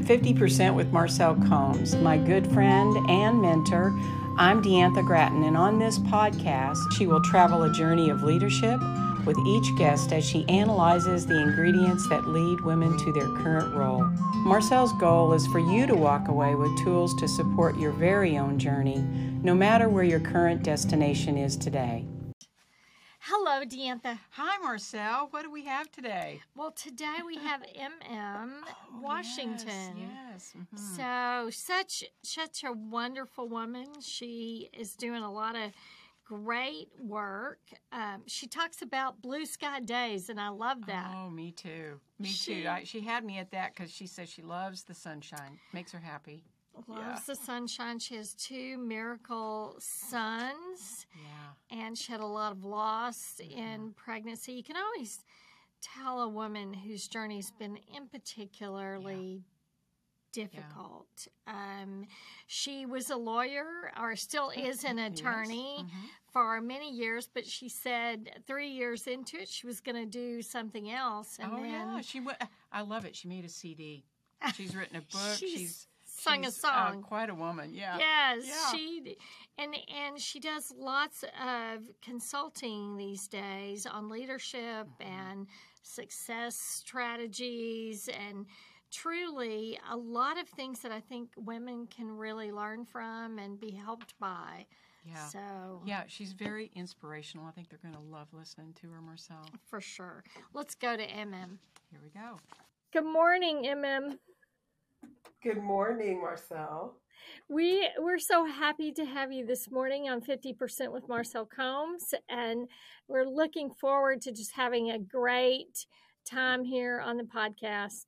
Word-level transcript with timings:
To 0.00 0.18
50% 0.18 0.74
with 0.74 0.92
Marcel 0.92 1.34
Combs, 1.34 1.94
my 1.96 2.16
good 2.16 2.50
friend 2.52 2.96
and 3.10 3.42
mentor. 3.42 3.92
I'm 4.38 4.62
Deantha 4.62 5.04
Grattan, 5.04 5.42
and 5.42 5.58
on 5.58 5.78
this 5.78 5.98
podcast, 5.98 6.78
she 6.96 7.06
will 7.06 7.20
travel 7.20 7.64
a 7.64 7.72
journey 7.72 8.08
of 8.08 8.22
leadership 8.22 8.80
with 9.26 9.36
each 9.46 9.76
guest 9.76 10.12
as 10.12 10.24
she 10.24 10.48
analyzes 10.48 11.26
the 11.26 11.38
ingredients 11.38 12.08
that 12.08 12.26
lead 12.26 12.62
women 12.62 12.96
to 12.96 13.12
their 13.12 13.28
current 13.42 13.74
role. 13.74 14.04
Marcel's 14.36 14.94
goal 14.94 15.34
is 15.34 15.46
for 15.48 15.58
you 15.58 15.86
to 15.86 15.94
walk 15.94 16.28
away 16.28 16.54
with 16.54 16.74
tools 16.78 17.14
to 17.16 17.28
support 17.28 17.76
your 17.76 17.92
very 17.92 18.38
own 18.38 18.58
journey, 18.58 19.04
no 19.42 19.54
matter 19.54 19.90
where 19.90 20.04
your 20.04 20.20
current 20.20 20.62
destination 20.62 21.36
is 21.36 21.58
today. 21.58 22.06
Hello, 23.32 23.64
Deantha. 23.64 24.18
Hi, 24.30 24.58
Marcel. 24.58 25.28
What 25.30 25.42
do 25.44 25.52
we 25.52 25.64
have 25.64 25.88
today? 25.92 26.40
Well, 26.56 26.72
today 26.72 27.18
we 27.24 27.36
have 27.36 27.60
MM 27.78 28.50
Oh, 28.66 29.00
Washington. 29.00 29.96
Yes. 29.96 30.52
yes. 30.52 30.56
mhm. 30.74 30.96
So, 30.96 31.50
such 31.50 32.02
such 32.24 32.64
a 32.64 32.72
wonderful 32.72 33.48
woman. 33.48 33.86
She 34.00 34.68
is 34.72 34.96
doing 34.96 35.22
a 35.22 35.30
lot 35.30 35.54
of 35.54 35.70
great 36.24 36.88
work. 37.00 37.60
Um, 37.92 38.22
she 38.26 38.48
talks 38.48 38.82
about 38.82 39.22
blue 39.22 39.46
sky 39.46 39.78
days, 39.78 40.28
and 40.28 40.40
I 40.40 40.48
love 40.48 40.86
that. 40.86 41.12
Oh, 41.14 41.30
me 41.30 41.52
too. 41.52 42.00
Me 42.18 42.28
She- 42.30 42.62
too. 42.64 42.68
I, 42.68 42.82
she 42.82 43.00
had 43.00 43.24
me 43.24 43.38
at 43.38 43.52
that 43.52 43.76
because 43.76 43.92
she 43.92 44.08
says 44.08 44.28
she 44.28 44.42
loves 44.42 44.82
the 44.82 44.94
sunshine. 44.94 45.60
Makes 45.72 45.92
her 45.92 46.00
happy. 46.00 46.42
Loves 46.88 47.26
the 47.26 47.34
sunshine. 47.34 47.98
She 47.98 48.16
has 48.16 48.34
two 48.34 48.78
miracle 48.78 49.76
sons, 49.78 51.06
Yeah. 51.14 51.78
and 51.78 51.96
she 51.96 52.12
had 52.12 52.20
a 52.20 52.26
lot 52.26 52.52
of 52.52 52.64
loss 52.64 53.40
in 53.40 53.92
pregnancy. 53.94 54.52
You 54.52 54.62
can 54.64 54.76
always 54.76 55.24
tell 55.80 56.22
a 56.22 56.28
woman 56.28 56.74
whose 56.74 57.08
journey's 57.08 57.50
been 57.50 57.78
in 57.94 58.06
particularly 58.08 59.44
difficult. 60.32 61.28
Um, 61.46 62.06
she 62.46 62.86
was 62.86 63.10
a 63.10 63.16
lawyer, 63.16 63.92
or 64.00 64.14
still 64.16 64.50
is 64.50 64.84
an 64.84 64.98
attorney 64.98 65.78
mhm. 65.80 65.88
for 66.32 66.60
many 66.60 66.90
years, 66.90 67.28
but 67.32 67.46
she 67.46 67.68
said 67.68 68.42
three 68.46 68.68
years 68.68 69.06
into 69.06 69.38
it, 69.38 69.48
she 69.48 69.66
was 69.66 69.80
going 69.80 69.96
to 69.96 70.06
do 70.06 70.42
something 70.42 70.90
else. 70.90 71.38
And 71.40 71.52
oh 71.52 71.56
then 71.56 71.70
yeah, 71.70 72.00
she 72.00 72.20
went. 72.20 72.38
I 72.72 72.82
love 72.82 73.04
it. 73.04 73.16
She 73.16 73.28
made 73.28 73.44
a 73.44 73.48
CD. 73.48 74.04
She's 74.54 74.74
written 74.74 74.96
a 74.96 75.00
book. 75.00 75.36
She's 75.36 75.58
she's 75.58 75.86
sung 76.22 76.42
a 76.44 76.46
she's, 76.46 76.62
uh, 76.64 76.88
song. 76.92 77.02
quite 77.02 77.30
a 77.30 77.34
woman. 77.34 77.72
Yeah. 77.74 77.98
Yes, 77.98 78.44
Yeah. 78.46 78.70
she 78.72 79.16
and 79.58 79.76
and 79.88 80.20
she 80.20 80.40
does 80.40 80.72
lots 80.76 81.24
of 81.24 81.82
consulting 82.02 82.96
these 82.96 83.26
days 83.28 83.86
on 83.86 84.08
leadership 84.08 84.86
Mm-hmm. 85.00 85.02
and 85.02 85.46
success 85.82 86.56
strategies 86.56 88.08
and 88.08 88.46
truly 88.90 89.78
a 89.90 89.96
lot 89.96 90.38
of 90.38 90.48
things 90.48 90.80
that 90.80 90.92
I 90.92 91.00
think 91.00 91.30
women 91.36 91.86
can 91.86 92.10
really 92.16 92.50
learn 92.52 92.84
from 92.84 93.38
and 93.38 93.58
be 93.58 93.70
helped 93.70 94.18
by. 94.18 94.66
Yeah. 95.04 95.26
So 95.28 95.82
Yeah, 95.86 96.02
she's 96.06 96.32
very 96.32 96.70
inspirational. 96.74 97.46
I 97.46 97.52
think 97.52 97.68
they're 97.70 97.78
going 97.82 97.94
to 97.94 98.00
love 98.12 98.28
listening 98.32 98.74
to 98.82 98.90
her, 98.90 99.00
Marcel. 99.00 99.46
for 99.66 99.80
sure. 99.80 100.22
Let's 100.52 100.74
go 100.74 100.96
to 100.96 101.02
MM. 101.06 101.58
Here 101.90 102.00
we 102.02 102.10
go. 102.10 102.38
Good 102.92 103.04
morning, 103.06 103.62
MM. 103.64 104.18
Good 105.42 105.62
morning, 105.62 106.20
Marcel. 106.20 106.96
We 107.48 107.88
we're 107.98 108.18
so 108.18 108.44
happy 108.44 108.92
to 108.92 109.06
have 109.06 109.32
you 109.32 109.46
this 109.46 109.70
morning 109.70 110.10
on 110.10 110.20
50% 110.20 110.92
with 110.92 111.08
Marcel 111.08 111.46
Combs 111.46 112.12
and 112.28 112.68
we're 113.08 113.24
looking 113.24 113.70
forward 113.70 114.20
to 114.22 114.32
just 114.32 114.52
having 114.52 114.90
a 114.90 114.98
great 114.98 115.86
time 116.30 116.62
here 116.62 117.00
on 117.00 117.16
the 117.16 117.24
podcast. 117.24 118.04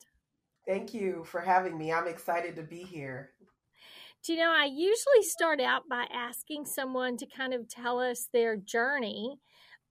Thank 0.69 0.93
you 0.93 1.25
for 1.25 1.41
having 1.41 1.79
me. 1.79 1.91
I'm 1.91 2.07
excited 2.07 2.55
to 2.57 2.63
be 2.63 2.83
here. 2.83 3.31
Do 4.23 4.35
you 4.35 4.39
know 4.39 4.53
I 4.53 4.67
usually 4.67 5.23
start 5.23 5.59
out 5.59 5.89
by 5.89 6.05
asking 6.13 6.67
someone 6.67 7.17
to 7.17 7.27
kind 7.27 7.55
of 7.55 7.67
tell 7.67 7.99
us 7.99 8.29
their 8.31 8.57
journey. 8.57 9.39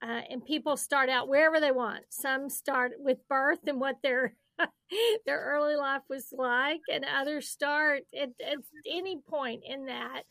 Uh, 0.04 0.22
and 0.30 0.46
people 0.46 0.78
start 0.78 1.10
out 1.10 1.28
wherever 1.28 1.60
they 1.60 1.72
want. 1.72 2.04
Some 2.10 2.50
start 2.50 2.94
with 2.98 3.28
birth 3.28 3.60
and 3.68 3.80
what 3.80 3.98
their 4.02 4.36
their 5.26 5.40
early 5.40 5.76
life 5.76 6.04
was 6.10 6.34
like, 6.38 6.82
and 6.92 7.06
others 7.06 7.50
start 7.50 8.04
at, 8.20 8.30
at 8.46 8.58
any 8.90 9.20
point 9.30 9.64
in 9.66 9.86
that 9.86 10.24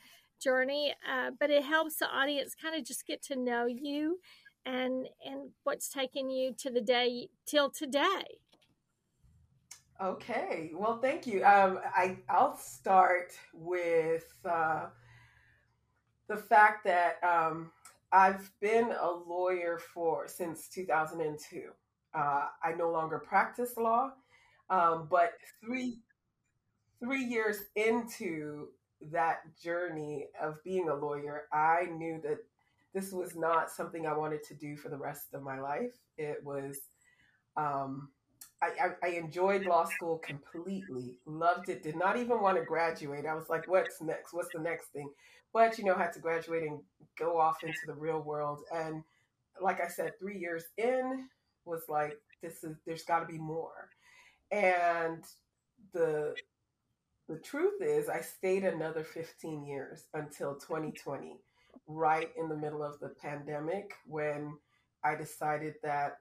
journey. 0.42 0.94
Uh, 1.08 1.30
but 1.38 1.50
it 1.50 1.64
helps 1.64 1.96
the 1.96 2.08
audience 2.08 2.54
kind 2.54 2.74
of 2.74 2.84
just 2.84 3.06
get 3.06 3.22
to 3.22 3.36
know 3.36 3.66
you 3.66 4.18
and 4.66 5.08
and 5.24 5.50
what's 5.64 5.88
taken 5.88 6.30
you 6.30 6.54
to 6.58 6.70
the 6.70 6.80
day 6.80 7.28
till 7.46 7.70
today. 7.70 8.24
Okay. 10.02 10.70
Well, 10.74 10.98
thank 10.98 11.26
you. 11.26 11.44
Um, 11.44 11.80
I 11.94 12.18
I'll 12.28 12.56
start 12.56 13.32
with 13.52 14.24
uh, 14.44 14.86
the 16.28 16.36
fact 16.36 16.84
that 16.84 17.22
um, 17.22 17.70
I've 18.12 18.50
been 18.60 18.92
a 18.98 19.10
lawyer 19.10 19.78
for 19.78 20.26
since 20.26 20.68
2002. 20.68 21.70
Uh, 22.14 22.46
I 22.62 22.72
no 22.72 22.90
longer 22.90 23.18
practice 23.18 23.76
law, 23.76 24.12
um, 24.68 25.06
but 25.10 25.34
three 25.64 25.98
three 26.98 27.24
years 27.24 27.64
into 27.76 28.68
that 29.10 29.40
journey 29.62 30.26
of 30.42 30.62
being 30.64 30.88
a 30.88 30.94
lawyer, 30.94 31.44
I 31.52 31.86
knew 31.96 32.20
that 32.22 32.38
this 32.92 33.12
was 33.12 33.34
not 33.36 33.70
something 33.70 34.06
I 34.06 34.16
wanted 34.16 34.42
to 34.44 34.54
do 34.54 34.76
for 34.76 34.88
the 34.90 34.98
rest 34.98 35.32
of 35.32 35.42
my 35.42 35.58
life. 35.60 35.94
It 36.18 36.44
was 36.44 36.78
um, 37.56 38.10
I, 38.62 38.88
I, 39.02 39.06
I 39.06 39.10
enjoyed 39.12 39.64
law 39.64 39.84
school 39.84 40.18
completely, 40.18 41.16
loved 41.24 41.68
it, 41.68 41.82
did 41.82 41.96
not 41.96 42.18
even 42.18 42.42
want 42.42 42.58
to 42.58 42.64
graduate. 42.64 43.24
I 43.26 43.34
was 43.34 43.48
like, 43.48 43.66
what's 43.66 44.02
next? 44.02 44.34
What's 44.34 44.52
the 44.52 44.60
next 44.60 44.88
thing? 44.88 45.10
But, 45.52 45.78
you 45.78 45.84
know, 45.84 45.94
had 45.94 46.12
to 46.12 46.20
graduate 46.20 46.62
and 46.64 46.80
go 47.18 47.38
off 47.38 47.64
into 47.64 47.78
the 47.86 47.94
real 47.94 48.20
world. 48.20 48.60
And 48.72 49.02
like 49.60 49.80
I 49.80 49.88
said, 49.88 50.12
three 50.18 50.38
years 50.38 50.64
in 50.76 51.28
was 51.70 51.84
like, 51.88 52.18
this 52.42 52.64
is, 52.64 52.76
there's 52.86 53.04
got 53.04 53.20
to 53.20 53.26
be 53.26 53.38
more. 53.38 53.88
And 54.50 55.24
the, 55.92 56.34
the 57.28 57.38
truth 57.38 57.80
is, 57.80 58.08
I 58.08 58.20
stayed 58.20 58.64
another 58.64 59.04
15 59.04 59.64
years 59.64 60.06
until 60.14 60.56
2020, 60.56 61.38
right 61.86 62.30
in 62.36 62.48
the 62.48 62.56
middle 62.56 62.82
of 62.82 62.98
the 63.00 63.10
pandemic 63.10 63.94
when 64.06 64.54
I 65.04 65.14
decided 65.14 65.74
that 65.82 66.18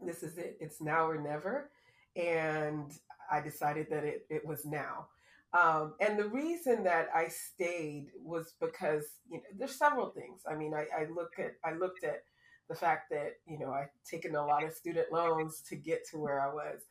this 0.00 0.22
is 0.22 0.38
it. 0.38 0.56
It's 0.60 0.80
now 0.80 1.08
or 1.08 1.20
never. 1.20 1.70
And 2.16 2.92
I 3.30 3.40
decided 3.40 3.88
that 3.90 4.04
it, 4.04 4.26
it 4.30 4.46
was 4.46 4.64
now. 4.64 5.08
Um, 5.52 5.94
and 6.00 6.18
the 6.18 6.28
reason 6.28 6.82
that 6.84 7.08
I 7.14 7.28
stayed 7.28 8.08
was 8.22 8.54
because 8.60 9.04
you 9.30 9.38
know 9.38 9.44
there's 9.56 9.78
several 9.78 10.10
things. 10.10 10.42
I 10.50 10.54
mean, 10.54 10.74
I, 10.74 10.86
I 10.96 11.06
look 11.14 11.38
at 11.38 11.52
I 11.64 11.72
looked 11.72 12.04
at 12.04 12.24
the 12.68 12.74
fact 12.74 13.10
that 13.10 13.34
you 13.46 13.58
know 13.58 13.70
I'd 13.70 13.88
taken 14.08 14.34
a 14.34 14.44
lot 14.46 14.64
of 14.64 14.72
student 14.72 15.12
loans 15.12 15.62
to 15.68 15.76
get 15.76 16.06
to 16.10 16.18
where 16.18 16.40
I 16.40 16.52
was. 16.52 16.82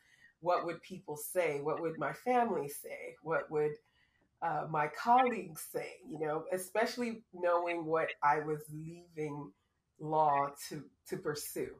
What 0.41 0.65
would 0.65 0.81
people 0.81 1.17
say? 1.17 1.59
What 1.61 1.81
would 1.81 1.97
my 1.97 2.13
family 2.13 2.69
say? 2.69 3.15
What 3.23 3.49
would 3.49 3.71
uh, 4.41 4.65
my 4.69 4.87
colleagues 4.87 5.65
say? 5.71 5.93
You 6.09 6.19
know, 6.19 6.43
especially 6.51 7.23
knowing 7.33 7.85
what 7.85 8.09
I 8.23 8.39
was 8.39 8.61
leaving 8.71 9.51
law 9.99 10.49
to 10.69 10.83
to 11.09 11.17
pursue. 11.17 11.71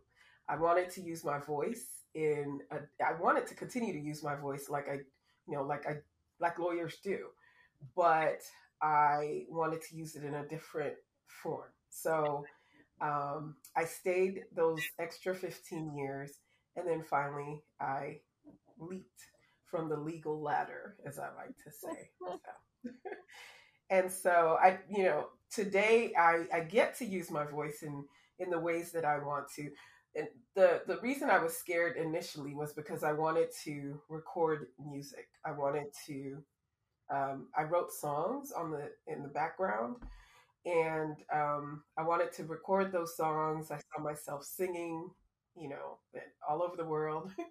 I 0.47 0.57
wanted 0.57 0.89
to 0.91 1.01
use 1.01 1.23
my 1.23 1.39
voice 1.39 2.03
in 2.13 2.59
a, 2.72 2.77
I 3.03 3.13
wanted 3.19 3.47
to 3.47 3.56
continue 3.56 3.94
to 3.94 4.00
use 4.00 4.23
my 4.23 4.35
voice 4.35 4.69
like 4.69 4.88
I 4.89 4.95
you 5.47 5.56
know 5.56 5.63
like 5.63 5.86
I 5.88 5.98
like 6.39 6.59
lawyers 6.59 6.98
do 7.03 7.27
but 7.95 8.41
I 8.81 9.45
wanted 9.50 9.81
to 9.83 9.95
use 9.95 10.15
it 10.15 10.24
in 10.24 10.36
a 10.36 10.48
different 10.48 10.95
form 11.27 11.69
so 11.89 12.45
um, 13.01 13.56
I 13.75 13.86
stayed 13.86 14.44
those 14.56 14.81
extra 15.00 15.36
15 15.36 15.95
years 15.97 16.31
and 16.75 16.88
then 16.88 17.03
finally 17.03 17.62
I 17.80 18.19
leaped 18.80 19.21
from 19.69 19.89
the 19.89 19.97
legal 19.97 20.42
ladder 20.42 20.95
as 21.06 21.19
I 21.19 21.27
like 21.36 21.56
to 21.65 21.71
say 21.71 22.09
So- 22.19 22.39
and 23.89 24.12
so 24.12 24.57
I 24.62 24.80
you 24.89 25.03
know 25.03 25.27
today 25.51 26.13
I, 26.18 26.45
I 26.53 26.59
get 26.62 26.97
to 26.97 27.06
use 27.06 27.31
my 27.31 27.45
voice 27.45 27.83
in 27.83 28.03
in 28.39 28.50
the 28.50 28.59
ways 28.59 28.92
that 28.92 29.06
I 29.06 29.19
want 29.19 29.45
to 29.56 29.69
and 30.15 30.27
the 30.56 30.81
the 30.88 31.00
reason 31.01 31.30
I 31.30 31.39
was 31.39 31.57
scared 31.57 31.98
initially 31.98 32.56
was 32.56 32.74
because 32.74 33.03
I 33.03 33.12
wanted 33.12 33.50
to 33.65 34.00
record 34.09 34.68
music. 34.80 35.27
I 35.45 35.51
wanted 35.51 35.88
to. 36.07 36.38
Um, 37.09 37.48
I 37.57 37.63
wrote 37.63 37.91
songs 37.91 38.51
on 38.51 38.71
the 38.71 38.91
in 39.07 39.24
the 39.24 39.30
background, 39.30 39.98
and 40.65 41.15
um, 41.33 41.83
I 41.97 42.03
wanted 42.03 42.31
to 42.33 42.44
record 42.44 42.91
those 42.91 43.15
songs. 43.15 43.71
I 43.71 43.77
saw 43.77 44.03
myself 44.03 44.44
singing, 44.44 45.09
you 45.56 45.69
know, 45.69 46.00
all 46.47 46.63
over 46.63 46.75
the 46.75 46.85
world. 46.85 47.31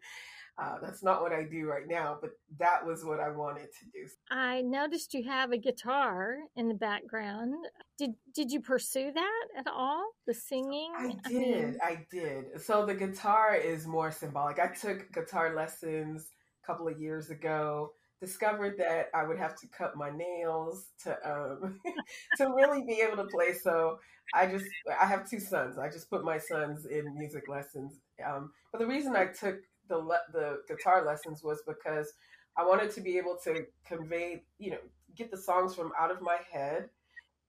Uh, 0.57 0.77
that's 0.81 1.03
not 1.03 1.21
what 1.21 1.33
I 1.33 1.43
do 1.43 1.67
right 1.67 1.89
now, 1.89 2.17
but 2.21 2.31
that 2.61 2.87
was 2.87 3.05
what 3.05 3.19
I 3.19 3.29
wanted 3.29 3.67
to 3.81 3.85
do. 3.87 4.09
I 4.31 4.61
noticed 4.63 5.13
you 5.13 5.25
have 5.25 5.51
a 5.51 5.59
guitar 5.59 6.37
in 6.55 6.69
the 6.69 6.75
background. 6.75 7.55
Did 7.99 8.13
did 8.33 8.53
you 8.53 8.61
pursue 8.61 9.11
that 9.13 9.45
at 9.59 9.67
all? 9.67 10.11
The 10.29 10.35
singing? 10.35 10.93
I 10.97 11.07
mean- 11.09 11.21
did. 11.29 11.79
I 11.83 12.07
did. 12.09 12.61
So 12.63 12.87
the 12.87 12.95
guitar 12.95 13.57
is 13.57 13.89
more 13.89 14.13
symbolic. 14.13 14.61
I 14.61 14.69
took 14.69 15.13
guitar 15.13 15.57
lessons 15.57 16.31
a 16.63 16.67
couple 16.67 16.87
of 16.87 17.01
years 17.01 17.31
ago. 17.31 17.91
Discovered 18.25 18.79
that 18.79 19.11
I 19.15 19.25
would 19.25 19.39
have 19.39 19.59
to 19.61 19.67
cut 19.69 19.97
my 19.97 20.11
nails 20.11 20.87
to 21.05 21.13
um, 21.31 21.81
to 22.39 22.47
really 22.47 22.83
be 22.83 23.01
able 23.01 23.17
to 23.23 23.29
play. 23.29 23.53
So 23.53 23.99
I 24.33 24.47
just 24.47 24.67
I 25.01 25.07
have 25.07 25.29
two 25.29 25.41
sons. 25.41 25.79
I 25.79 25.89
just 25.91 26.09
put 26.09 26.25
my 26.25 26.39
sons 26.39 26.87
in 26.87 27.17
music 27.19 27.49
lessons. 27.49 28.01
Um, 28.25 28.53
but 28.73 28.79
the 28.79 28.87
reason 28.87 29.17
I 29.17 29.27
took 29.27 29.61
the 29.89 29.99
le- 29.99 30.23
the 30.33 30.63
guitar 30.69 31.05
lessons 31.05 31.43
was 31.43 31.63
because 31.67 32.13
I 32.57 32.65
wanted 32.65 32.91
to 32.93 33.01
be 33.01 33.19
able 33.19 33.37
to 33.45 33.67
convey, 33.87 34.45
you 34.59 34.71
know, 34.71 34.79
get 35.17 35.31
the 35.31 35.37
songs 35.37 35.75
from 35.75 35.93
out 35.99 36.11
of 36.11 36.23
my 36.23 36.39
head 36.51 36.89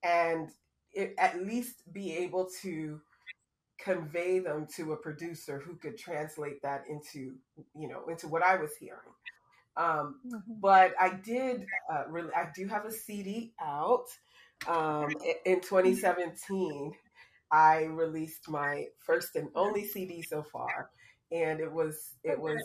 and 0.04 0.50
it, 0.94 1.14
at 1.18 1.46
least 1.46 1.82
be 1.94 2.14
able 2.18 2.50
to 2.62 3.00
convey 3.78 4.40
them 4.40 4.68
to 4.76 4.94
a 4.94 4.98
producer 4.98 5.60
who 5.60 5.76
could 5.76 5.98
translate 5.98 6.62
that 6.62 6.84
into 6.90 7.36
you 7.78 7.88
know 7.88 8.08
into 8.10 8.28
what 8.28 8.44
I 8.44 8.56
was 8.56 8.76
hearing. 8.78 9.00
Um, 9.78 10.20
mm-hmm. 10.26 10.38
But 10.62 10.94
I 11.00 11.10
did 11.10 11.66
uh, 11.92 12.04
really 12.10 12.32
I 12.34 12.48
do 12.56 12.68
have 12.68 12.86
a 12.86 12.92
CD 12.92 13.54
out 13.62 14.06
um, 14.68 15.10
in 15.46 15.62
2017. 15.62 16.94
I 17.52 17.84
released 17.84 18.50
my 18.50 18.86
first 19.00 19.36
and 19.36 19.50
only 19.56 19.86
CD 19.86 20.22
so 20.22 20.44
far, 20.44 20.90
and 21.32 21.60
it 21.60 21.72
was 21.72 22.16
it 22.24 22.40
was 22.40 22.62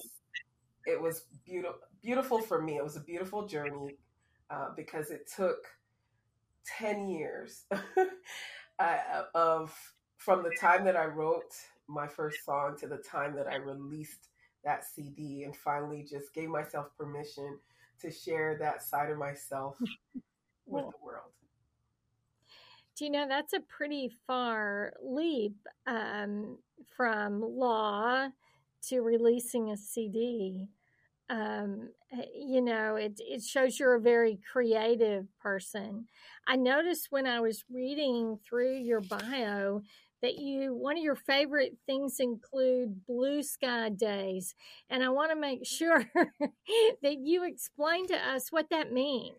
it 0.87 1.01
was 1.01 1.25
beautiful 1.45 1.79
beautiful 2.03 2.41
for 2.41 2.63
me. 2.63 2.77
It 2.77 2.85
was 2.85 2.97
a 2.97 3.01
beautiful 3.01 3.47
journey 3.47 3.97
uh, 4.51 4.69
because 4.77 5.11
it 5.11 5.31
took 5.35 5.67
10 6.79 7.09
years 7.09 7.65
uh, 8.79 8.97
of 9.35 9.75
from 10.17 10.43
the 10.43 10.55
time 10.61 10.85
that 10.85 10.97
I 10.97 11.07
wrote 11.07 11.53
my 11.89 12.07
first 12.07 12.45
song 12.45 12.77
to 12.79 12.87
the 12.87 12.99
time 12.99 13.35
that 13.37 13.47
I 13.49 13.57
released 13.57 14.30
that 14.65 14.85
CD 14.85 15.45
and 15.45 15.57
finally 15.57 16.07
just 16.09 16.35
gave 16.35 16.49
myself 16.49 16.87
permission 16.97 17.59
to 18.01 18.11
share 18.11 18.57
that 18.59 18.83
side 18.83 19.11
of 19.11 19.19
myself 19.19 19.77
with 20.67 20.85
the 20.85 21.05
world. 21.05 21.33
Do 22.97 23.05
you 23.05 23.11
know 23.11 23.27
that's 23.27 23.55
a 23.55 23.61
pretty 23.61 24.11
far 24.27 24.93
leap 25.03 25.57
um, 25.87 26.59
from 26.97 27.41
law 27.41 28.29
to 28.89 29.01
releasing 29.01 29.71
a 29.71 29.77
CD? 29.77 30.69
um, 31.31 31.91
eh, 32.13 32.25
you 32.35 32.61
know, 32.61 32.97
it, 32.97 33.21
it 33.21 33.43
shows 33.43 33.79
you're 33.79 33.95
a 33.95 34.01
very 34.01 34.41
creative 34.53 35.27
person. 35.41 36.07
I 36.47 36.57
noticed 36.57 37.07
when 37.11 37.27
I 37.27 37.41
was 37.41 37.65
reading 37.73 38.39
through 38.45 38.79
your 38.79 39.01
bio 39.01 39.83
that 40.23 40.39
you 40.39 40.75
one 40.75 40.97
of 40.97 41.03
your 41.03 41.17
favorite 41.17 41.77
things 41.87 42.21
include 42.21 43.07
blue 43.07 43.43
sky 43.43 43.89
days 43.89 44.55
and 44.89 45.03
i 45.03 45.09
want 45.09 45.31
to 45.31 45.37
make 45.37 45.67
sure 45.67 46.05
that 47.03 47.19
you 47.19 47.45
explain 47.45 48.07
to 48.07 48.17
us 48.17 48.51
what 48.51 48.69
that 48.71 48.93
means 48.93 49.35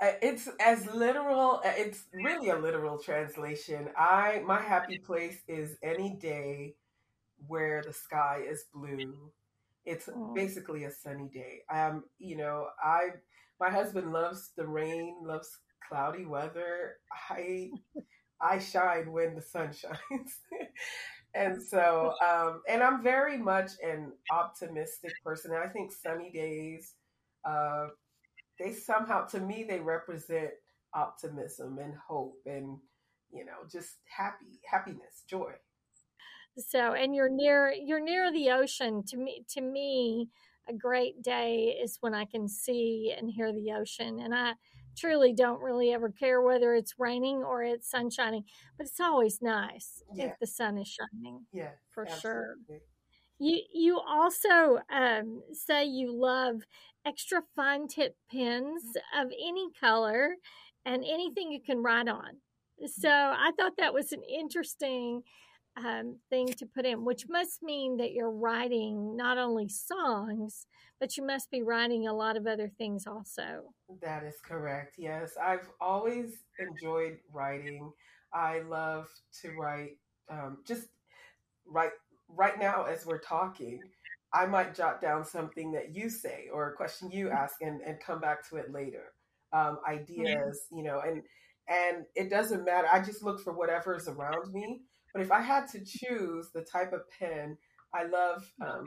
uh, 0.00 0.12
it's 0.22 0.48
as 0.60 0.86
literal 0.94 1.60
uh, 1.64 1.72
it's 1.76 2.04
really 2.12 2.50
a 2.50 2.56
literal 2.56 2.98
translation 2.98 3.88
i 3.96 4.42
my 4.46 4.60
happy 4.60 4.98
place 4.98 5.42
is 5.48 5.76
any 5.82 6.16
day 6.16 6.74
where 7.46 7.82
the 7.86 7.92
sky 7.92 8.42
is 8.48 8.64
blue 8.72 9.30
it's 9.88 10.08
oh. 10.14 10.32
basically 10.34 10.84
a 10.84 10.90
sunny 10.90 11.30
day. 11.32 11.62
Um, 11.72 12.04
you 12.18 12.36
know, 12.36 12.66
I 12.82 13.08
my 13.58 13.70
husband 13.70 14.12
loves 14.12 14.52
the 14.56 14.66
rain, 14.66 15.16
loves 15.22 15.48
cloudy 15.88 16.26
weather. 16.26 16.96
I 17.30 17.70
I 18.40 18.58
shine 18.58 19.12
when 19.12 19.34
the 19.34 19.42
sun 19.42 19.72
shines. 19.72 20.40
and 21.34 21.62
so 21.62 22.14
um, 22.24 22.62
and 22.68 22.82
I'm 22.82 23.02
very 23.02 23.38
much 23.38 23.72
an 23.82 24.12
optimistic 24.30 25.12
person. 25.24 25.52
I 25.52 25.68
think 25.68 25.92
sunny 25.92 26.30
days 26.30 26.94
uh, 27.44 27.88
they 28.58 28.72
somehow 28.72 29.24
to 29.26 29.40
me 29.40 29.64
they 29.68 29.80
represent 29.80 30.50
optimism 30.94 31.78
and 31.78 31.94
hope 32.08 32.36
and 32.46 32.78
you 33.30 33.44
know 33.44 33.58
just 33.70 33.96
happy 34.04 34.58
happiness 34.70 35.22
joy 35.28 35.52
so 36.56 36.94
and 36.94 37.14
you're 37.14 37.28
near 37.28 37.72
you're 37.72 38.00
near 38.00 38.32
the 38.32 38.50
ocean 38.50 39.02
to 39.06 39.16
me 39.16 39.44
to 39.48 39.60
me 39.60 40.28
a 40.68 40.72
great 40.72 41.22
day 41.22 41.78
is 41.82 41.98
when 42.00 42.14
i 42.14 42.24
can 42.24 42.48
see 42.48 43.14
and 43.16 43.30
hear 43.30 43.52
the 43.52 43.70
ocean 43.70 44.18
and 44.20 44.34
i 44.34 44.52
truly 44.98 45.32
don't 45.32 45.60
really 45.60 45.92
ever 45.92 46.10
care 46.10 46.42
whether 46.42 46.74
it's 46.74 46.94
raining 46.98 47.36
or 47.36 47.62
it's 47.62 47.90
sun 47.90 48.10
shining 48.10 48.44
but 48.76 48.86
it's 48.86 49.00
always 49.00 49.40
nice 49.40 50.02
yeah. 50.14 50.26
if 50.26 50.38
the 50.40 50.46
sun 50.46 50.78
is 50.78 50.88
shining 50.88 51.44
yeah 51.52 51.70
for 51.90 52.04
absolutely. 52.04 52.56
sure 52.68 52.80
you 53.38 53.60
you 53.72 54.00
also 54.00 54.78
um, 54.92 55.42
say 55.52 55.84
you 55.84 56.12
love 56.12 56.62
extra 57.06 57.40
fine 57.54 57.86
tip 57.86 58.16
pens 58.30 58.82
mm-hmm. 58.84 59.20
of 59.20 59.32
any 59.32 59.68
color 59.80 60.34
and 60.84 61.04
anything 61.04 61.52
you 61.52 61.60
can 61.60 61.82
write 61.82 62.08
on 62.08 62.36
so 62.86 63.10
i 63.10 63.50
thought 63.58 63.72
that 63.78 63.94
was 63.94 64.12
an 64.12 64.22
interesting 64.22 65.22
um, 65.84 66.16
thing 66.30 66.48
to 66.48 66.66
put 66.66 66.84
in, 66.84 67.04
which 67.04 67.28
must 67.28 67.62
mean 67.62 67.96
that 67.98 68.12
you're 68.12 68.30
writing 68.30 69.16
not 69.16 69.38
only 69.38 69.68
songs, 69.68 70.66
but 71.00 71.16
you 71.16 71.26
must 71.26 71.50
be 71.50 71.62
writing 71.62 72.06
a 72.06 72.12
lot 72.12 72.36
of 72.36 72.46
other 72.46 72.68
things 72.78 73.06
also. 73.06 73.74
That 74.02 74.24
is 74.24 74.36
correct. 74.42 74.96
Yes, 74.98 75.32
I've 75.40 75.68
always 75.80 76.44
enjoyed 76.58 77.18
writing. 77.32 77.92
I 78.32 78.60
love 78.60 79.08
to 79.42 79.50
write, 79.52 79.98
um, 80.30 80.58
just 80.66 80.88
right 81.66 81.92
right 82.28 82.58
now 82.58 82.84
as 82.84 83.06
we're 83.06 83.20
talking. 83.20 83.80
I 84.32 84.44
might 84.44 84.74
jot 84.74 85.00
down 85.00 85.24
something 85.24 85.72
that 85.72 85.94
you 85.94 86.10
say 86.10 86.48
or 86.52 86.68
a 86.68 86.76
question 86.76 87.10
you 87.10 87.30
ask 87.30 87.62
and, 87.62 87.80
and 87.80 87.98
come 87.98 88.20
back 88.20 88.46
to 88.50 88.56
it 88.56 88.70
later. 88.70 89.12
Um, 89.54 89.78
ideas, 89.88 90.66
you 90.70 90.82
know, 90.82 91.00
and 91.00 91.22
and 91.68 92.04
it 92.14 92.28
doesn't 92.28 92.64
matter. 92.64 92.88
I 92.92 93.00
just 93.00 93.22
look 93.22 93.40
for 93.40 93.52
whatever 93.52 93.94
is 93.94 94.08
around 94.08 94.52
me 94.52 94.82
but 95.12 95.22
if 95.22 95.30
I 95.30 95.40
had 95.40 95.68
to 95.68 95.80
choose 95.84 96.50
the 96.52 96.62
type 96.62 96.92
of 96.92 97.02
pen, 97.18 97.56
I 97.94 98.04
love 98.04 98.50
um, 98.60 98.84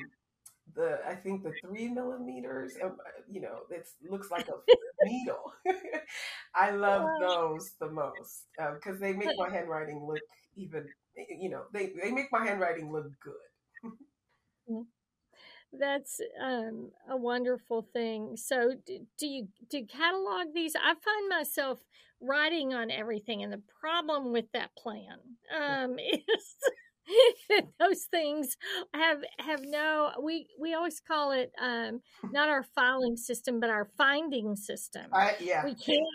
the 0.76 1.00
I 1.08 1.16
think 1.16 1.44
the 1.44 1.54
three 1.62 1.90
millimeters. 1.90 2.74
Um, 2.84 2.98
you 3.30 3.42
know, 3.42 3.60
it 3.70 3.88
looks 4.10 4.32
like 4.32 4.48
a 4.48 4.54
needle. 5.06 5.54
I 6.56 6.72
love 6.72 7.08
those 7.20 7.72
the 7.80 7.90
most 7.90 8.46
because 8.76 8.96
um, 8.96 9.02
they 9.02 9.14
make 9.14 9.38
my 9.38 9.50
handwriting 9.50 10.06
look 10.06 10.20
even. 10.56 10.88
You 11.16 11.50
know, 11.50 11.64
they 11.74 11.92
they 12.02 12.12
make 12.12 12.32
my 12.32 12.46
handwriting 12.46 12.92
look 12.92 13.12
good. 13.24 13.92
Mm. 14.70 14.86
That's 15.74 16.20
um, 16.42 16.92
a 17.10 17.16
wonderful 17.16 17.88
thing. 17.94 18.36
So, 18.36 18.74
do, 18.86 19.00
do 19.18 19.26
you 19.28 19.48
do 19.70 19.80
you 19.80 19.88
catalog 19.88 20.54
these? 20.54 20.76
I 20.76 20.94
find 20.94 21.30
myself 21.30 21.80
writing 22.22 22.74
on 22.74 22.92
everything, 22.92 23.44
and 23.44 23.52
the 23.52 23.62
problem 23.80 24.32
with 24.32 24.46
that 24.54 24.70
plan 24.76 25.18
um, 25.56 25.98
is 26.00 26.56
that 27.50 27.68
those 27.80 28.04
things 28.12 28.56
have 28.94 29.20
have 29.40 29.62
no 29.66 30.12
we 30.22 30.48
we 30.60 30.74
always 30.74 31.00
call 31.00 31.32
it 31.32 31.52
um 31.62 32.00
not 32.32 32.48
our 32.50 32.64
filing 32.64 33.18
system 33.18 33.60
but 33.60 33.70
our 33.70 33.90
finding 33.98 34.56
system. 34.56 35.06
Uh, 35.12 35.32
yeah. 35.40 35.64
We 35.66 35.74
can't 35.74 36.06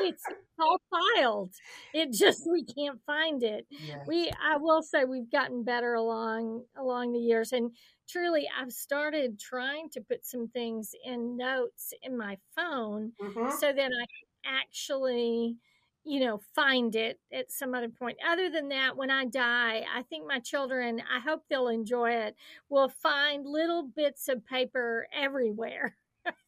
it's 0.00 0.22
all 0.58 0.80
filed. 0.90 1.52
It 1.94 2.12
just 2.12 2.48
we 2.50 2.64
can't 2.64 3.00
find 3.06 3.42
it. 3.42 3.66
Yes. 3.70 4.06
we 4.06 4.30
i 4.42 4.56
will 4.56 4.82
say 4.82 5.04
we've 5.04 5.30
gotten 5.30 5.64
better 5.64 5.94
along 5.94 6.64
along 6.78 7.12
the 7.12 7.18
years 7.18 7.52
and 7.52 7.70
truly 8.08 8.48
i've 8.60 8.72
started 8.72 9.38
trying 9.38 9.88
to 9.90 10.00
put 10.00 10.24
some 10.26 10.48
things 10.48 10.90
in 11.04 11.36
notes 11.36 11.92
in 12.02 12.16
my 12.16 12.36
phone 12.56 13.12
mm-hmm. 13.22 13.50
so 13.58 13.72
that 13.72 13.90
i 13.90 14.06
actually 14.44 15.56
you 16.04 16.20
know, 16.20 16.40
find 16.54 16.96
it 16.96 17.20
at 17.32 17.52
some 17.52 17.74
other 17.74 17.88
point. 17.88 18.16
Other 18.26 18.50
than 18.50 18.68
that, 18.70 18.96
when 18.96 19.10
I 19.10 19.26
die, 19.26 19.84
I 19.94 20.02
think 20.08 20.26
my 20.26 20.38
children, 20.38 21.02
I 21.14 21.20
hope 21.20 21.44
they'll 21.48 21.68
enjoy 21.68 22.12
it, 22.12 22.36
will 22.68 22.88
find 22.88 23.46
little 23.46 23.82
bits 23.82 24.28
of 24.28 24.44
paper 24.46 25.06
everywhere. 25.14 25.96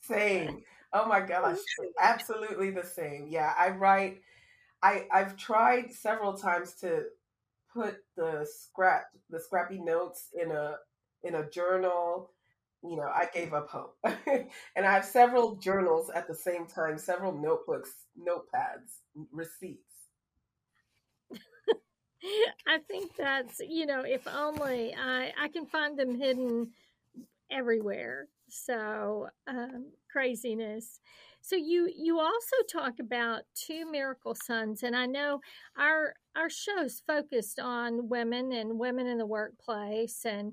same. 0.00 0.62
Oh 0.92 1.06
my 1.06 1.20
gosh. 1.20 1.58
Absolutely 2.00 2.70
the 2.70 2.84
same. 2.84 3.26
Yeah, 3.28 3.52
I 3.56 3.70
write 3.70 4.22
I 4.82 5.06
I've 5.12 5.36
tried 5.36 5.92
several 5.92 6.34
times 6.34 6.74
to 6.80 7.04
put 7.72 7.96
the 8.16 8.46
scrap 8.50 9.04
the 9.30 9.40
scrappy 9.40 9.78
notes 9.78 10.28
in 10.34 10.50
a 10.50 10.76
in 11.22 11.36
a 11.36 11.48
journal 11.48 12.30
you 12.82 12.96
know, 12.96 13.08
I 13.12 13.28
gave 13.32 13.54
up 13.54 13.68
hope. 13.68 13.96
and 14.04 14.86
I 14.86 14.92
have 14.92 15.04
several 15.04 15.56
journals 15.56 16.10
at 16.14 16.26
the 16.26 16.34
same 16.34 16.66
time, 16.66 16.98
several 16.98 17.32
notebooks, 17.32 17.90
notepads, 18.18 19.00
receipts. 19.30 19.94
I 22.66 22.78
think 22.88 23.16
that's, 23.16 23.60
you 23.60 23.86
know, 23.86 24.02
if 24.02 24.26
only 24.26 24.94
I, 24.94 25.32
I 25.40 25.48
can 25.48 25.66
find 25.66 25.98
them 25.98 26.18
hidden 26.18 26.70
everywhere. 27.50 28.28
So, 28.48 29.28
um, 29.46 29.92
craziness. 30.10 31.00
So 31.40 31.56
you 31.56 31.90
you 31.96 32.20
also 32.20 32.56
talk 32.70 33.00
about 33.00 33.42
two 33.56 33.90
miracle 33.90 34.36
sons, 34.36 34.84
and 34.84 34.94
I 34.94 35.06
know 35.06 35.40
our 35.76 36.14
our 36.36 36.48
show's 36.48 37.02
focused 37.04 37.58
on 37.58 38.08
women 38.08 38.52
and 38.52 38.78
women 38.78 39.08
in 39.08 39.18
the 39.18 39.26
workplace, 39.26 40.24
and 40.24 40.52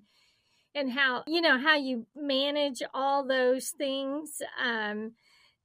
and 0.76 0.92
how 0.92 1.24
you 1.28 1.42
know 1.42 1.58
how 1.58 1.76
you 1.76 2.06
manage 2.16 2.82
all 2.94 3.26
those 3.26 3.70
things 3.70 4.42
um, 4.64 5.14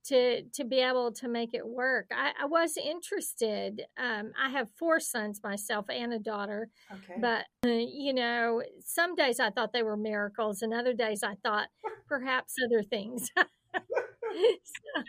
to 0.06 0.42
to 0.54 0.64
be 0.64 0.80
able 0.80 1.12
to 1.12 1.28
make 1.28 1.54
it 1.54 1.66
work. 1.66 2.06
I, 2.14 2.32
I 2.42 2.46
was 2.46 2.76
interested. 2.76 3.82
Um, 3.98 4.32
I 4.42 4.50
have 4.50 4.68
four 4.78 5.00
sons 5.00 5.40
myself 5.42 5.86
and 5.88 6.12
a 6.12 6.18
daughter, 6.18 6.68
Okay. 6.92 7.20
but 7.20 7.44
uh, 7.66 7.70
you 7.72 8.12
know, 8.12 8.62
some 8.80 9.14
days 9.14 9.40
I 9.40 9.50
thought 9.50 9.72
they 9.72 9.82
were 9.82 9.96
miracles, 9.96 10.62
and 10.62 10.72
other 10.74 10.92
days 10.94 11.22
I 11.22 11.34
thought 11.42 11.68
perhaps 12.08 12.54
other 12.64 12.82
things. 12.82 13.30
so, 13.36 15.02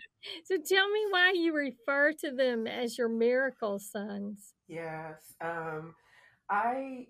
so 0.46 0.58
tell 0.68 0.90
me 0.90 1.06
why 1.10 1.34
you 1.36 1.54
refer 1.54 2.14
to 2.14 2.32
them 2.32 2.68
as 2.68 2.98
your 2.98 3.10
miracle 3.10 3.80
sons. 3.80 4.54
yes. 4.68 5.34
Um, 5.42 5.96
I 6.50 7.08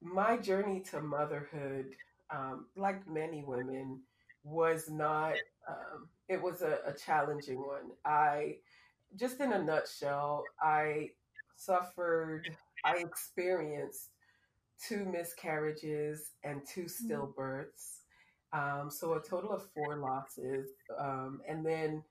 my 0.00 0.36
journey 0.36 0.80
to 0.90 1.00
motherhood, 1.00 1.86
um, 2.30 2.66
like 2.76 3.08
many 3.08 3.44
women, 3.44 4.00
was 4.44 4.88
not. 4.88 5.34
Um, 5.68 6.08
it 6.28 6.42
was 6.42 6.62
a, 6.62 6.78
a 6.86 6.92
challenging 6.92 7.58
one. 7.58 7.90
I 8.04 8.56
just 9.16 9.40
in 9.40 9.52
a 9.52 9.62
nutshell, 9.62 10.44
I 10.60 11.10
suffered. 11.56 12.48
I 12.84 12.98
experienced 12.98 14.10
two 14.80 15.04
miscarriages 15.04 16.32
and 16.44 16.62
two 16.66 16.84
stillbirths. 16.84 18.00
Um, 18.52 18.90
so 18.90 19.14
a 19.14 19.22
total 19.22 19.52
of 19.52 19.62
four 19.74 19.96
losses. 19.96 20.68
Um, 20.98 21.40
and 21.48 21.66
then 21.66 22.02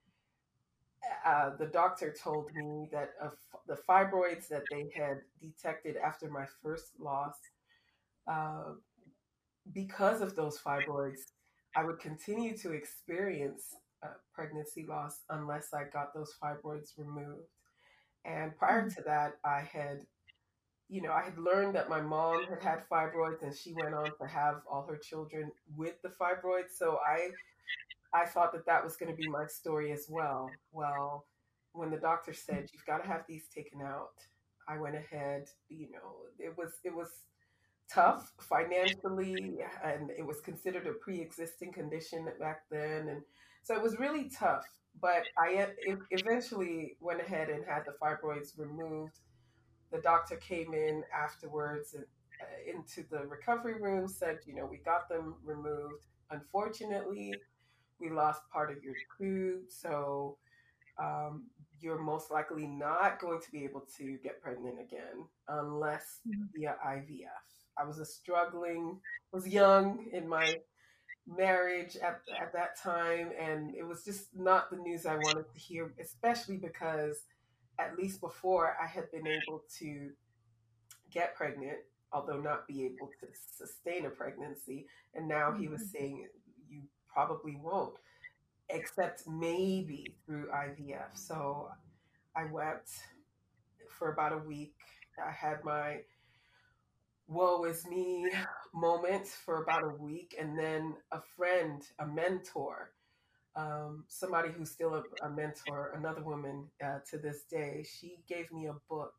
uh, 1.26 1.52
the 1.58 1.66
doctor 1.66 2.14
told 2.14 2.54
me 2.54 2.90
that 2.92 3.12
of 3.22 3.34
the 3.68 3.78
fibroids 3.88 4.48
that 4.50 4.64
they 4.72 4.90
had 4.96 5.22
detected 5.42 5.96
after 5.98 6.30
my 6.30 6.46
first 6.62 6.92
loss, 7.00 7.36
uh, 8.28 8.74
because 9.74 10.22
of 10.22 10.36
those 10.36 10.60
fibroids, 10.60 11.22
I 11.76 11.84
would 11.84 12.00
continue 12.00 12.58
to 12.58 12.72
experience 12.74 13.76
uh, 14.04 14.10
pregnancy 14.34 14.86
loss 14.88 15.22
unless 15.30 15.74
I 15.74 15.84
got 15.92 16.14
those 16.14 16.34
fibroids 16.42 16.98
removed. 16.98 17.50
And 18.26 18.58
prior 18.58 18.90
to 18.90 19.02
that, 19.04 19.34
I 19.46 19.62
had, 19.62 20.02
you 20.90 21.02
know, 21.02 21.12
I 21.12 21.24
had 21.24 21.38
learned 21.38 21.76
that 21.76 21.90
my 21.90 22.02
mom 22.02 22.46
had 22.46 22.62
had 22.62 22.84
fibroids 22.90 23.44
and 23.44 23.56
she 23.56 23.74
went 23.74 23.94
on 23.94 24.12
to 24.20 24.28
have 24.28 24.62
all 24.70 24.86
her 24.88 24.98
children 24.98 25.52
with 25.76 26.02
the 26.02 26.10
fibroids. 26.10 26.72
So 26.78 27.00
I 27.06 27.30
I 28.14 28.26
thought 28.26 28.54
that 28.54 28.66
that 28.66 28.84
was 28.84 28.96
going 28.96 29.12
to 29.12 29.22
be 29.22 29.28
my 29.28 29.46
story 29.48 29.92
as 29.92 30.08
well. 30.10 30.50
Well, 30.72 31.26
when 31.74 31.92
the 31.92 31.98
doctor 31.98 32.34
said 32.34 32.70
you've 32.74 32.86
got 32.86 33.04
to 33.04 33.08
have 33.08 33.26
these 33.28 33.48
taken 33.54 33.82
out, 33.82 34.14
I 34.68 34.78
went 34.78 34.96
ahead. 34.96 35.50
You 35.70 35.92
know, 35.92 36.16
it 36.40 36.58
was 36.58 36.74
it 36.84 36.94
was 36.96 37.10
tough 37.94 38.34
financially, 38.39 39.60
and 39.84 40.12
it 40.12 40.25
was 40.25 40.41
considered 40.41 40.88
a 40.88 40.94
pre-existing 40.94 41.72
condition 41.74 42.27
back 42.39 42.62
then, 42.70 43.10
and 43.10 43.22
so 43.63 43.75
it 43.75 43.82
was 43.82 44.00
really 44.00 44.29
tough. 44.29 44.65
But 45.00 45.24
I 45.38 45.67
eventually 46.12 46.98
went 47.00 47.22
ahead 47.22 47.50
and 47.50 47.63
had 47.65 47.84
the 47.86 47.94
fibroids 48.01 48.58
removed. 48.58 49.20
The 49.91 50.00
doctor 50.01 50.38
came 50.38 50.74
in 50.74 51.03
afterwards 51.15 51.94
and 51.94 52.06
uh, 52.41 52.72
into 52.77 53.03
the 53.10 53.25
recovery 53.27 53.82
room, 53.82 54.08
said, 54.08 54.39
you 54.46 54.56
know, 54.56 54.65
we 54.65 54.77
got 54.77 55.08
them 55.10 55.36
removed. 55.44 56.06
Unfortunately, 56.32 57.34
we 58.00 58.10
lost 58.10 58.41
part 58.51 58.72
of 58.72 58.84
your 58.84 58.96
tube, 59.17 59.63
so 59.70 60.38
um, 61.00 61.46
you're 61.79 62.00
most 62.00 62.32
likely 62.32 62.67
not 62.67 63.20
going 63.20 63.41
to 63.41 63.51
be 63.51 63.63
able 63.63 63.86
to 63.98 64.17
get 64.24 64.41
pregnant 64.41 64.79
again 64.79 65.27
unless 65.48 66.22
Mhm. 66.27 66.50
via 66.56 66.77
IVF. 66.84 67.57
I 67.80 67.86
was 67.86 68.00
a 68.00 68.06
struggling, 68.06 69.00
was 69.32 69.48
young 69.48 70.08
in 70.12 70.28
my 70.28 70.58
marriage 71.28 71.98
at, 71.98 72.22
at 72.40 72.54
that 72.54 72.80
time, 72.82 73.32
and 73.40 73.76
it 73.76 73.84
was 73.86 74.04
just 74.04 74.36
not 74.36 74.70
the 74.70 74.78
news 74.78 75.06
I 75.06 75.18
wanted 75.18 75.52
to 75.54 75.60
hear, 75.60 75.94
especially 76.00 76.58
because 76.58 77.24
at 77.80 77.98
least 77.98 78.22
before 78.22 78.76
I 78.82 78.88
had 78.88 79.12
been 79.12 79.28
able 79.28 79.64
to 79.80 80.12
get 81.12 81.36
pregnant, 81.36 81.80
although 82.12 82.40
not 82.40 82.68
be 82.68 82.86
able 82.86 83.08
to 83.20 83.28
sustain 83.34 84.06
a 84.06 84.10
pregnancy. 84.10 84.88
And 85.14 85.28
now 85.28 85.52
he 85.52 85.68
was 85.68 85.82
Mhm. 85.82 85.92
saying 85.92 86.30
you 86.70 86.88
probably 87.08 87.56
won't, 87.56 87.98
except 88.70 89.28
maybe 89.28 90.16
through 90.26 90.50
IVF. 90.52 91.16
So 91.16 91.72
I 92.36 92.46
wept 92.46 92.92
for 93.90 94.12
about 94.12 94.34
a 94.34 94.38
week. 94.38 94.76
I 95.24 95.32
had 95.32 95.64
my 95.64 96.04
woe 97.28 97.66
is 97.66 97.86
me 97.86 98.30
moment 98.74 99.28
for 99.28 99.62
about 99.62 99.84
a 99.84 100.02
week. 100.02 100.36
And 100.40 100.58
then 100.58 100.96
a 101.12 101.20
friend, 101.36 101.82
a 102.00 102.06
mentor, 102.06 102.92
um, 103.56 104.06
somebody 104.08 104.50
who's 104.50 104.72
still 104.72 104.96
a, 104.96 105.26
a 105.26 105.30
mentor, 105.30 105.94
another 105.98 106.24
woman 106.24 106.68
uh, 106.84 107.00
to 107.10 107.18
this 107.18 107.44
day, 107.50 107.86
she 107.88 108.20
gave 108.28 108.52
me 108.52 108.68
a 108.68 108.76
book. 108.90 109.14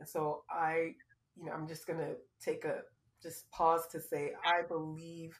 And 0.00 0.08
so 0.08 0.42
I, 0.50 0.94
you 1.36 1.46
know, 1.46 1.52
I'm 1.52 1.68
just 1.68 1.86
going 1.86 2.00
to 2.00 2.16
take 2.42 2.64
a 2.64 2.80
just 3.22 3.50
pause 3.50 3.86
to 3.92 4.00
say, 4.00 4.32
I 4.44 4.62
believe 4.68 5.38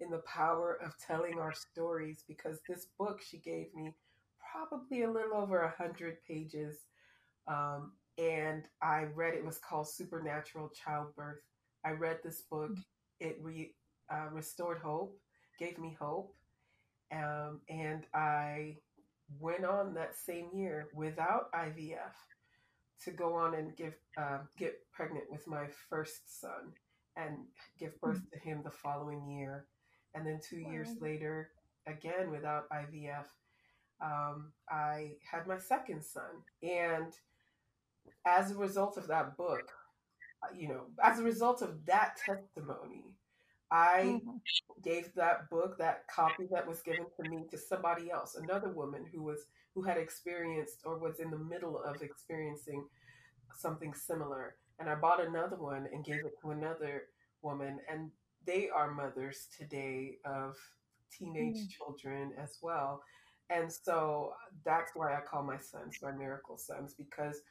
in 0.00 0.10
the 0.10 0.22
power 0.26 0.78
of 0.84 0.92
telling 1.04 1.38
our 1.38 1.52
stories 1.52 2.24
because 2.26 2.60
this 2.68 2.86
book 2.98 3.20
she 3.20 3.38
gave 3.38 3.74
me 3.74 3.92
probably 4.52 5.02
a 5.02 5.10
little 5.10 5.36
over 5.36 5.60
a 5.62 5.74
hundred 5.76 6.18
pages. 6.26 6.76
Um, 7.46 7.92
and 8.16 8.64
I 8.82 9.04
read 9.14 9.34
it 9.34 9.44
was 9.44 9.58
called 9.58 9.88
Supernatural 9.88 10.70
Childbirth. 10.70 11.42
I 11.88 11.92
read 11.92 12.18
this 12.22 12.42
book. 12.42 12.72
It 13.18 13.38
re, 13.40 13.72
uh, 14.12 14.26
restored 14.30 14.78
hope, 14.78 15.18
gave 15.58 15.78
me 15.78 15.96
hope, 15.98 16.34
um, 17.10 17.60
and 17.70 18.04
I 18.12 18.76
went 19.40 19.64
on 19.64 19.94
that 19.94 20.14
same 20.14 20.50
year 20.54 20.88
without 20.92 21.50
IVF 21.52 22.12
to 23.04 23.10
go 23.10 23.34
on 23.34 23.54
and 23.54 23.74
give 23.74 23.94
uh, 24.18 24.40
get 24.58 24.80
pregnant 24.92 25.24
with 25.30 25.46
my 25.46 25.66
first 25.88 26.40
son 26.40 26.74
and 27.16 27.38
give 27.78 27.98
birth 28.02 28.20
to 28.32 28.38
him 28.38 28.60
the 28.62 28.70
following 28.70 29.26
year, 29.26 29.64
and 30.14 30.26
then 30.26 30.40
two 30.46 30.58
years 30.58 30.88
later, 31.00 31.50
again 31.86 32.30
without 32.30 32.68
IVF, 32.68 33.24
um, 34.02 34.52
I 34.68 35.12
had 35.30 35.46
my 35.46 35.58
second 35.58 36.04
son, 36.04 36.44
and 36.62 37.14
as 38.26 38.50
a 38.50 38.56
result 38.56 38.98
of 38.98 39.06
that 39.08 39.38
book, 39.38 39.70
you 40.56 40.68
know, 40.68 40.86
as 41.02 41.18
a 41.18 41.24
result 41.24 41.62
of 41.62 41.84
that 41.86 42.16
testimony, 42.16 43.04
I 43.70 44.22
Mhm. 44.24 44.40
gave 44.82 45.12
that 45.14 45.50
book, 45.50 45.76
that 45.78 46.06
copy 46.08 46.46
that 46.50 46.66
was 46.66 46.82
given 46.82 47.06
to 47.16 47.24
me 47.24 47.46
to 47.50 47.58
somebody 47.58 48.10
else, 48.10 48.36
another 48.36 48.70
woman 48.70 49.04
who 49.12 49.22
was 49.22 49.46
who 49.74 49.82
had 49.82 49.96
experienced 49.98 50.80
or 50.84 50.98
was 50.98 51.20
in 51.20 51.30
the 51.30 51.38
middle 51.38 51.78
of 51.82 52.02
experiencing 52.02 52.88
something 53.54 53.94
similar. 53.94 54.56
And 54.78 54.88
I 54.88 54.94
bought 54.94 55.24
another 55.24 55.56
one 55.56 55.86
and 55.92 56.04
gave 56.04 56.24
it 56.24 56.38
to 56.40 56.50
another 56.50 57.08
woman 57.42 57.80
and 57.88 58.10
they 58.44 58.68
are 58.70 58.90
mothers 58.90 59.48
today 59.56 60.18
of 60.24 60.56
teenage 61.12 61.54
Mm. 61.54 61.68
children 61.68 62.32
as 62.38 62.58
well. 62.62 63.02
And 63.50 63.72
so 63.72 64.34
that's 64.64 64.92
why 64.94 65.14
I 65.14 65.20
call 65.20 65.42
my 65.42 65.58
sons 65.58 65.98
my 66.02 66.12
miracle 66.12 66.56
sons 66.56 66.94
because 66.94 67.42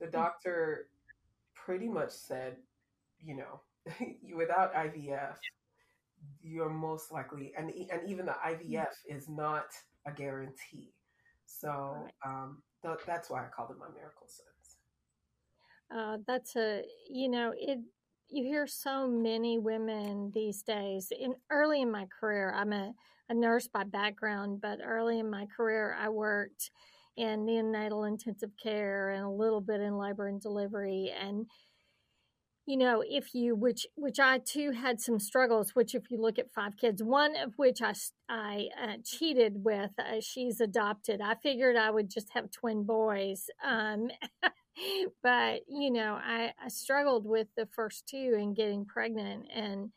the 0.00 0.06
doctor 0.06 0.88
pretty 1.64 1.88
much 1.88 2.10
said, 2.10 2.56
you 3.18 3.36
know, 3.36 3.60
without 4.36 4.74
IVF, 4.74 5.36
you're 6.40 6.70
most 6.70 7.12
likely, 7.12 7.52
and 7.56 7.70
and 7.90 8.00
even 8.08 8.26
the 8.26 8.36
IVF 8.46 8.92
is 9.08 9.28
not 9.28 9.66
a 10.06 10.12
guarantee. 10.12 10.92
So 11.46 12.06
um, 12.24 12.62
th- 12.82 12.98
that's 13.06 13.30
why 13.30 13.44
I 13.44 13.48
call 13.48 13.68
them 13.68 13.78
my 13.78 13.88
miracle 13.94 14.26
sons. 14.26 14.76
Uh, 15.94 16.18
that's 16.26 16.56
a 16.56 16.82
you 17.10 17.28
know 17.28 17.52
it. 17.56 17.78
You 18.30 18.44
hear 18.44 18.66
so 18.66 19.06
many 19.06 19.58
women 19.58 20.32
these 20.34 20.62
days. 20.62 21.12
In 21.18 21.34
early 21.50 21.82
in 21.82 21.90
my 21.90 22.06
career, 22.18 22.52
I'm 22.56 22.72
a, 22.72 22.92
a 23.28 23.34
nurse 23.34 23.68
by 23.68 23.84
background, 23.84 24.60
but 24.62 24.78
early 24.82 25.18
in 25.20 25.30
my 25.30 25.46
career, 25.46 25.94
I 25.98 26.08
worked 26.08 26.70
in 27.16 27.46
neonatal 27.46 28.08
intensive 28.08 28.50
care 28.62 29.10
and 29.10 29.24
a 29.24 29.30
little 29.30 29.60
bit 29.60 29.80
in 29.80 29.96
labor 29.96 30.26
and 30.26 30.40
delivery. 30.40 31.12
And 31.18 31.46
you 32.66 32.78
know, 32.78 33.04
if 33.06 33.34
you 33.34 33.54
which 33.54 33.86
which 33.94 34.18
I 34.18 34.38
too 34.38 34.70
had 34.70 35.00
some 35.00 35.18
struggles. 35.18 35.74
Which, 35.74 35.94
if 35.94 36.10
you 36.10 36.20
look 36.20 36.38
at 36.38 36.52
five 36.54 36.78
kids, 36.78 37.02
one 37.02 37.36
of 37.36 37.52
which 37.56 37.80
I 37.82 38.68
uh, 38.82 38.96
cheated 39.04 39.64
with, 39.64 39.90
uh, 39.98 40.20
she's 40.20 40.60
adopted. 40.60 41.20
I 41.20 41.34
figured 41.34 41.76
I 41.76 41.90
would 41.90 42.10
just 42.10 42.32
have 42.32 42.50
twin 42.50 42.84
boys. 42.84 43.50
Um, 43.62 44.08
but 45.22 45.60
you 45.68 45.90
know 45.90 46.18
I, 46.20 46.52
I 46.62 46.68
struggled 46.68 47.26
with 47.26 47.48
the 47.56 47.66
first 47.66 48.06
two 48.08 48.34
and 48.36 48.56
getting 48.56 48.84
pregnant 48.84 49.46
and 49.54 49.90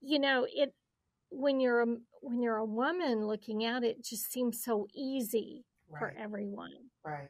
you 0.00 0.18
know 0.18 0.46
it 0.52 0.74
when 1.30 1.60
you're 1.60 1.80
a 1.80 1.86
when 2.20 2.42
you're 2.42 2.56
a 2.56 2.64
woman 2.64 3.26
looking 3.26 3.62
it, 3.62 3.82
it 3.82 4.04
just 4.04 4.30
seems 4.30 4.62
so 4.62 4.86
easy 4.94 5.64
for 5.98 6.14
everyone. 6.18 6.72
Right, 7.04 7.28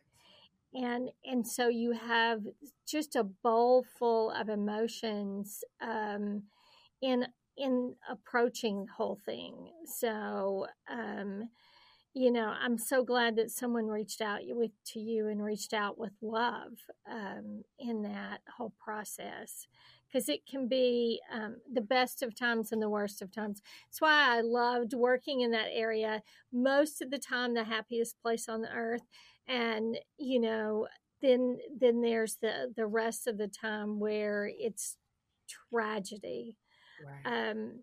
and 0.75 1.11
and 1.25 1.47
so 1.47 1.69
you 1.69 1.92
have 1.92 2.40
just 2.87 3.16
a 3.16 3.25
bowl 3.25 3.85
full 3.99 4.31
of 4.31 4.49
emotions 4.49 5.64
um 5.81 6.42
in 7.02 7.26
in 7.57 7.95
approaching 8.09 8.87
the 8.87 8.92
whole 8.92 9.19
thing. 9.26 9.71
So, 9.85 10.66
um, 10.90 11.50
you 12.14 12.31
know, 12.31 12.49
I'm 12.49 12.78
so 12.78 13.04
glad 13.04 13.37
that 13.37 13.50
someone 13.50 13.87
reached 13.87 14.21
out 14.21 14.40
with 14.45 14.71
to 14.92 15.00
you 15.00 15.28
and 15.28 15.42
reached 15.42 15.73
out 15.73 15.99
with 15.99 16.12
love 16.21 16.73
um, 17.11 17.62
in 17.78 18.02
that 18.02 18.40
whole 18.57 18.73
process 18.83 19.66
because 20.12 20.28
it 20.28 20.47
can 20.47 20.69
be 20.69 21.21
um, 21.33 21.57
the 21.73 21.81
best 21.81 22.23
of 22.23 22.37
times 22.37 22.73
and 22.73 22.83
the 22.83 22.90
worst 22.90 23.23
of 23.23 23.33
times. 23.33 23.62
That's 23.88 24.00
why 24.00 24.37
I 24.38 24.40
loved 24.42 24.95
working 24.95 25.40
in 25.40 25.50
that 25.52 25.69
area. 25.73 26.23
Most 26.52 27.00
of 27.02 27.11
the 27.11 27.19
time, 27.19 27.54
the 27.54 27.64
happiest 27.64 28.21
place 28.23 28.49
on 28.49 28.62
the 28.62 28.73
earth, 28.73 29.02
and 29.49 29.99
you 30.19 30.40
know, 30.40 30.88
then 31.23 31.59
then 31.81 32.02
there's 32.02 32.37
the 32.37 32.73
the 32.76 32.87
rest 32.87 33.26
of 33.26 33.38
the 33.38 33.49
time 33.49 34.00
where 34.00 34.50
it's 34.59 34.97
tragedy. 35.71 36.57
Right. 36.99 37.26
Um, 37.26 37.83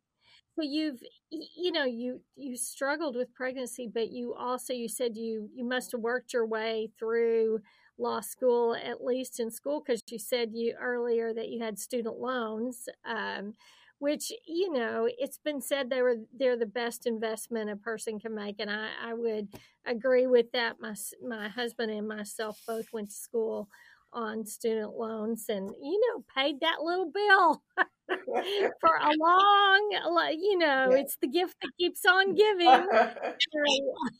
so 0.55 0.63
you've 0.63 1.01
you 1.31 1.71
know 1.71 1.85
you 1.85 2.21
you 2.35 2.57
struggled 2.57 3.15
with 3.15 3.33
pregnancy, 3.33 3.89
but 3.91 4.11
you 4.11 4.35
also 4.35 4.73
you 4.73 4.89
said 4.89 5.15
you 5.17 5.49
you 5.55 5.65
must 5.65 5.91
have 5.93 6.01
worked 6.01 6.33
your 6.33 6.45
way 6.45 6.91
through 6.99 7.59
law 7.99 8.21
school, 8.21 8.75
at 8.75 9.03
least 9.03 9.39
in 9.39 9.51
school, 9.51 9.81
because 9.85 10.01
you 10.09 10.19
said 10.19 10.51
you 10.53 10.73
earlier 10.79 11.33
that 11.33 11.49
you 11.49 11.61
had 11.61 11.77
student 11.79 12.19
loans, 12.19 12.87
um, 13.05 13.53
which 13.99 14.31
you 14.47 14.71
know 14.71 15.07
it's 15.17 15.37
been 15.37 15.61
said 15.61 15.89
they 15.89 16.01
were 16.01 16.15
they're 16.37 16.57
the 16.57 16.65
best 16.65 17.05
investment 17.05 17.69
a 17.69 17.75
person 17.75 18.19
can 18.19 18.33
make, 18.33 18.55
and 18.59 18.69
I, 18.71 18.89
I 19.03 19.13
would 19.13 19.49
agree 19.85 20.27
with 20.27 20.51
that. 20.53 20.77
My 20.79 20.95
my 21.27 21.49
husband 21.49 21.91
and 21.91 22.07
myself 22.07 22.61
both 22.67 22.85
went 22.93 23.09
to 23.09 23.15
school 23.15 23.69
on 24.13 24.45
student 24.45 24.97
loans, 24.97 25.45
and 25.49 25.69
you 25.81 25.99
know 25.99 26.23
paid 26.35 26.59
that 26.61 26.81
little 26.81 27.11
bill. 27.11 27.61
for 28.79 28.95
a 29.01 29.11
long, 29.19 29.89
uh, 30.05 30.29
you 30.31 30.57
know, 30.57 30.89
it's 30.91 31.17
the 31.21 31.27
gift 31.27 31.55
that 31.61 31.71
keeps 31.77 32.05
on 32.05 32.35
giving. 32.35 32.87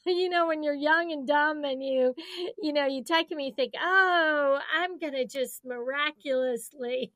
you 0.05 0.29
know, 0.29 0.47
when 0.47 0.63
you're 0.63 0.73
young 0.73 1.11
and 1.11 1.27
dumb 1.27 1.63
and 1.63 1.83
you, 1.83 2.13
you 2.61 2.73
know, 2.73 2.85
you 2.85 3.03
take 3.03 3.29
them, 3.29 3.39
you 3.39 3.53
think, 3.53 3.73
oh, 3.81 4.59
I'm 4.77 4.99
to 4.99 5.25
just 5.25 5.65
miraculously. 5.65 7.11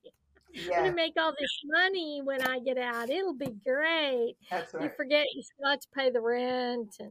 Yeah. 0.52 0.76
I'm 0.76 0.84
gonna 0.84 0.96
make 0.96 1.14
all 1.18 1.32
this 1.32 1.60
money 1.64 2.20
when 2.22 2.40
I 2.42 2.60
get 2.60 2.78
out. 2.78 3.10
It'll 3.10 3.34
be 3.34 3.54
great. 3.66 4.36
Right. 4.52 4.64
You 4.80 4.90
forget 4.96 5.26
you 5.34 5.42
still 5.42 5.68
have 5.68 5.80
to 5.80 5.88
pay 5.96 6.10
the 6.10 6.20
rent 6.20 6.94
and 7.00 7.10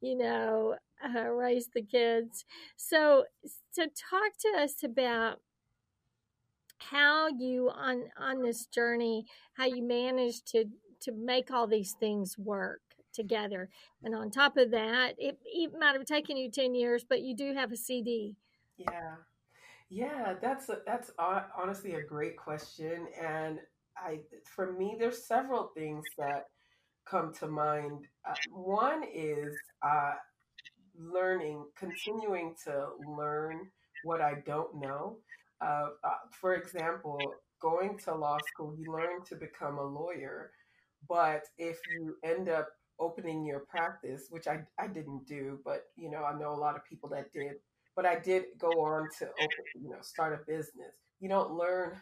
you 0.00 0.18
know 0.18 0.74
uh, 1.04 1.28
raise 1.30 1.68
the 1.74 1.82
kids. 1.82 2.44
So, 2.76 3.24
so 3.70 3.84
talk 3.84 4.36
to 4.40 4.62
us 4.62 4.82
about 4.82 5.40
how 6.78 7.28
you 7.28 7.70
on 7.74 8.04
on 8.20 8.42
this 8.42 8.66
journey 8.66 9.24
how 9.54 9.64
you 9.64 9.82
managed 9.82 10.46
to 10.46 10.66
to 11.00 11.10
make 11.10 11.50
all 11.50 11.66
these 11.66 11.94
things 11.98 12.36
work 12.36 12.80
together. 13.14 13.70
And 14.02 14.14
on 14.14 14.30
top 14.30 14.58
of 14.58 14.70
that 14.72 15.14
it, 15.16 15.38
it 15.46 15.72
might 15.78 15.94
have 15.94 16.04
taken 16.04 16.36
you 16.36 16.50
10 16.50 16.74
years 16.74 17.02
but 17.08 17.22
you 17.22 17.34
do 17.34 17.54
have 17.54 17.72
a 17.72 17.76
cd 17.78 18.36
yeah. 18.76 19.14
Yeah 19.88 20.34
that's 20.42 20.68
a, 20.68 20.80
that's 20.84 21.10
honestly 21.18 21.94
a 21.94 22.02
great 22.02 22.36
question 22.36 23.06
and 23.18 23.58
i 23.96 24.18
for 24.44 24.72
me 24.74 24.96
there's 24.98 25.26
several 25.26 25.70
things 25.74 26.04
that 26.18 26.44
come 27.06 27.32
to 27.34 27.46
mind. 27.46 28.06
Uh, 28.28 28.34
one 28.50 29.02
is 29.14 29.56
uh, 29.82 30.14
learning 30.98 31.64
continuing 31.78 32.54
to 32.64 32.88
learn 33.16 33.60
what 34.04 34.20
i 34.20 34.34
don't 34.46 34.74
know 34.80 35.18
uh, 35.60 35.88
uh, 36.04 36.10
for 36.32 36.54
example, 36.54 37.18
going 37.60 37.98
to 37.98 38.14
law 38.14 38.38
school, 38.52 38.74
you 38.78 38.92
learn 38.92 39.24
to 39.26 39.36
become 39.36 39.78
a 39.78 39.84
lawyer. 39.84 40.50
But 41.08 41.42
if 41.58 41.78
you 41.90 42.16
end 42.24 42.48
up 42.48 42.68
opening 42.98 43.44
your 43.44 43.60
practice, 43.60 44.26
which 44.30 44.46
I, 44.46 44.60
I 44.78 44.86
didn't 44.88 45.26
do, 45.26 45.60
but 45.64 45.84
you 45.96 46.10
know, 46.10 46.24
I 46.24 46.38
know 46.38 46.52
a 46.52 46.56
lot 46.56 46.76
of 46.76 46.84
people 46.84 47.08
that 47.10 47.32
did, 47.32 47.54
but 47.94 48.04
I 48.04 48.18
did 48.18 48.44
go 48.58 48.68
on 48.68 49.08
to 49.18 49.26
open, 49.26 49.82
you 49.82 49.90
know, 49.90 50.00
start 50.02 50.34
a 50.34 50.50
business. 50.50 50.94
You 51.20 51.28
don't 51.28 51.52
learn 51.52 51.92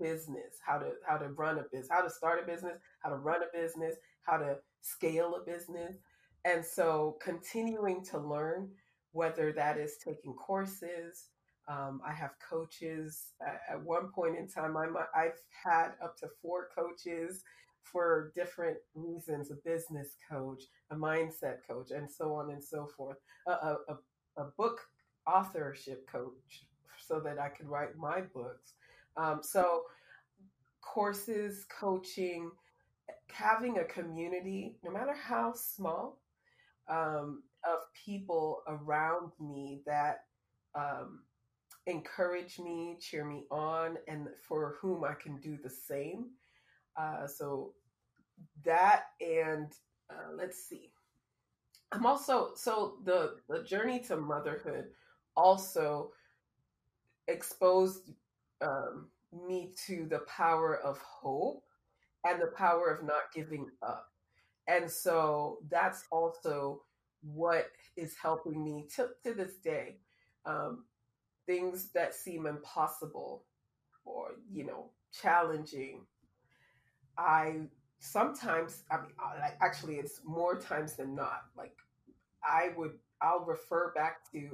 business, 0.00 0.56
how 0.64 0.78
to 0.78 0.92
how 1.06 1.16
to 1.16 1.28
run 1.28 1.58
a 1.58 1.62
business, 1.62 1.88
how 1.90 2.02
to 2.02 2.10
start 2.10 2.40
a 2.42 2.46
business, 2.46 2.78
how 3.00 3.10
to 3.10 3.16
run 3.16 3.40
a 3.42 3.56
business, 3.56 3.96
how 4.22 4.36
to 4.36 4.56
scale 4.80 5.36
a 5.36 5.44
business. 5.44 5.96
And 6.44 6.64
so 6.64 7.16
continuing 7.22 8.04
to 8.06 8.18
learn, 8.18 8.70
whether 9.12 9.52
that 9.52 9.78
is 9.78 9.96
taking 10.04 10.34
courses, 10.34 11.28
um, 11.68 12.00
I 12.06 12.12
have 12.12 12.32
coaches. 12.48 13.32
At, 13.46 13.60
at 13.70 13.82
one 13.82 14.10
point 14.12 14.36
in 14.36 14.48
time, 14.48 14.76
I'm, 14.76 14.96
I've 15.14 15.38
had 15.64 15.90
up 16.02 16.16
to 16.18 16.28
four 16.40 16.68
coaches 16.74 17.42
for 17.82 18.32
different 18.34 18.78
reasons 18.94 19.50
a 19.50 19.54
business 19.64 20.16
coach, 20.30 20.62
a 20.90 20.96
mindset 20.96 21.58
coach, 21.68 21.90
and 21.90 22.10
so 22.10 22.34
on 22.34 22.50
and 22.50 22.62
so 22.62 22.88
forth. 22.96 23.18
A, 23.46 23.50
a, 23.50 23.96
a 24.36 24.44
book 24.56 24.80
authorship 25.26 26.08
coach 26.10 26.66
so 27.06 27.20
that 27.20 27.38
I 27.38 27.48
could 27.48 27.68
write 27.68 27.96
my 27.96 28.20
books. 28.20 28.74
Um, 29.16 29.40
so, 29.42 29.82
courses, 30.80 31.66
coaching, 31.68 32.50
having 33.30 33.78
a 33.78 33.84
community, 33.84 34.76
no 34.84 34.90
matter 34.90 35.14
how 35.14 35.52
small, 35.54 36.18
um, 36.88 37.42
of 37.64 37.80
people 38.04 38.62
around 38.66 39.32
me 39.40 39.82
that 39.86 40.24
um, 40.74 41.20
encourage 41.86 42.58
me, 42.58 42.96
cheer 43.00 43.24
me 43.24 43.44
on, 43.50 43.98
and 44.08 44.28
for 44.46 44.76
whom 44.80 45.04
I 45.04 45.14
can 45.14 45.38
do 45.38 45.56
the 45.62 45.70
same. 45.70 46.26
Uh, 46.96 47.26
so 47.26 47.72
that 48.64 49.04
and 49.20 49.72
uh, 50.10 50.32
let's 50.36 50.68
see. 50.68 50.90
I'm 51.92 52.06
also 52.06 52.52
so 52.54 52.96
the 53.04 53.36
the 53.48 53.62
journey 53.62 54.00
to 54.00 54.16
motherhood 54.16 54.86
also 55.36 56.12
exposed 57.28 58.12
um, 58.60 59.08
me 59.46 59.72
to 59.86 60.06
the 60.08 60.20
power 60.20 60.78
of 60.78 60.98
hope 60.98 61.64
and 62.24 62.40
the 62.40 62.52
power 62.56 62.88
of 62.88 63.04
not 63.04 63.32
giving 63.34 63.68
up. 63.82 64.11
And 64.68 64.90
so 64.90 65.58
that's 65.70 66.04
also 66.10 66.82
what 67.22 67.66
is 67.96 68.14
helping 68.20 68.64
me 68.64 68.86
to, 68.96 69.08
to 69.24 69.34
this 69.34 69.56
day. 69.56 69.98
Um, 70.44 70.84
things 71.46 71.90
that 71.94 72.14
seem 72.14 72.46
impossible 72.46 73.44
or 74.04 74.32
you 74.50 74.64
know 74.64 74.90
challenging 75.12 76.00
i 77.18 77.60
sometimes 77.98 78.82
i 78.90 78.96
mean 78.96 79.10
actually 79.60 79.96
it's 79.96 80.20
more 80.24 80.58
times 80.58 80.94
than 80.94 81.14
not 81.14 81.42
like 81.56 81.74
i 82.44 82.70
would 82.76 82.92
i'll 83.20 83.44
refer 83.44 83.92
back 83.94 84.18
to 84.30 84.48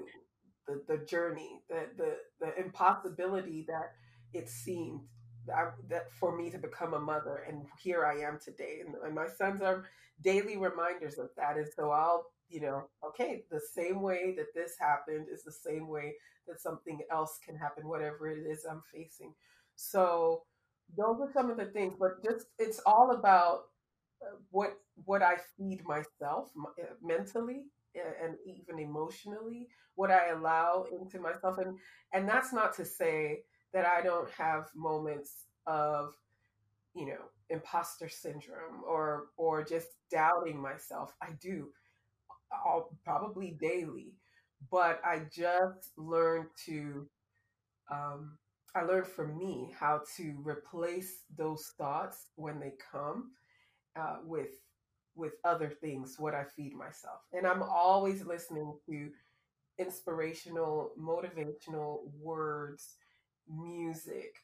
the 0.66 0.82
the 0.88 1.04
journey 1.04 1.60
the 1.68 1.86
the, 1.96 2.16
the 2.40 2.58
impossibility 2.58 3.64
that 3.68 3.92
it 4.34 4.48
seemed 4.48 5.00
that, 5.48 5.74
that 5.88 6.12
for 6.12 6.36
me 6.36 6.50
to 6.50 6.58
become 6.58 6.94
a 6.94 7.00
mother 7.00 7.44
and 7.48 7.66
here 7.82 8.06
i 8.06 8.14
am 8.14 8.38
today 8.42 8.78
and, 8.86 8.94
and 9.04 9.14
my 9.14 9.26
sons 9.26 9.60
are 9.62 9.84
daily 10.22 10.56
reminders 10.56 11.18
of 11.18 11.30
that 11.36 11.56
and 11.56 11.66
so 11.76 11.90
i'll 11.90 12.26
you 12.48 12.60
know, 12.60 12.84
okay, 13.06 13.44
the 13.50 13.60
same 13.60 14.00
way 14.00 14.34
that 14.36 14.54
this 14.54 14.76
happened 14.78 15.26
is 15.32 15.44
the 15.44 15.52
same 15.52 15.88
way 15.88 16.14
that 16.46 16.60
something 16.60 17.00
else 17.10 17.38
can 17.44 17.56
happen, 17.56 17.86
whatever 17.86 18.30
it 18.30 18.38
is 18.38 18.64
I'm 18.64 18.82
facing. 18.92 19.34
So 19.76 20.42
those 20.96 21.20
are 21.20 21.30
some 21.32 21.50
of 21.50 21.58
the 21.58 21.66
things, 21.66 21.94
but 21.98 22.24
just 22.24 22.46
it's 22.58 22.80
all 22.86 23.10
about 23.12 23.64
uh, 24.22 24.36
what 24.50 24.78
what 25.04 25.22
I 25.22 25.36
feed 25.56 25.84
myself 25.84 26.50
uh, 26.56 26.84
mentally 27.02 27.64
and 27.94 28.36
even 28.46 28.78
emotionally, 28.78 29.68
what 29.94 30.10
I 30.10 30.28
allow 30.28 30.86
into 30.90 31.20
myself, 31.20 31.58
and 31.58 31.76
and 32.14 32.28
that's 32.28 32.52
not 32.52 32.74
to 32.76 32.84
say 32.84 33.40
that 33.72 33.86
I 33.86 34.02
don't 34.02 34.30
have 34.30 34.70
moments 34.74 35.46
of 35.66 36.14
you 36.94 37.06
know 37.06 37.20
imposter 37.50 38.08
syndrome 38.08 38.82
or 38.86 39.26
or 39.36 39.64
just 39.64 39.88
doubting 40.10 40.60
myself. 40.60 41.14
I 41.22 41.30
do 41.40 41.68
all, 42.64 42.90
probably 43.04 43.56
daily, 43.60 44.14
but 44.70 45.00
I 45.04 45.22
just 45.32 45.92
learned 45.96 46.48
to, 46.66 47.08
um, 47.90 48.38
I 48.74 48.82
learned 48.82 49.06
for 49.06 49.26
me 49.26 49.72
how 49.78 50.02
to 50.16 50.34
replace 50.42 51.24
those 51.36 51.72
thoughts 51.78 52.26
when 52.36 52.60
they 52.60 52.72
come 52.92 53.32
uh, 53.96 54.18
with 54.24 54.50
with 55.16 55.34
other 55.44 55.68
things 55.68 56.16
what 56.18 56.34
i 56.34 56.44
feed 56.44 56.74
myself 56.74 57.20
and 57.32 57.46
i'm 57.46 57.62
always 57.62 58.24
listening 58.24 58.74
to 58.88 59.10
inspirational 59.78 60.92
motivational 61.00 62.00
words 62.20 62.96
music 63.50 64.36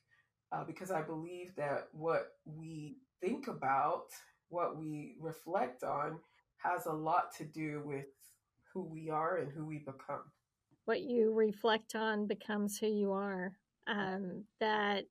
uh, 0.52 0.64
because 0.64 0.90
i 0.90 1.02
believe 1.02 1.54
that 1.56 1.88
what 1.92 2.32
we 2.44 2.96
think 3.20 3.48
about 3.48 4.06
what 4.48 4.76
we 4.76 5.16
reflect 5.20 5.82
on 5.82 6.18
has 6.58 6.86
a 6.86 6.92
lot 6.92 7.34
to 7.36 7.44
do 7.44 7.82
with 7.84 8.06
who 8.72 8.82
we 8.82 9.10
are 9.10 9.36
and 9.38 9.50
who 9.52 9.64
we 9.64 9.78
become. 9.78 10.22
What 10.84 11.02
you 11.02 11.32
reflect 11.32 11.94
on 11.94 12.26
becomes 12.26 12.78
who 12.78 12.88
you 12.88 13.12
are. 13.12 13.52
Um, 13.86 14.44
that 14.60 15.04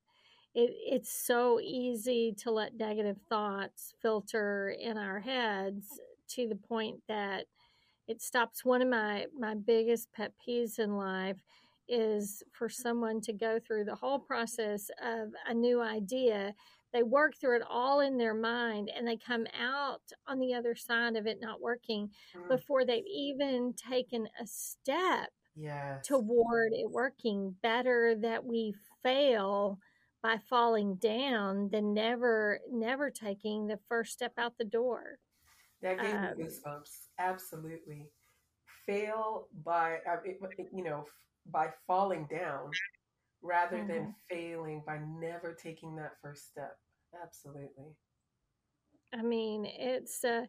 it, 0.55 0.71
it's 0.85 1.11
so 1.11 1.59
easy 1.61 2.33
to 2.39 2.51
let 2.51 2.75
negative 2.75 3.17
thoughts 3.29 3.93
filter 4.01 4.75
in 4.79 4.97
our 4.97 5.19
heads 5.19 5.87
to 6.29 6.47
the 6.47 6.55
point 6.55 6.97
that 7.07 7.45
it 8.07 8.21
stops 8.21 8.65
one 8.65 8.81
of 8.81 8.87
my 8.87 9.27
my 9.37 9.53
biggest 9.53 10.11
pet 10.11 10.33
peeves 10.45 10.79
in 10.79 10.97
life 10.97 11.37
is 11.93 12.41
for 12.51 12.69
someone 12.69 13.21
to 13.21 13.33
go 13.33 13.59
through 13.59 13.85
the 13.85 13.95
whole 13.95 14.19
process 14.19 14.89
of 15.03 15.29
a 15.47 15.53
new 15.53 15.81
idea 15.81 16.53
they 16.93 17.03
work 17.03 17.35
through 17.35 17.57
it 17.57 17.63
all 17.67 18.01
in 18.01 18.17
their 18.17 18.35
mind 18.35 18.89
and 18.95 19.07
they 19.07 19.17
come 19.17 19.45
out 19.59 20.01
on 20.27 20.39
the 20.39 20.53
other 20.53 20.75
side 20.75 21.15
of 21.15 21.25
it 21.25 21.39
not 21.41 21.59
working 21.59 22.09
mm. 22.35 22.49
before 22.49 22.85
they've 22.85 23.03
even 23.07 23.73
taken 23.73 24.27
a 24.41 24.45
step 24.45 25.29
yes. 25.55 26.05
toward 26.05 26.71
it 26.71 26.89
working 26.89 27.55
better 27.61 28.15
that 28.21 28.45
we 28.45 28.73
fail 29.01 29.79
by 30.21 30.37
falling 30.49 30.95
down 30.95 31.69
than 31.69 31.93
never 31.93 32.59
never 32.71 33.09
taking 33.09 33.67
the 33.67 33.79
first 33.89 34.13
step 34.13 34.33
out 34.37 34.57
the 34.57 34.63
door 34.63 35.17
that 35.81 35.99
gave 35.99 36.15
um, 36.15 36.37
me 36.37 36.45
goosebumps 36.45 37.09
absolutely 37.19 38.07
fail 38.85 39.47
by 39.65 39.97
you 40.71 40.83
know 40.83 41.05
by 41.51 41.69
falling 41.87 42.27
down 42.29 42.71
rather 43.41 43.77
mm-hmm. 43.77 43.87
than 43.87 44.15
failing 44.29 44.81
by 44.85 44.99
never 45.19 45.53
taking 45.53 45.95
that 45.97 46.13
first 46.21 46.47
step. 46.47 46.77
Absolutely. 47.21 47.95
I 49.13 49.21
mean, 49.21 49.65
it's 49.65 50.23
a 50.23 50.47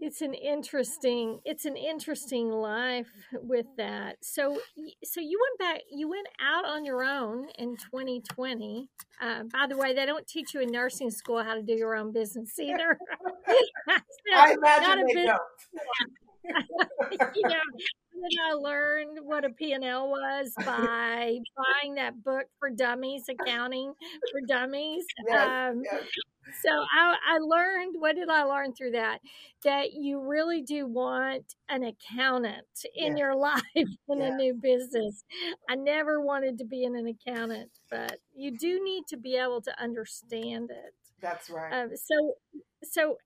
it's 0.00 0.22
an 0.22 0.34
interesting 0.34 1.38
it's 1.44 1.64
an 1.64 1.76
interesting 1.76 2.50
life 2.50 3.10
with 3.32 3.66
that 3.76 4.16
so 4.22 4.58
so 5.04 5.20
you 5.20 5.40
went 5.40 5.58
back 5.58 5.82
you 5.90 6.08
went 6.08 6.26
out 6.40 6.64
on 6.64 6.84
your 6.84 7.04
own 7.04 7.46
in 7.58 7.76
2020 7.76 8.88
uh, 9.22 9.44
by 9.52 9.66
the 9.68 9.76
way 9.76 9.94
they 9.94 10.04
don't 10.04 10.26
teach 10.26 10.52
you 10.52 10.60
in 10.60 10.70
nursing 10.70 11.10
school 11.10 11.42
how 11.42 11.54
to 11.54 11.62
do 11.62 11.74
your 11.74 11.94
own 11.94 12.12
business 12.12 12.50
either 12.58 12.98
i 14.34 14.52
imagine 14.52 15.06
they 15.14 15.26
don't 15.26 15.40
you 17.34 17.48
know, 17.48 17.54
I 18.50 18.54
learned 18.54 19.18
what 19.22 19.44
a 19.44 19.50
P&L 19.50 20.08
was 20.08 20.52
by 20.64 21.38
buying 21.56 21.94
that 21.94 22.22
book 22.22 22.46
for 22.58 22.70
dummies, 22.70 23.24
accounting 23.28 23.94
for 24.30 24.40
dummies. 24.46 25.04
Yes, 25.26 25.72
um, 25.72 25.82
yes. 25.84 26.02
So 26.62 26.68
I, 26.70 27.16
I 27.26 27.38
learned, 27.38 27.96
what 27.98 28.16
did 28.16 28.28
I 28.28 28.42
learn 28.44 28.74
through 28.74 28.92
that? 28.92 29.20
That 29.64 29.94
you 29.94 30.20
really 30.20 30.62
do 30.62 30.86
want 30.86 31.54
an 31.68 31.84
accountant 31.84 32.66
in 32.94 33.16
yes. 33.16 33.18
your 33.18 33.34
life 33.36 33.62
in 33.74 34.20
a 34.20 34.36
new 34.36 34.54
business. 34.54 35.24
I 35.68 35.74
never 35.74 36.20
wanted 36.20 36.58
to 36.58 36.64
be 36.64 36.84
in 36.84 36.96
an 36.96 37.06
accountant, 37.06 37.70
but 37.90 38.18
you 38.34 38.56
do 38.56 38.82
need 38.84 39.04
to 39.08 39.16
be 39.16 39.36
able 39.36 39.62
to 39.62 39.82
understand 39.82 40.70
it. 40.70 40.94
That's 41.20 41.48
right. 41.48 41.72
Um, 41.72 41.90
so, 41.96 42.34
so 42.82 43.16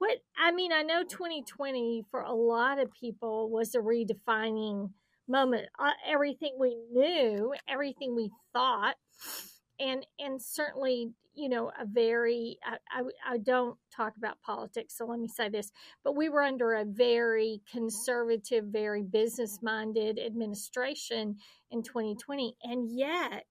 what 0.00 0.16
I 0.42 0.50
mean, 0.50 0.72
I 0.72 0.80
know 0.80 1.04
2020 1.04 2.06
for 2.10 2.22
a 2.22 2.32
lot 2.32 2.78
of 2.78 2.90
people 2.90 3.50
was 3.50 3.74
a 3.74 3.78
redefining 3.78 4.90
moment. 5.28 5.66
Uh, 5.78 5.90
everything 6.08 6.56
we 6.58 6.74
knew, 6.90 7.52
everything 7.68 8.16
we 8.16 8.30
thought, 8.54 8.96
and 9.78 10.06
and 10.18 10.40
certainly 10.40 11.10
you 11.34 11.50
know 11.50 11.70
a 11.78 11.84
very 11.84 12.58
I, 12.64 12.76
I, 12.90 13.34
I 13.34 13.38
don't 13.38 13.76
talk 13.94 14.14
about 14.16 14.40
politics 14.40 14.96
so 14.96 15.06
let 15.06 15.20
me 15.20 15.28
say 15.28 15.48
this 15.48 15.70
but 16.02 16.16
we 16.16 16.28
were 16.28 16.42
under 16.42 16.74
a 16.74 16.84
very 16.84 17.60
conservative 17.70 18.64
very 18.64 19.02
business 19.02 19.60
minded 19.62 20.18
administration 20.18 21.36
in 21.70 21.82
2020 21.84 22.56
and 22.64 22.90
yet 22.90 23.46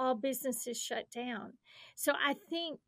all 0.00 0.16
businesses 0.16 0.80
shut 0.80 1.08
down 1.14 1.52
so 1.94 2.12
i 2.12 2.34
think 2.50 2.80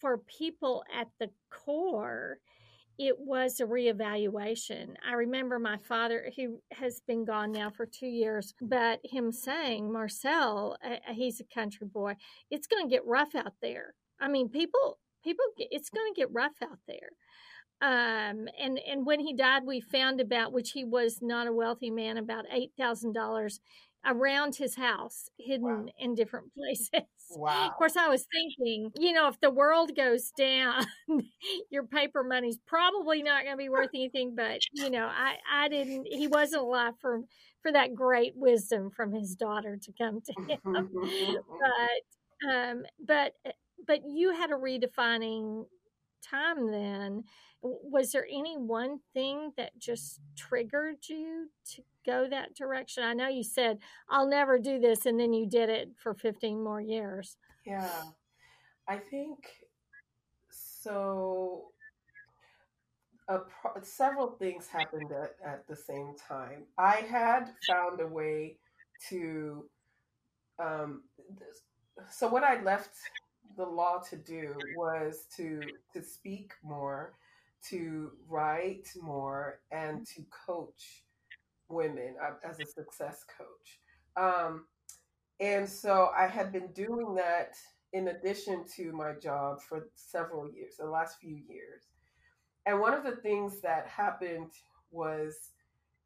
for 0.00 0.18
people 0.18 0.84
at 0.94 1.08
the 1.18 1.30
core, 1.50 2.38
it 2.98 3.18
was 3.18 3.60
a 3.60 3.64
reevaluation. 3.64 4.94
I 5.06 5.14
remember 5.14 5.58
my 5.58 5.76
father, 5.76 6.28
he 6.32 6.48
has 6.72 7.00
been 7.06 7.24
gone 7.24 7.52
now 7.52 7.70
for 7.70 7.84
two 7.84 8.06
years, 8.06 8.54
but 8.60 9.00
him 9.04 9.32
saying, 9.32 9.92
Marcel, 9.92 10.76
uh, 10.84 11.12
he's 11.12 11.40
a 11.40 11.44
country 11.44 11.86
boy, 11.86 12.14
it's 12.50 12.66
going 12.66 12.88
to 12.88 12.90
get 12.90 13.06
rough 13.06 13.34
out 13.34 13.54
there. 13.60 13.94
I 14.18 14.28
mean, 14.28 14.48
people, 14.48 14.98
people, 15.22 15.44
it's 15.58 15.90
going 15.90 16.12
to 16.14 16.18
get 16.18 16.32
rough 16.32 16.62
out 16.62 16.78
there. 16.86 17.10
Um, 17.82 18.48
and, 18.58 18.80
and 18.90 19.04
when 19.04 19.20
he 19.20 19.34
died, 19.34 19.64
we 19.66 19.80
found 19.80 20.20
about, 20.20 20.52
which 20.52 20.70
he 20.70 20.84
was 20.84 21.18
not 21.20 21.46
a 21.46 21.52
wealthy 21.52 21.90
man, 21.90 22.16
about 22.16 22.46
$8,000 22.80 23.58
around 24.06 24.54
his 24.54 24.76
house, 24.76 25.28
hidden 25.38 25.84
wow. 25.84 25.86
in 25.98 26.14
different 26.14 26.54
places. 26.56 27.06
Wow. 27.30 27.66
Of 27.66 27.74
course, 27.76 27.96
I 27.96 28.08
was 28.08 28.26
thinking, 28.32 28.92
you 28.98 29.12
know, 29.12 29.28
if 29.28 29.40
the 29.40 29.50
world 29.50 29.96
goes 29.96 30.30
down, 30.30 30.84
your 31.70 31.84
paper 31.84 32.22
money's 32.22 32.58
probably 32.66 33.22
not 33.22 33.42
going 33.44 33.54
to 33.54 33.62
be 33.62 33.68
worth 33.68 33.90
anything. 33.94 34.34
But 34.36 34.60
you 34.72 34.90
know, 34.90 35.06
I 35.06 35.36
I 35.50 35.68
didn't. 35.68 36.06
He 36.06 36.28
wasn't 36.28 36.62
alive 36.62 36.94
for 37.00 37.22
for 37.62 37.72
that 37.72 37.94
great 37.94 38.34
wisdom 38.36 38.90
from 38.90 39.12
his 39.12 39.34
daughter 39.34 39.76
to 39.82 39.92
come 39.92 40.20
to 40.20 40.32
him. 40.48 40.90
but 41.60 42.48
um, 42.48 42.84
but 43.04 43.34
but 43.86 44.00
you 44.06 44.32
had 44.32 44.50
a 44.50 44.54
redefining 44.54 45.66
time 46.22 46.70
then 46.70 47.24
was 47.62 48.12
there 48.12 48.26
any 48.30 48.56
one 48.56 49.00
thing 49.12 49.52
that 49.56 49.76
just 49.78 50.20
triggered 50.36 50.96
you 51.08 51.48
to 51.74 51.82
go 52.06 52.28
that 52.28 52.54
direction? 52.54 53.02
I 53.02 53.12
know 53.12 53.28
you 53.28 53.42
said, 53.42 53.78
I'll 54.08 54.28
never 54.28 54.58
do 54.58 54.78
this, 54.78 55.06
and 55.06 55.18
then 55.18 55.32
you 55.32 55.46
did 55.46 55.68
it 55.68 55.90
for 55.96 56.14
15 56.14 56.62
more 56.62 56.80
years. 56.80 57.36
Yeah, 57.66 57.90
I 58.88 58.98
think 58.98 59.38
so. 60.50 61.72
Pro- 63.26 63.82
several 63.82 64.30
things 64.38 64.68
happened 64.68 65.10
at, 65.10 65.34
at 65.44 65.66
the 65.66 65.74
same 65.74 66.14
time. 66.28 66.62
I 66.78 66.96
had 66.96 67.50
found 67.66 68.00
a 68.00 68.06
way 68.06 68.58
to, 69.08 69.64
um, 70.60 71.02
so 72.08 72.28
what 72.28 72.44
I 72.44 72.62
left 72.62 72.90
the 73.56 73.64
law 73.64 73.98
to 74.10 74.16
do 74.16 74.54
was 74.76 75.26
to 75.36 75.60
to 75.92 76.02
speak 76.02 76.52
more 76.62 77.14
to 77.70 78.12
write 78.28 78.88
more 79.00 79.60
and 79.70 80.06
to 80.06 80.24
coach 80.46 81.02
women 81.68 82.14
uh, 82.22 82.48
as 82.48 82.60
a 82.60 82.66
success 82.66 83.24
coach. 83.38 83.80
Um, 84.16 84.66
and 85.40 85.68
so 85.68 86.10
I 86.16 86.26
had 86.26 86.52
been 86.52 86.68
doing 86.72 87.14
that 87.16 87.54
in 87.92 88.08
addition 88.08 88.64
to 88.76 88.92
my 88.92 89.12
job 89.12 89.60
for 89.60 89.88
several 89.94 90.50
years, 90.50 90.76
the 90.78 90.86
last 90.86 91.18
few 91.20 91.36
years. 91.36 91.82
And 92.66 92.80
one 92.80 92.94
of 92.94 93.04
the 93.04 93.16
things 93.16 93.60
that 93.60 93.86
happened 93.86 94.50
was 94.90 95.50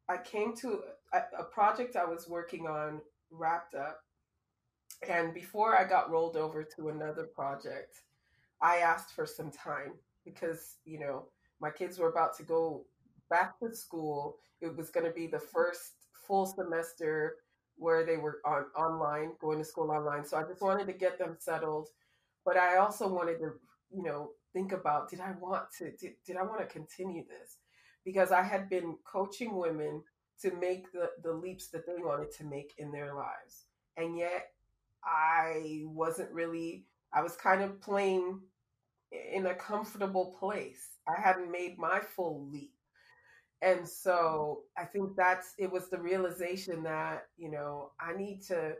I 0.09 0.17
came 0.17 0.55
to 0.57 0.81
a, 1.13 1.19
a 1.39 1.43
project 1.43 1.95
I 1.95 2.05
was 2.05 2.27
working 2.27 2.67
on 2.67 3.01
wrapped 3.31 3.75
up. 3.75 4.01
And 5.09 5.33
before 5.33 5.77
I 5.77 5.87
got 5.87 6.11
rolled 6.11 6.37
over 6.37 6.63
to 6.75 6.89
another 6.89 7.23
project, 7.23 8.01
I 8.61 8.77
asked 8.77 9.15
for 9.15 9.25
some 9.25 9.49
time 9.49 9.93
because, 10.23 10.77
you 10.85 10.99
know, 10.99 11.25
my 11.59 11.71
kids 11.71 11.97
were 11.97 12.09
about 12.09 12.37
to 12.37 12.43
go 12.43 12.85
back 13.31 13.57
to 13.59 13.75
school. 13.75 14.37
It 14.61 14.77
was 14.77 14.91
going 14.91 15.07
to 15.07 15.11
be 15.11 15.25
the 15.25 15.37
mm-hmm. 15.37 15.45
first 15.51 15.93
full 16.27 16.45
semester 16.45 17.37
where 17.77 18.05
they 18.05 18.17
were 18.17 18.41
on 18.45 18.65
online, 18.77 19.31
going 19.39 19.57
to 19.57 19.65
school 19.65 19.89
online. 19.89 20.23
So 20.23 20.37
I 20.37 20.43
just 20.43 20.61
wanted 20.61 20.85
to 20.85 20.93
get 20.93 21.17
them 21.17 21.37
settled, 21.39 21.87
but 22.45 22.57
I 22.57 22.77
also 22.77 23.07
wanted 23.07 23.39
to, 23.39 23.53
you 23.91 24.03
know, 24.03 24.31
think 24.53 24.71
about 24.71 25.09
did 25.09 25.21
I 25.21 25.31
want 25.39 25.63
to 25.79 25.91
did, 25.91 26.13
did 26.27 26.37
I 26.37 26.43
want 26.43 26.59
to 26.59 26.67
continue 26.67 27.23
this? 27.23 27.57
Because 28.05 28.31
I 28.31 28.43
had 28.43 28.69
been 28.69 28.97
coaching 29.03 29.57
women 29.57 30.03
to 30.41 30.51
make 30.59 30.91
the 30.91 31.09
the 31.23 31.33
leaps 31.33 31.69
that 31.69 31.87
they 31.87 32.03
wanted 32.03 32.31
to 32.33 32.43
make 32.43 32.73
in 32.77 32.91
their 32.91 33.15
lives. 33.15 33.65
And 33.97 34.17
yet 34.17 34.51
I 35.03 35.81
wasn't 35.85 36.31
really 36.31 36.85
I 37.13 37.23
was 37.23 37.35
kind 37.35 37.63
of 37.63 37.81
playing 37.81 38.41
in 39.33 39.47
a 39.47 39.55
comfortable 39.55 40.35
place 40.39 40.91
I 41.07 41.19
hadn't 41.19 41.51
made 41.51 41.77
my 41.77 41.99
full 41.99 42.47
leap. 42.51 42.73
And 43.61 43.87
so 43.87 44.61
I 44.77 44.85
think 44.85 45.15
that's 45.15 45.53
it 45.59 45.71
was 45.71 45.89
the 45.89 45.99
realization 45.99 46.83
that, 46.83 47.27
you 47.37 47.51
know, 47.51 47.91
I 47.99 48.13
need 48.15 48.41
to 48.47 48.73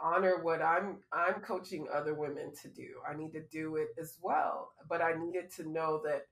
honor 0.00 0.42
what 0.42 0.62
I'm 0.62 0.98
I'm 1.12 1.40
coaching 1.40 1.88
other 1.92 2.14
women 2.14 2.52
to 2.62 2.68
do. 2.68 2.88
I 3.08 3.16
need 3.16 3.32
to 3.32 3.42
do 3.50 3.76
it 3.76 3.88
as 4.00 4.18
well. 4.22 4.72
But 4.88 5.02
I 5.02 5.14
needed 5.14 5.50
to 5.56 5.68
know 5.70 6.00
that 6.04 6.26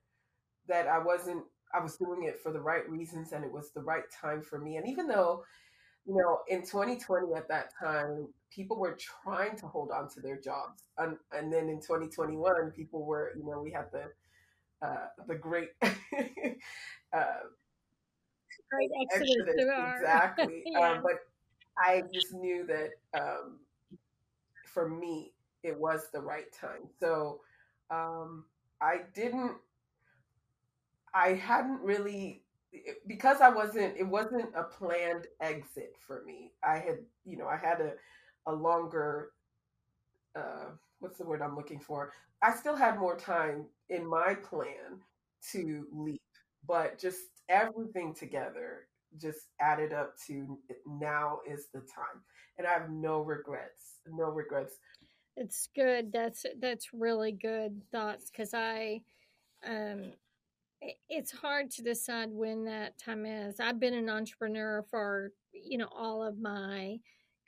that 0.67 0.87
I 0.87 0.99
wasn't 0.99 1.43
I 1.73 1.79
was 1.81 1.97
doing 1.97 2.23
it 2.23 2.39
for 2.39 2.51
the 2.51 2.61
right 2.61 2.89
reasons 2.89 3.31
and 3.33 3.43
it 3.43 3.51
was 3.51 3.71
the 3.71 3.81
right 3.81 4.09
time 4.11 4.41
for 4.41 4.59
me. 4.59 4.77
And 4.77 4.87
even 4.87 5.07
though, 5.07 5.43
you 6.05 6.15
know, 6.15 6.39
in 6.47 6.61
2020 6.65 7.33
at 7.35 7.49
that 7.49 7.71
time, 7.79 8.27
people 8.51 8.79
were 8.79 8.97
trying 9.23 9.57
to 9.57 9.67
hold 9.67 9.91
on 9.91 10.09
to 10.11 10.21
their 10.21 10.39
jobs. 10.39 10.83
And, 10.97 11.17
and 11.33 11.53
then 11.53 11.69
in 11.69 11.81
2021, 11.81 12.71
people 12.71 13.05
were, 13.05 13.33
you 13.37 13.45
know, 13.45 13.61
we 13.61 13.71
had 13.71 13.87
the 13.91 14.05
uh, 14.81 15.07
the 15.27 15.35
great 15.35 15.69
uh, 15.81 17.25
great 18.69 18.89
exodus, 19.01 19.35
exodus 19.39 19.55
exactly. 19.97 20.63
yeah. 20.65 20.91
um, 20.91 21.03
but 21.03 21.19
I 21.77 22.03
just 22.13 22.33
knew 22.33 22.65
that 22.67 22.91
um, 23.19 23.59
for 24.65 24.89
me, 24.89 25.33
it 25.63 25.77
was 25.77 26.07
the 26.13 26.21
right 26.21 26.51
time. 26.51 26.87
So 26.99 27.41
um, 27.89 28.45
I 28.81 29.01
didn't, 29.13 29.53
I 31.13 31.29
hadn't 31.33 31.81
really, 31.81 32.43
because 33.07 33.41
I 33.41 33.49
wasn't, 33.49 33.95
it 33.97 34.07
wasn't 34.07 34.49
a 34.55 34.63
planned 34.63 35.27
exit 35.41 35.95
for 36.05 36.23
me. 36.25 36.51
I 36.63 36.77
had, 36.79 36.99
you 37.25 37.37
know, 37.37 37.47
I 37.47 37.57
had 37.57 37.81
a, 37.81 37.93
a 38.45 38.53
longer, 38.53 39.31
uh, 40.35 40.71
what's 40.99 41.17
the 41.17 41.25
word 41.25 41.41
I'm 41.41 41.55
looking 41.55 41.79
for? 41.79 42.13
I 42.41 42.53
still 42.53 42.75
had 42.75 42.99
more 42.99 43.17
time 43.17 43.65
in 43.89 44.05
my 44.05 44.35
plan 44.35 45.01
to 45.51 45.87
leap, 45.91 46.21
but 46.67 46.99
just 46.99 47.36
everything 47.49 48.13
together 48.13 48.87
just 49.19 49.47
added 49.59 49.93
up 49.93 50.15
to 50.27 50.57
now 50.85 51.39
is 51.49 51.67
the 51.73 51.79
time. 51.79 52.21
And 52.57 52.67
I 52.67 52.71
have 52.71 52.89
no 52.89 53.21
regrets, 53.21 53.99
no 54.07 54.29
regrets. 54.29 54.75
It's 55.35 55.69
good. 55.75 56.11
That's 56.11 56.45
that's 56.59 56.93
really 56.93 57.31
good 57.31 57.81
thoughts 57.91 58.31
because 58.31 58.53
I, 58.53 59.01
um, 59.65 60.13
it's 61.09 61.31
hard 61.31 61.69
to 61.71 61.83
decide 61.83 62.29
when 62.31 62.65
that 62.65 62.97
time 62.97 63.25
is. 63.25 63.59
I've 63.59 63.79
been 63.79 63.93
an 63.93 64.09
entrepreneur 64.09 64.83
for 64.89 65.31
you 65.53 65.77
know 65.77 65.89
all 65.95 66.23
of 66.23 66.39
my 66.39 66.99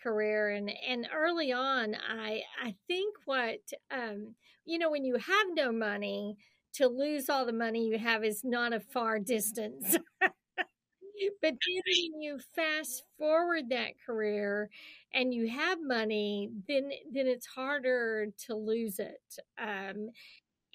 career 0.01 0.51
and 0.51 0.71
and 0.87 1.07
early 1.13 1.51
on 1.51 1.95
i 2.09 2.41
i 2.63 2.73
think 2.87 3.15
what 3.25 3.59
um 3.91 4.33
you 4.65 4.79
know 4.79 4.89
when 4.89 5.03
you 5.03 5.15
have 5.15 5.47
no 5.53 5.71
money 5.71 6.37
to 6.73 6.87
lose 6.87 7.29
all 7.29 7.45
the 7.45 7.53
money 7.53 7.85
you 7.87 7.97
have 7.97 8.23
is 8.23 8.43
not 8.43 8.73
a 8.73 8.79
far 8.79 9.19
distance 9.19 9.97
but 11.41 11.51
then 11.51 11.81
when 12.11 12.21
you 12.21 12.39
fast 12.55 13.03
forward 13.17 13.65
that 13.69 13.91
career 14.05 14.69
and 15.13 15.33
you 15.33 15.47
have 15.49 15.77
money 15.81 16.49
then 16.67 16.89
then 17.11 17.27
it's 17.27 17.45
harder 17.45 18.27
to 18.37 18.55
lose 18.55 18.99
it 18.99 19.21
um 19.59 20.09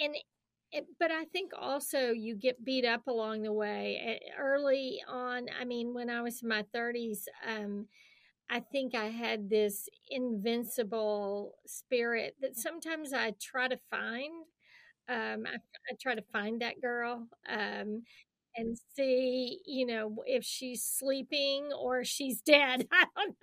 and 0.00 0.16
it, 0.72 0.86
but 1.00 1.10
I 1.10 1.24
think 1.26 1.52
also 1.58 2.10
you 2.12 2.36
get 2.36 2.64
beat 2.64 2.84
up 2.84 3.06
along 3.08 3.42
the 3.42 3.52
way. 3.52 4.20
Early 4.38 5.00
on, 5.08 5.46
I 5.60 5.64
mean, 5.64 5.94
when 5.94 6.10
I 6.10 6.22
was 6.22 6.42
in 6.42 6.48
my 6.48 6.64
30s, 6.74 7.28
um, 7.48 7.86
I 8.50 8.60
think 8.60 8.94
I 8.94 9.06
had 9.06 9.50
this 9.50 9.88
invincible 10.10 11.54
spirit 11.66 12.36
that 12.42 12.56
sometimes 12.56 13.12
I 13.12 13.34
try 13.40 13.68
to 13.68 13.78
find. 13.90 14.32
Um, 15.08 15.44
I, 15.46 15.56
I 15.56 15.94
try 16.00 16.14
to 16.14 16.22
find 16.32 16.62
that 16.62 16.80
girl 16.80 17.28
um, 17.48 18.02
and 18.56 18.78
see, 18.96 19.60
you 19.66 19.86
know, 19.86 20.16
if 20.26 20.44
she's 20.44 20.82
sleeping 20.84 21.70
or 21.78 22.04
she's 22.04 22.40
dead. 22.46 22.86
I 22.92 23.04
don't 23.16 23.36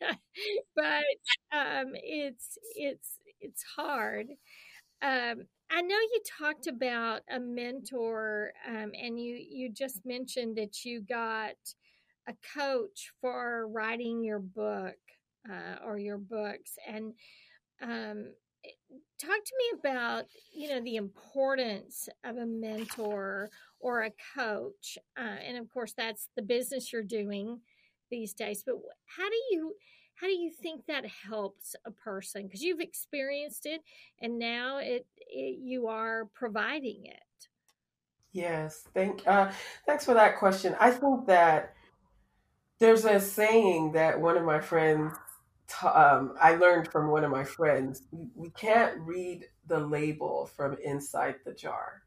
know, 0.00 0.10
but 0.76 1.58
um, 1.58 1.92
it's 1.94 2.58
it's 2.76 3.18
it's 3.40 3.62
hard. 3.76 4.28
Um, 5.02 5.44
I 5.70 5.82
know 5.82 5.96
you 5.96 6.20
talked 6.38 6.66
about 6.68 7.22
a 7.30 7.40
mentor, 7.40 8.52
um, 8.68 8.92
and 9.00 9.20
you 9.20 9.36
you 9.50 9.70
just 9.72 10.00
mentioned 10.06 10.56
that 10.58 10.84
you 10.84 11.02
got 11.02 11.56
a 12.28 12.34
coach 12.56 13.12
for 13.20 13.68
writing 13.68 14.22
your 14.24 14.40
book 14.40 14.96
uh, 15.50 15.84
or 15.84 15.98
your 15.98 16.18
books 16.18 16.72
and 16.88 17.14
um, 17.82 18.32
talk 19.18 19.44
to 19.44 19.52
me 19.58 19.78
about 19.78 20.24
you 20.54 20.68
know 20.68 20.80
the 20.82 20.96
importance 20.96 22.08
of 22.24 22.36
a 22.36 22.46
mentor 22.46 23.50
or 23.80 24.02
a 24.02 24.12
coach 24.34 24.98
uh, 25.18 25.36
and 25.46 25.56
of 25.56 25.68
course 25.72 25.94
that's 25.96 26.28
the 26.36 26.42
business 26.42 26.92
you're 26.92 27.02
doing 27.02 27.60
these 28.10 28.32
days 28.34 28.62
but 28.64 28.76
how 29.06 29.28
do 29.28 29.36
you 29.50 29.74
how 30.16 30.26
do 30.26 30.32
you 30.32 30.50
think 30.50 30.86
that 30.86 31.04
helps 31.06 31.76
a 31.84 31.90
person? 31.90 32.44
Because 32.44 32.62
you've 32.62 32.80
experienced 32.80 33.66
it 33.66 33.82
and 34.20 34.38
now 34.38 34.78
it, 34.78 35.06
it 35.18 35.58
you 35.60 35.88
are 35.88 36.28
providing 36.34 37.04
it. 37.04 37.48
Yes 38.32 38.84
thank 38.94 39.26
uh, 39.26 39.50
thanks 39.86 40.04
for 40.04 40.14
that 40.14 40.38
question. 40.38 40.74
I 40.80 40.90
think 40.90 41.26
that 41.26 41.74
there's 42.78 43.04
a 43.04 43.20
saying 43.20 43.92
that 43.92 44.20
one 44.20 44.36
of 44.36 44.44
my 44.44 44.60
friends, 44.60 45.14
um, 45.82 46.34
I 46.40 46.56
learned 46.56 46.88
from 46.90 47.10
one 47.10 47.24
of 47.24 47.30
my 47.30 47.44
friends. 47.44 48.02
We 48.34 48.50
can't 48.50 48.98
read 49.00 49.46
the 49.66 49.80
label 49.80 50.50
from 50.56 50.76
inside 50.84 51.36
the 51.44 51.54
jar, 51.54 52.02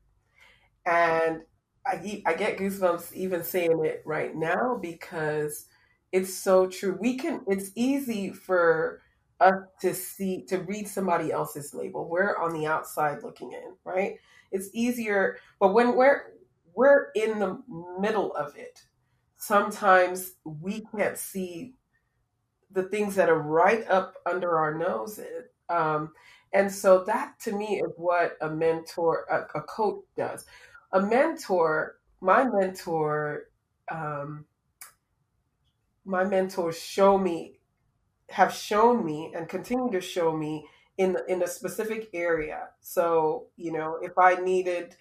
and 0.86 1.42
I 1.86 2.24
I 2.26 2.34
get 2.34 2.58
goosebumps 2.58 3.14
even 3.14 3.44
saying 3.44 3.84
it 3.86 4.02
right 4.06 4.36
now 4.36 4.78
because 4.82 5.68
it's 6.12 6.34
so 6.34 6.68
true. 6.68 6.98
We 7.00 7.18
can. 7.18 7.42
It's 7.48 7.72
easy 7.76 8.32
for 8.32 9.02
us 9.40 9.56
to 9.82 9.94
see 9.94 10.46
to 10.48 10.60
read 10.60 10.88
somebody 10.88 11.32
else's 11.32 11.74
label. 11.74 12.08
We're 12.10 12.38
on 12.38 12.54
the 12.54 12.68
outside 12.68 13.24
looking 13.24 13.54
in, 13.54 13.76
right? 13.84 14.16
It's 14.52 14.70
easier, 14.74 15.38
but 15.60 15.74
when 15.74 15.96
we're 15.96 16.34
we're 16.74 17.08
in 17.16 17.40
the 17.40 17.62
middle 18.00 18.34
of 18.36 18.56
it, 18.56 18.84
sometimes 19.38 20.34
we 20.44 20.86
can't 20.96 21.18
see 21.18 21.76
the 22.72 22.84
things 22.84 23.16
that 23.16 23.30
are 23.30 23.40
right 23.40 23.88
up 23.90 24.16
under 24.26 24.58
our 24.58 24.78
noses. 24.78 25.46
Um, 25.70 26.12
and 26.54 26.72
so 26.72 27.04
that 27.06 27.40
to 27.42 27.52
me 27.52 27.82
is 27.82 27.92
what 27.98 28.38
a 28.42 28.50
mentor, 28.50 29.26
a, 29.30 29.60
a 29.60 29.62
coach 29.62 30.04
does. 30.18 30.46
A 30.92 31.02
mentor, 31.02 31.98
my 32.22 32.44
mentor, 32.44 33.44
um, 33.92 34.46
my 36.06 36.24
mentors 36.24 36.80
show 36.80 37.18
me, 37.18 37.60
have 38.30 38.54
shown 38.54 39.06
me, 39.06 39.32
and 39.36 39.48
continue 39.48 39.92
to 39.92 40.02
show 40.02 40.36
me 40.36 40.66
in 40.98 41.18
in 41.28 41.44
a 41.44 41.48
specific 41.48 42.10
area. 42.14 42.70
So 42.82 43.48
you 43.56 43.72
know, 43.72 44.00
if 44.02 44.18
I 44.18 44.36
needed 44.36 44.96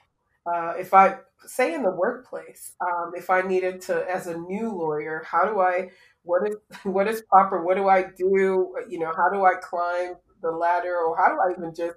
uh, 0.49 0.75
if 0.79 0.95
I 0.95 1.19
say 1.47 1.75
in 1.75 1.83
the 1.83 1.91
workplace, 1.91 2.75
um, 2.81 3.13
if 3.15 3.31
I 3.31 3.43
needed 3.43 3.81
to, 3.83 4.11
as 4.11 4.27
a 4.27 4.39
new 4.39 4.71
lawyer, 4.71 5.23
how 5.27 5.45
do 5.45 5.61
I, 5.61 5.91
what 6.29 6.49
is, 6.49 6.57
what 6.85 7.09
is 7.09 7.23
proper? 7.31 7.65
What 7.65 7.77
do 7.77 7.89
I 7.89 8.05
do? 8.17 8.75
You 8.89 8.99
know, 9.01 9.13
how 9.17 9.31
do 9.33 9.45
I 9.45 9.55
climb 9.61 10.15
the 10.43 10.51
ladder 10.51 10.97
or 10.97 11.17
how 11.17 11.29
do 11.29 11.39
I 11.41 11.53
even 11.59 11.75
just 11.75 11.97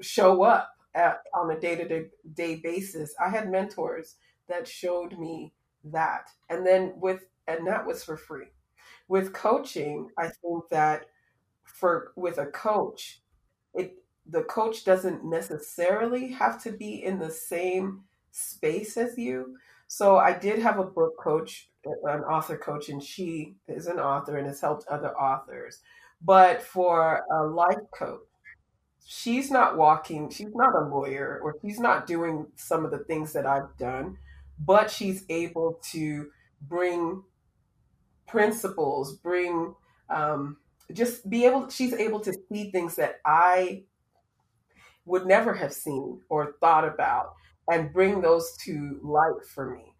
show 0.00 0.42
up 0.42 0.70
at, 0.94 1.18
on 1.34 1.50
a 1.50 1.60
day 1.60 1.76
to 1.76 2.06
day 2.34 2.56
basis? 2.56 3.14
I 3.24 3.28
had 3.30 3.50
mentors 3.50 4.16
that 4.48 4.68
showed 4.68 5.18
me 5.18 5.52
that. 5.84 6.28
And 6.48 6.66
then 6.66 6.94
with, 6.96 7.26
and 7.48 7.66
that 7.66 7.86
was 7.86 8.04
for 8.04 8.16
free. 8.16 8.46
With 9.08 9.32
coaching, 9.32 10.10
I 10.18 10.28
think 10.28 10.68
that 10.70 11.06
for, 11.64 12.12
with 12.16 12.38
a 12.38 12.46
coach, 12.46 13.22
it, 13.74 13.94
the 14.28 14.42
coach 14.44 14.84
doesn't 14.84 15.24
necessarily 15.24 16.28
have 16.32 16.62
to 16.64 16.72
be 16.72 17.02
in 17.04 17.18
the 17.18 17.30
same 17.30 18.02
space 18.32 18.96
as 18.96 19.16
you. 19.18 19.56
So 19.88 20.16
I 20.16 20.36
did 20.36 20.58
have 20.60 20.78
a 20.78 20.84
book 20.84 21.14
coach, 21.18 21.70
an 22.04 22.22
author 22.24 22.56
coach, 22.56 22.88
and 22.88 23.02
she 23.02 23.56
is 23.68 23.86
an 23.86 23.98
author 23.98 24.36
and 24.36 24.46
has 24.46 24.60
helped 24.60 24.86
other 24.88 25.16
authors. 25.16 25.80
But 26.22 26.62
for 26.62 27.22
a 27.32 27.44
life 27.44 27.78
coach, 27.96 28.20
she's 29.04 29.50
not 29.50 29.76
walking, 29.76 30.30
she's 30.30 30.54
not 30.54 30.74
a 30.74 30.88
lawyer, 30.88 31.40
or 31.42 31.56
she's 31.62 31.78
not 31.78 32.06
doing 32.06 32.46
some 32.56 32.84
of 32.84 32.90
the 32.90 33.04
things 33.04 33.32
that 33.32 33.46
I've 33.46 33.76
done, 33.78 34.18
but 34.58 34.90
she's 34.90 35.24
able 35.28 35.80
to 35.92 36.30
bring 36.62 37.22
principles, 38.26 39.14
bring 39.16 39.74
um, 40.08 40.56
just 40.92 41.28
be 41.28 41.44
able, 41.44 41.68
she's 41.68 41.92
able 41.92 42.20
to 42.20 42.32
see 42.48 42.70
things 42.70 42.96
that 42.96 43.20
I 43.24 43.82
would 45.04 45.26
never 45.26 45.54
have 45.54 45.72
seen 45.72 46.20
or 46.28 46.54
thought 46.60 46.86
about 46.86 47.34
and 47.70 47.92
bring 47.92 48.20
those 48.20 48.56
to 48.64 48.98
light 49.02 49.44
for 49.54 49.70
me. 49.74 49.95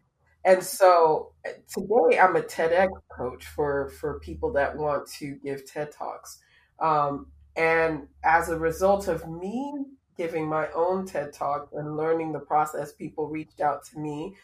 And 0.47 0.63
so 0.63 1.33
eh, 1.45 1.55
today 1.69 2.21
I'm 2.21 2.37
a 2.37 2.41
TEDx 2.41 2.89
coach 3.11 3.45
for, 3.45 3.91
for 4.01 4.21
people 4.21 4.53
that 4.53 4.77
want 4.77 5.09
to 5.19 5.35
give 5.43 5.67
TED 5.67 5.91
Talks. 5.91 6.39
Um, 6.79 7.27
and 7.57 8.07
as 8.25 8.49
a 8.49 8.57
result 8.57 9.09
of 9.09 9.29
me 9.29 9.75
giving 10.17 10.49
my 10.49 10.69
own 10.73 11.05
TED 11.05 11.33
Talk 11.33 11.71
and 11.73 11.97
learning 11.97 12.33
the 12.33 12.39
process, 12.39 12.93
people 12.93 13.27
reached 13.27 13.61
out 13.61 13.85
to 13.87 13.99
me 13.99 14.37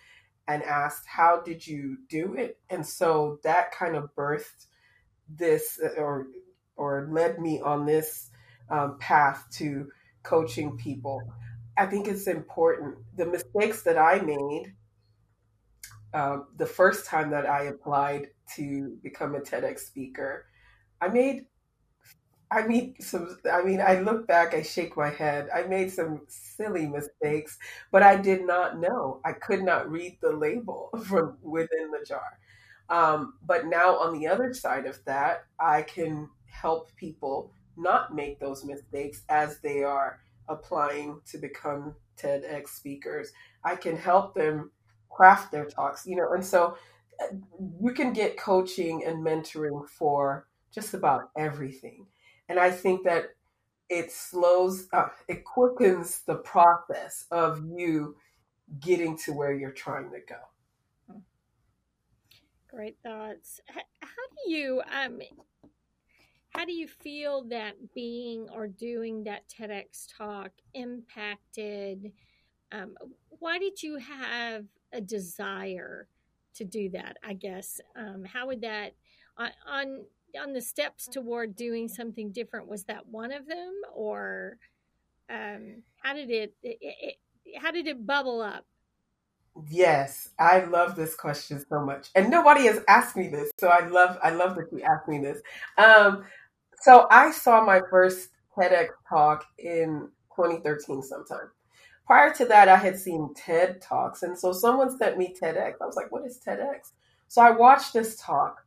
and 0.49 0.65
asked, 0.65 1.07
How 1.07 1.41
did 1.41 1.65
you 1.65 1.99
do 2.09 2.35
it? 2.35 2.59
And 2.69 2.85
so 2.85 3.38
that 3.45 3.71
kind 3.71 3.95
of 3.95 4.12
birthed 4.17 4.67
this 5.29 5.79
eh, 5.81 6.01
or 6.01 6.27
or 6.75 7.07
led 7.12 7.38
me 7.38 7.61
on 7.61 7.87
this 7.87 8.31
um, 8.71 8.99
path 8.99 9.47
to 9.53 9.88
coaching 10.25 10.77
people. 10.77 11.23
I 11.79 11.87
think 11.87 12.09
it's 12.09 12.27
important. 12.27 12.97
The 13.17 13.27
mistakes 13.27 13.83
that 13.83 13.97
I 13.97 14.21
made 14.21 14.73
uh, 16.14 16.40
the 16.57 16.66
first 16.66 17.07
time 17.07 17.31
that 17.31 17.48
I 17.48 17.64
applied 17.64 18.29
to 18.57 18.96
become 19.03 19.35
a 19.35 19.40
TEDx 19.40 19.81
speaker, 19.81 20.46
I 21.01 21.09
made, 21.09 21.46
I 22.51 22.66
mean, 22.66 22.94
some, 23.01 23.38
I 23.51 23.62
mean, 23.62 23.81
I 23.81 24.01
look 24.01 24.27
back, 24.27 24.55
I 24.55 24.62
shake 24.62 24.96
my 24.96 25.09
head. 25.09 25.48
I 25.55 25.62
made 25.62 25.90
some 25.90 26.20
silly 26.29 26.87
mistakes, 26.87 27.59
but 27.90 28.03
I 28.03 28.16
did 28.16 28.46
not 28.46 28.79
know. 28.79 29.20
I 29.25 29.33
could 29.33 29.62
not 29.62 29.90
read 29.90 30.18
the 30.20 30.33
label 30.33 30.90
from 31.05 31.38
within 31.42 31.90
the 31.90 32.05
jar. 32.07 32.38
Um, 32.90 33.35
but 33.46 33.66
now 33.66 33.96
on 33.96 34.18
the 34.18 34.27
other 34.27 34.53
side 34.53 34.87
of 34.87 35.03
that, 35.07 35.44
I 35.59 35.83
can 35.83 36.29
help 36.44 36.94
people 36.96 37.53
not 37.77 38.14
make 38.14 38.38
those 38.38 38.64
mistakes 38.64 39.22
as 39.31 39.61
they 39.61 39.83
are 39.83 40.20
applying 40.48 41.20
to 41.27 41.38
become 41.38 41.94
TEDx 42.18 42.68
speakers. 42.68 43.33
I 43.64 43.77
can 43.77 43.96
help 43.96 44.35
them 44.35 44.70
craft 45.12 45.53
their 45.53 45.66
talks, 45.66 46.07
you 46.07 46.16
know, 46.16 46.33
and 46.33 46.44
so 46.44 46.77
uh, 47.20 47.37
you 47.81 47.92
can 47.92 48.12
get 48.12 48.37
coaching 48.37 49.05
and 49.07 49.25
mentoring 49.25 49.88
for 49.88 50.48
just 50.72 50.94
about 50.94 51.31
everything. 51.37 52.07
And 52.48 52.59
I 52.59 52.70
think 52.70 53.05
that 53.05 53.35
it 53.88 54.11
slows, 54.11 54.88
uh, 54.92 55.09
it 55.29 55.44
quickens 55.44 56.22
the 56.27 56.37
process 56.37 57.27
of 57.31 57.62
you 57.64 58.16
getting 58.81 59.18
to 59.18 59.33
where 59.33 59.53
you're 59.53 59.70
trying 59.70 60.11
to 60.11 60.18
go. 60.27 61.20
Great 62.68 62.96
thoughts. 63.03 63.61
How 63.68 63.81
do 64.46 64.51
you 64.51 64.81
um 64.98 65.20
how 66.55 66.64
do 66.64 66.72
you 66.72 66.87
feel 66.87 67.44
that 67.48 67.75
being 67.94 68.46
or 68.53 68.66
doing 68.66 69.25
that 69.25 69.42
TEDx 69.48 70.07
talk 70.16 70.51
impacted? 70.75 72.12
Um, 72.72 72.94
why 73.38 73.59
did 73.59 73.83
you 73.83 73.96
have 73.96 74.64
a 74.93 75.01
desire 75.01 76.09
to 76.55 76.65
do 76.65 76.91
that? 76.91 77.17
I 77.23 77.35
guess 77.35 77.81
um, 77.97 78.25
how 78.25 78.47
would 78.47 78.61
that 78.63 78.95
on, 79.37 80.05
on 80.41 80.53
the 80.53 80.61
steps 80.61 81.07
toward 81.07 81.57
doing 81.57 81.89
something 81.89 82.33
different? 82.33 82.69
Was 82.69 82.85
that 82.85 83.07
one 83.07 83.33
of 83.33 83.47
them, 83.47 83.73
or 83.95 84.59
um, 85.31 85.83
how 86.03 86.15
did 86.15 86.31
it, 86.31 86.55
it, 86.63 86.79
it 86.81 87.17
how 87.61 87.71
did 87.71 87.87
it 87.87 88.07
bubble 88.07 88.41
up? 88.41 88.65
Yes, 89.69 90.31
I 90.39 90.65
love 90.65 90.97
this 90.97 91.15
question 91.15 91.63
so 91.69 91.85
much, 91.85 92.09
and 92.15 92.31
nobody 92.31 92.65
has 92.65 92.81
asked 92.89 93.17
me 93.17 93.29
this, 93.29 93.51
so 93.59 93.69
I 93.69 93.87
love 93.87 94.19
I 94.23 94.31
love 94.31 94.57
that 94.57 94.73
you 94.73 94.83
asked 94.83 95.09
me 95.09 95.19
this. 95.19 95.43
Um, 95.77 96.25
so 96.81 97.07
I 97.11 97.31
saw 97.31 97.65
my 97.65 97.81
first 97.91 98.31
TEDx 98.57 98.89
talk 99.09 99.45
in 99.59 100.09
2013 100.37 101.03
sometime. 101.03 101.51
Prior 102.07 102.33
to 102.35 102.45
that, 102.47 102.69
I 102.69 102.77
had 102.77 102.99
seen 102.99 103.33
TED 103.35 103.81
Talks. 103.81 104.23
And 104.23 104.38
so 104.38 104.53
someone 104.53 104.97
sent 104.97 105.19
me 105.19 105.35
TEDx. 105.41 105.75
I 105.81 105.87
was 105.87 105.97
like, 105.97 106.11
what 106.11 106.27
is 106.27 106.38
TEDx? 106.38 106.93
So 107.29 107.41
I 107.41 107.51
watched 107.51 107.93
this 107.93 108.17
talk 108.17 108.67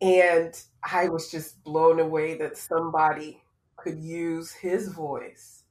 and 0.00 0.54
I 0.82 1.08
was 1.08 1.30
just 1.30 1.62
blown 1.64 2.00
away 2.00 2.36
that 2.38 2.58
somebody 2.58 3.42
could 3.76 3.98
use 3.98 4.52
his 4.52 4.88
voice 4.88 5.62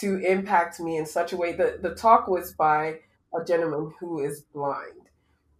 to 0.00 0.18
impact 0.18 0.80
me 0.80 0.96
in 0.96 1.06
such 1.06 1.32
a 1.32 1.36
way 1.36 1.52
that 1.52 1.82
the 1.82 1.94
talk 1.94 2.28
was 2.28 2.52
by 2.52 3.00
a 3.38 3.44
gentleman 3.44 3.92
who 4.00 4.20
is 4.24 4.42
blind. 4.54 5.08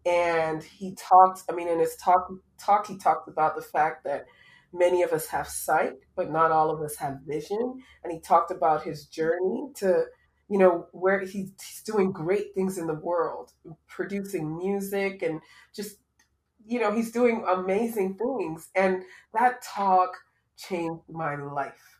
And 0.05 0.63
he 0.63 0.95
talked, 0.95 1.45
I 1.49 1.55
mean, 1.55 1.69
in 1.69 1.79
his 1.79 1.97
talk, 1.97 2.31
talk 2.59 2.87
he 2.87 2.99
talked 2.99 3.29
about 3.29 3.55
the 3.55 3.63
fact 3.63 4.05
that 4.05 4.27
many 4.73 5.03
of 5.03 5.13
us 5.13 5.27
have 5.29 5.49
sight, 5.49 5.95
but 6.17 6.31
not 6.31 6.51
all 6.51 6.71
of 6.71 6.81
us 6.81 6.97
have 6.97 7.21
vision. 7.27 7.83
And 8.03 8.13
he 8.13 8.21
talked 8.21 8.51
about 8.51 8.83
his 8.83 9.07
journey 9.07 9.69
to, 9.77 10.05
you 10.49 10.59
know, 10.59 10.87
where 10.93 11.21
he's, 11.21 11.53
he's 11.61 11.83
doing 11.85 12.13
great 12.13 12.55
things 12.55 12.79
in 12.79 12.87
the 12.87 12.95
world, 12.95 13.53
producing 13.87 14.57
music 14.57 15.23
and 15.23 15.41
just, 15.75 15.97
you 16.65 16.81
know, 16.81 16.93
he's 16.93 17.13
doing 17.13 17.45
amazing 17.49 18.17
things. 18.17 18.71
And 18.75 19.03
that 19.35 19.63
talk 19.63 20.17
changed 20.57 21.03
my 21.09 21.37
life. 21.37 21.99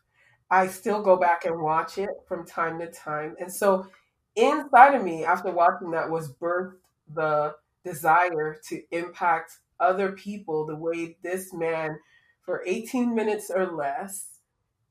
I 0.49 0.67
still 0.67 1.01
go 1.01 1.15
back 1.15 1.45
and 1.45 1.61
watch 1.61 1.97
it 1.97 2.09
from 2.27 2.45
time 2.45 2.79
to 2.79 2.87
time. 2.87 3.35
And 3.39 3.51
so 3.51 3.87
inside 4.35 4.95
of 4.95 5.03
me, 5.03 5.25
after 5.25 5.51
watching 5.51 5.91
that, 5.91 6.09
was 6.09 6.33
birthed 6.33 6.77
the 7.13 7.55
desire 7.83 8.57
to 8.69 8.81
impact 8.91 9.59
other 9.79 10.13
people 10.13 10.65
the 10.65 10.75
way 10.75 11.17
this 11.23 11.53
man 11.53 11.97
for 12.43 12.63
18 12.65 13.15
minutes 13.15 13.49
or 13.49 13.71
less 13.71 14.39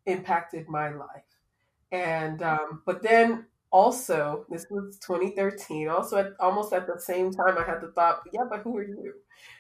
impacted 0.07 0.69
my 0.69 0.89
life. 0.91 1.23
And, 1.91 2.43
um, 2.43 2.83
but 2.87 3.03
then 3.03 3.47
also, 3.71 4.45
this 4.51 4.67
was 4.71 4.99
2013, 4.99 5.89
also 5.89 6.19
at 6.19 6.33
almost 6.41 6.73
at 6.73 6.87
the 6.87 7.01
same 7.01 7.33
time, 7.33 7.57
I 7.59 7.65
had 7.65 7.81
the 7.81 7.89
thought, 7.89 8.21
yeah, 8.33 8.45
but 8.49 8.61
who 8.61 8.77
are 8.77 8.85
you? 8.85 9.15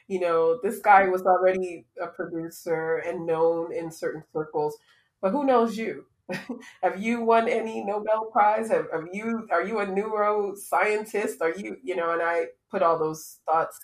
You 0.07 0.21
know, 0.21 0.61
this 0.63 0.81
guy 0.81 1.09
was 1.09 1.23
already 1.23 1.87
a 2.01 2.09
producer 2.09 2.97
and 3.07 3.27
known 3.27 3.73
in 3.73 3.91
certain 3.91 4.23
circles, 4.33 4.77
but 5.21 5.31
who 5.31 5.45
knows 5.45 5.77
you? 5.77 6.05
have 6.83 7.01
you 7.01 7.23
won 7.23 7.49
any 7.49 7.83
Nobel 7.85 8.27
Prize? 8.33 8.71
Have, 8.71 8.87
have 8.93 9.09
you 9.13 9.49
are 9.51 9.67
you 9.67 9.81
a 9.81 9.87
neuroscientist? 9.87 11.41
Are 11.41 11.55
you 11.57 11.77
you 11.83 11.97
know? 11.97 12.13
And 12.13 12.23
I 12.23 12.47
put 12.71 12.83
all 12.83 12.99
those 12.99 13.39
thoughts 13.47 13.79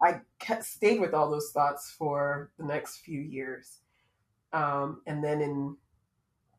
I 0.00 0.20
stayed 0.62 1.00
with 1.00 1.14
all 1.14 1.30
those 1.30 1.50
thoughts 1.50 1.90
for 1.90 2.50
the 2.58 2.64
next 2.64 2.98
few 2.98 3.20
years. 3.20 3.78
Um, 4.52 5.02
and 5.06 5.22
then 5.22 5.40
in 5.40 5.76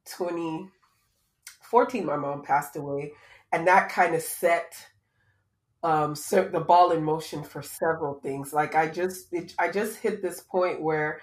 2014, 0.05 2.05
my 2.05 2.17
mom 2.17 2.43
passed 2.43 2.75
away, 2.75 3.13
and 3.51 3.67
that 3.67 3.89
kind 3.89 4.13
of 4.13 4.21
set 4.21 4.75
um, 5.81 6.13
the 6.13 6.65
ball 6.67 6.91
in 6.91 7.03
motion 7.03 7.43
for 7.43 7.61
several 7.61 8.15
things. 8.15 8.53
Like 8.53 8.75
I 8.75 8.89
just, 8.89 9.31
it, 9.31 9.53
I 9.57 9.71
just 9.71 9.99
hit 9.99 10.21
this 10.21 10.41
point 10.41 10.81
where 10.81 11.21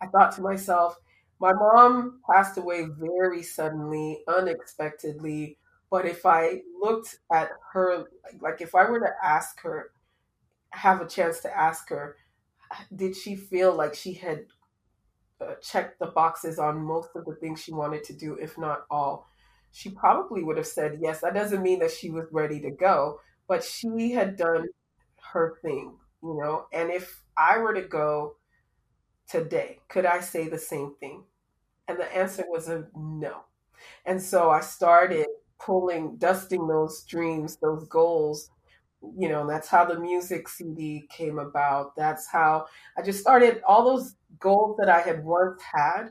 I 0.00 0.08
thought 0.08 0.34
to 0.36 0.42
myself, 0.42 0.98
my 1.38 1.52
mom 1.52 2.20
passed 2.28 2.58
away 2.58 2.86
very 2.98 3.42
suddenly, 3.42 4.22
unexpectedly. 4.28 5.58
But 5.90 6.06
if 6.06 6.26
I 6.26 6.62
looked 6.80 7.18
at 7.32 7.50
her, 7.72 8.06
like 8.40 8.60
if 8.60 8.74
I 8.74 8.90
were 8.90 9.00
to 9.00 9.12
ask 9.22 9.60
her, 9.60 9.90
have 10.72 11.00
a 11.00 11.08
chance 11.08 11.40
to 11.40 11.56
ask 11.56 11.88
her, 11.90 12.16
did 12.94 13.16
she 13.16 13.36
feel 13.36 13.74
like 13.74 13.94
she 13.94 14.14
had 14.14 14.46
uh, 15.40 15.54
checked 15.62 15.98
the 15.98 16.06
boxes 16.06 16.58
on 16.58 16.82
most 16.82 17.10
of 17.14 17.24
the 17.24 17.34
things 17.36 17.62
she 17.62 17.72
wanted 17.72 18.04
to 18.04 18.12
do, 18.12 18.34
if 18.34 18.58
not 18.58 18.84
all? 18.90 19.26
She 19.72 19.90
probably 19.90 20.42
would 20.42 20.56
have 20.56 20.66
said 20.66 20.98
yes. 21.00 21.20
That 21.20 21.34
doesn't 21.34 21.62
mean 21.62 21.78
that 21.80 21.90
she 21.90 22.10
was 22.10 22.26
ready 22.30 22.60
to 22.60 22.70
go, 22.70 23.20
but 23.48 23.64
she 23.64 24.12
had 24.12 24.36
done 24.36 24.66
her 25.32 25.58
thing, 25.62 25.94
you 26.22 26.38
know. 26.40 26.66
And 26.72 26.90
if 26.90 27.22
I 27.36 27.58
were 27.58 27.74
to 27.74 27.82
go 27.82 28.36
today, 29.28 29.80
could 29.88 30.06
I 30.06 30.20
say 30.20 30.48
the 30.48 30.58
same 30.58 30.94
thing? 31.00 31.24
And 31.88 31.98
the 31.98 32.14
answer 32.14 32.44
was 32.48 32.68
a 32.68 32.86
no. 32.94 33.42
And 34.06 34.22
so 34.22 34.50
I 34.50 34.60
started 34.60 35.26
pulling, 35.58 36.16
dusting 36.16 36.66
those 36.68 37.02
dreams, 37.04 37.56
those 37.56 37.86
goals 37.88 38.50
you 39.18 39.28
know, 39.28 39.46
that's 39.46 39.68
how 39.68 39.84
the 39.84 39.98
music 39.98 40.48
CD 40.48 41.06
came 41.10 41.38
about. 41.38 41.96
That's 41.96 42.28
how 42.28 42.66
I 42.96 43.02
just 43.02 43.20
started 43.20 43.62
all 43.66 43.84
those 43.84 44.14
goals 44.38 44.76
that 44.78 44.88
I 44.88 45.00
had 45.00 45.24
once 45.24 45.60
had. 45.62 46.10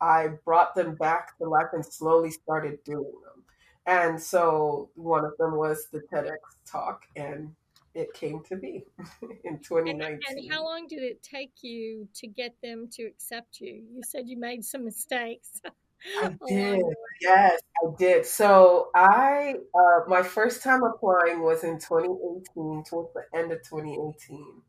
I 0.00 0.28
brought 0.44 0.74
them 0.74 0.94
back 0.94 1.36
to 1.38 1.48
life 1.48 1.68
and 1.72 1.84
slowly 1.84 2.30
started 2.30 2.78
doing 2.84 3.12
them. 3.24 3.44
And 3.86 4.22
so 4.22 4.90
one 4.94 5.24
of 5.24 5.32
them 5.38 5.56
was 5.56 5.88
the 5.92 6.00
TEDx 6.12 6.36
talk, 6.66 7.02
and 7.16 7.54
it 7.94 8.12
came 8.14 8.42
to 8.44 8.56
be 8.56 8.84
in 9.44 9.58
2019. 9.58 10.00
And, 10.28 10.38
and, 10.38 10.52
how 10.52 10.64
long 10.64 10.86
did 10.86 11.02
it 11.02 11.22
take 11.22 11.52
you 11.62 12.08
to 12.14 12.26
get 12.26 12.54
them 12.62 12.88
to 12.92 13.02
accept 13.04 13.60
you? 13.60 13.82
You 13.92 14.02
said 14.02 14.28
you 14.28 14.38
made 14.38 14.64
some 14.64 14.84
mistakes. 14.84 15.60
I 16.22 16.30
did. 16.48 16.82
Yes, 17.20 17.60
I 17.84 17.88
did. 17.98 18.26
So 18.26 18.90
I, 18.94 19.54
uh, 19.74 20.00
my 20.08 20.22
first 20.22 20.62
time 20.62 20.82
applying 20.82 21.42
was 21.42 21.64
in 21.64 21.78
2018, 21.78 22.84
towards 22.88 23.10
the 23.14 23.24
end 23.38 23.52
of 23.52 23.58
2018, 23.62 24.62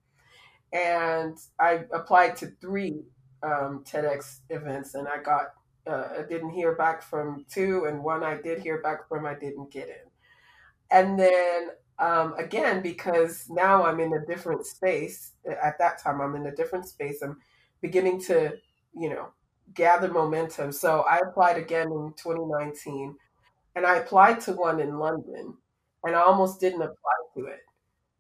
and 0.74 1.38
I 1.60 1.86
applied 1.94 2.36
to 2.38 2.48
three 2.62 3.04
um, 3.44 3.84
TEDx 3.86 4.40
events, 4.50 4.96
and 4.96 5.08
I 5.08 5.22
got, 5.22 5.48
uh, 5.88 6.20
I 6.20 6.24
didn't 6.30 6.52
hear 6.52 6.76
back 6.76 7.04
from 7.04 7.46
two, 7.50 7.86
and 7.88 8.04
one 8.04 8.24
I 8.24 8.42
did 8.42 8.60
hear 8.60 8.82
back 8.82 9.08
from, 9.08 9.26
I 9.26 9.34
didn't 9.36 9.72
get 9.72 9.88
in. 9.90 10.10
And 10.92 11.20
then 11.20 11.70
um, 12.00 12.34
again, 12.38 12.82
because 12.82 13.46
now 13.50 13.84
I'm 13.86 14.00
in 14.00 14.14
a 14.14 14.26
different 14.26 14.66
space. 14.66 15.34
At 15.46 15.78
that 15.80 16.02
time, 16.02 16.20
I'm 16.22 16.36
in 16.36 16.48
a 16.48 16.56
different 16.56 16.88
space. 16.88 17.22
I'm 17.22 17.38
beginning 17.82 18.22
to, 18.24 18.54
you 18.96 19.10
know, 19.10 19.30
gather 19.74 20.12
momentum. 20.12 20.72
So 20.72 21.02
I 21.02 21.20
applied 21.20 21.58
again 21.58 21.88
in 21.88 22.14
2019 22.18 23.16
and 23.76 23.86
I 23.86 23.98
applied 23.98 24.42
to 24.42 24.54
one 24.54 24.80
in 24.80 24.98
London 24.98 25.56
and 26.04 26.16
I 26.16 26.22
almost 26.22 26.60
didn't 26.60 26.82
apply 26.82 27.14
to 27.36 27.46
it. 27.46 27.60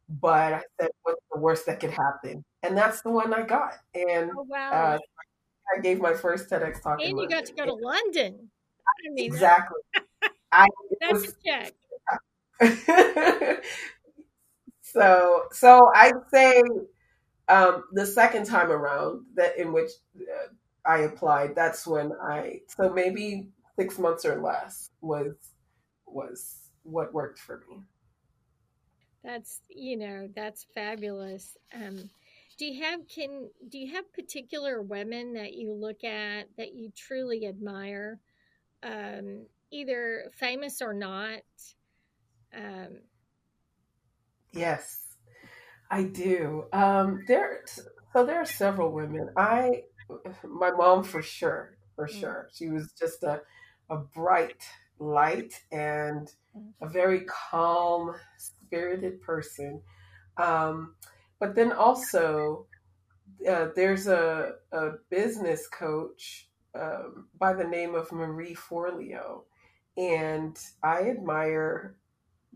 But 0.09 0.53
I 0.53 0.61
said, 0.79 0.89
what's 1.03 1.21
the 1.31 1.39
worst 1.39 1.65
that 1.67 1.79
could 1.79 1.91
happen? 1.91 2.43
And 2.63 2.77
that's 2.77 3.01
the 3.01 3.09
one 3.09 3.33
I 3.33 3.43
got. 3.43 3.75
And 3.93 4.29
oh, 4.37 4.45
wow. 4.47 4.71
uh, 4.71 4.97
I 5.75 5.79
gave 5.81 6.01
my 6.01 6.13
first 6.13 6.49
TEDx 6.49 6.81
talk. 6.81 6.99
And 7.01 7.17
you 7.17 7.29
got 7.29 7.45
to 7.45 7.53
go 7.53 7.65
to 7.65 7.73
London. 7.73 8.49
I 8.87 9.13
mean, 9.13 9.25
exactly. 9.25 9.79
I, 10.51 10.67
that's 10.99 11.13
was, 11.13 11.29
a 11.29 11.35
check. 11.45 11.73
so, 14.81 15.43
so 15.51 15.91
I'd 15.95 16.13
say 16.31 16.61
um, 17.47 17.83
the 17.93 18.05
second 18.05 18.45
time 18.45 18.69
around 18.69 19.25
that 19.35 19.57
in 19.57 19.71
which 19.71 19.91
uh, 20.17 20.47
I 20.85 20.99
applied, 20.99 21.55
that's 21.55 21.85
when 21.85 22.11
I 22.21 22.61
so 22.67 22.91
maybe 22.91 23.49
six 23.77 23.99
months 23.99 24.25
or 24.25 24.41
less 24.41 24.89
was 25.01 25.35
was 26.05 26.69
what 26.83 27.13
worked 27.13 27.39
for 27.39 27.63
me. 27.69 27.83
That's 29.23 29.61
you 29.69 29.97
know 29.97 30.29
that's 30.35 30.65
fabulous. 30.73 31.55
Um, 31.73 32.09
do 32.57 32.65
you 32.65 32.83
have 32.83 33.01
can 33.07 33.49
do 33.69 33.77
you 33.77 33.93
have 33.93 34.11
particular 34.13 34.81
women 34.81 35.33
that 35.33 35.53
you 35.53 35.73
look 35.73 36.03
at 36.03 36.47
that 36.57 36.73
you 36.73 36.91
truly 36.95 37.47
admire, 37.47 38.19
um, 38.83 39.45
either 39.71 40.31
famous 40.33 40.81
or 40.81 40.93
not? 40.93 41.41
Um, 42.55 42.99
yes, 44.51 45.15
I 45.89 46.03
do. 46.03 46.65
Um, 46.73 47.23
there, 47.27 47.63
so 48.13 48.25
there 48.25 48.41
are 48.41 48.45
several 48.45 48.91
women. 48.91 49.29
I, 49.37 49.83
my 50.47 50.71
mom 50.71 51.03
for 51.03 51.21
sure, 51.21 51.77
for 51.95 52.07
mm. 52.07 52.19
sure. 52.19 52.49
She 52.53 52.69
was 52.69 52.91
just 52.99 53.23
a, 53.23 53.41
a 53.89 53.97
bright 53.97 54.63
light 54.99 55.53
and 55.71 56.31
a 56.81 56.85
mm. 56.85 56.93
very 56.93 57.25
calm, 57.25 58.15
spirited 58.37 59.21
person. 59.21 59.81
Um, 60.37 60.95
but 61.39 61.55
then 61.55 61.71
also, 61.71 62.67
uh, 63.49 63.67
there's 63.75 64.07
a, 64.07 64.53
a 64.71 64.91
business 65.09 65.67
coach 65.67 66.47
um, 66.79 67.27
by 67.37 67.53
the 67.53 67.63
name 67.63 67.95
of 67.95 68.11
Marie 68.11 68.55
Forleo, 68.55 69.43
and 69.97 70.57
I 70.83 71.09
admire 71.09 71.95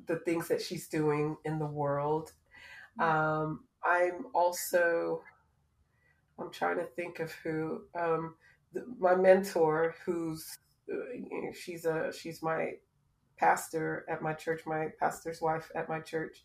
the 0.07 0.17
things 0.17 0.47
that 0.47 0.61
she's 0.61 0.87
doing 0.87 1.35
in 1.45 1.59
the 1.59 1.65
world. 1.65 2.31
Um, 2.99 3.65
I'm 3.83 4.27
also, 4.33 5.21
I'm 6.39 6.51
trying 6.51 6.77
to 6.77 6.85
think 6.85 7.19
of 7.19 7.31
who 7.31 7.83
um, 7.99 8.35
the, 8.73 8.85
my 8.99 9.15
mentor, 9.15 9.95
who's 10.05 10.57
uh, 10.91 11.51
she's 11.53 11.85
a 11.85 12.11
she's 12.13 12.41
my 12.43 12.73
pastor 13.37 14.05
at 14.09 14.21
my 14.21 14.33
church, 14.33 14.61
my 14.65 14.87
pastor's 14.99 15.41
wife 15.41 15.71
at 15.75 15.89
my 15.89 15.99
church. 15.99 16.43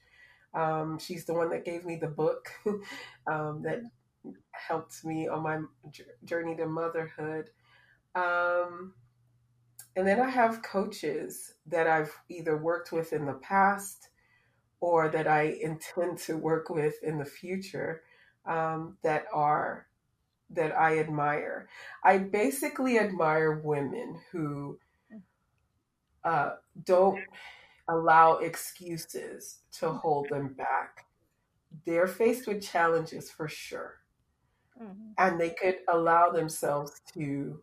Um, 0.55 0.99
she's 0.99 1.25
the 1.25 1.35
one 1.35 1.51
that 1.51 1.65
gave 1.65 1.85
me 1.85 1.97
the 1.97 2.09
book 2.09 2.49
um, 3.27 3.63
that 3.63 3.83
helped 4.53 5.05
me 5.05 5.29
on 5.29 5.43
my 5.43 5.61
journey 6.25 6.57
to 6.57 6.67
motherhood. 6.67 7.51
Um, 8.15 8.95
and 9.97 10.07
then 10.07 10.21
I 10.21 10.29
have 10.29 10.63
coaches 10.63 11.55
that 11.67 11.87
I've 11.87 12.13
either 12.29 12.57
worked 12.57 12.93
with 12.93 13.13
in 13.13 13.27
the 13.27 13.35
past 13.35 14.09
or 14.81 15.09
that 15.09 15.27
I 15.27 15.59
intend 15.61 16.19
to 16.19 16.37
work 16.37 16.71
with 16.71 16.95
in 17.03 17.19
the 17.19 17.25
future 17.25 18.03
um, 18.47 18.97
that 19.03 19.25
are 19.33 19.87
that 20.51 20.77
I 20.77 20.99
admire. 20.99 21.69
I 22.05 22.19
basically 22.19 22.99
admire 22.99 23.61
women 23.61 24.19
who 24.33 24.79
uh, 26.25 26.55
don't 26.85 27.21
allow 27.89 28.39
excuses 28.39 29.59
to 29.79 29.91
hold 29.91 30.29
them 30.29 30.55
back. 30.55 31.07
They're 31.87 32.09
faced 32.09 32.47
with 32.47 32.63
challenges 32.63 33.31
for 33.31 33.49
sure. 33.49 33.99
Mm-hmm. 34.81 35.13
And 35.19 35.41
they 35.41 35.51
could 35.51 35.77
allow 35.93 36.31
themselves 36.31 37.01
to, 37.15 37.63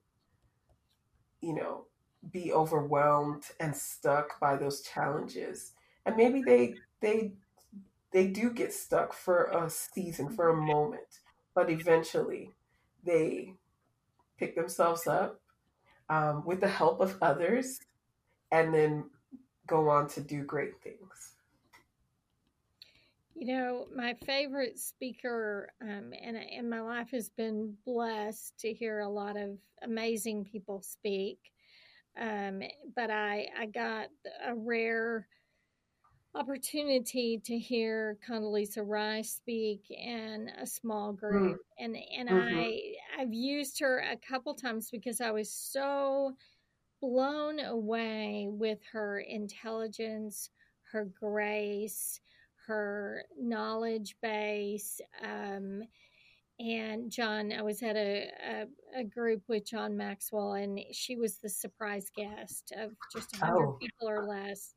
you 1.42 1.54
know, 1.56 1.86
be 2.32 2.54
overwhelmed 2.54 3.44
and 3.60 3.76
stuck 3.76 4.40
by 4.40 4.56
those 4.56 4.82
challenges. 4.82 5.74
And 6.06 6.16
maybe 6.16 6.42
they 6.42 6.76
they 7.02 7.34
they 8.18 8.26
do 8.26 8.50
get 8.50 8.74
stuck 8.74 9.14
for 9.14 9.44
a 9.44 9.70
season, 9.70 10.28
for 10.28 10.50
a 10.50 10.56
moment, 10.56 11.20
but 11.54 11.70
eventually 11.70 12.50
they 13.04 13.54
pick 14.40 14.56
themselves 14.56 15.06
up 15.06 15.40
um, 16.10 16.44
with 16.44 16.60
the 16.60 16.68
help 16.68 17.00
of 17.00 17.16
others 17.22 17.78
and 18.52 18.74
then 18.74 19.04
go 19.68 19.88
on 19.88 20.08
to 20.08 20.22
do 20.22 20.42
great 20.42 20.82
things. 20.82 21.36
You 23.36 23.56
know, 23.56 23.86
my 23.96 24.16
favorite 24.26 24.80
speaker, 24.80 25.70
um, 25.80 26.12
and, 26.20 26.38
and 26.38 26.68
my 26.68 26.82
life 26.82 27.12
has 27.12 27.30
been 27.30 27.76
blessed 27.86 28.58
to 28.62 28.74
hear 28.74 29.02
a 29.02 29.08
lot 29.08 29.38
of 29.38 29.60
amazing 29.84 30.44
people 30.44 30.82
speak. 30.82 31.38
Um, 32.20 32.64
but 32.96 33.12
I, 33.12 33.46
I 33.60 33.68
got 33.68 34.08
a 34.44 34.56
rare 34.56 35.28
opportunity 36.36 37.42
to 37.46 37.58
hear 37.58 38.18
Condoleezza 38.28 38.84
Rice 38.86 39.32
speak 39.32 39.90
in 39.90 40.50
a 40.60 40.66
small 40.66 41.14
mm. 41.14 41.18
group, 41.18 41.58
mm. 41.58 41.84
and 41.84 41.98
and 42.18 42.30
mm-hmm. 42.30 42.60
I 42.60 42.82
I've 43.20 43.34
used 43.34 43.80
her 43.80 44.00
a 44.00 44.18
couple 44.18 44.54
times 44.54 44.90
because 44.92 45.22
I 45.22 45.32
was 45.32 45.52
so 45.52 46.34
blown 47.02 47.60
away 47.60 48.48
with 48.50 48.80
her 48.92 49.20
intelligence, 49.20 50.50
her 50.92 51.06
grace, 51.20 52.20
her 52.68 53.24
knowledge 53.40 54.16
base. 54.22 55.00
Um, 55.24 55.84
and 56.60 57.12
John, 57.12 57.54
I 57.54 57.62
was 57.62 57.84
at 57.84 57.96
a, 57.96 58.30
a, 58.50 59.02
a, 59.02 59.04
group 59.04 59.44
with 59.48 59.70
John 59.70 59.96
Maxwell, 59.96 60.54
and 60.54 60.80
she 60.92 61.16
was 61.16 61.38
the 61.38 61.50
surprise 61.50 62.10
guest 62.16 62.74
of 62.76 62.94
just 63.14 63.40
100 63.40 63.64
oh. 63.64 63.78
people 63.80 64.10
or 64.10 64.28
less. 64.28 64.74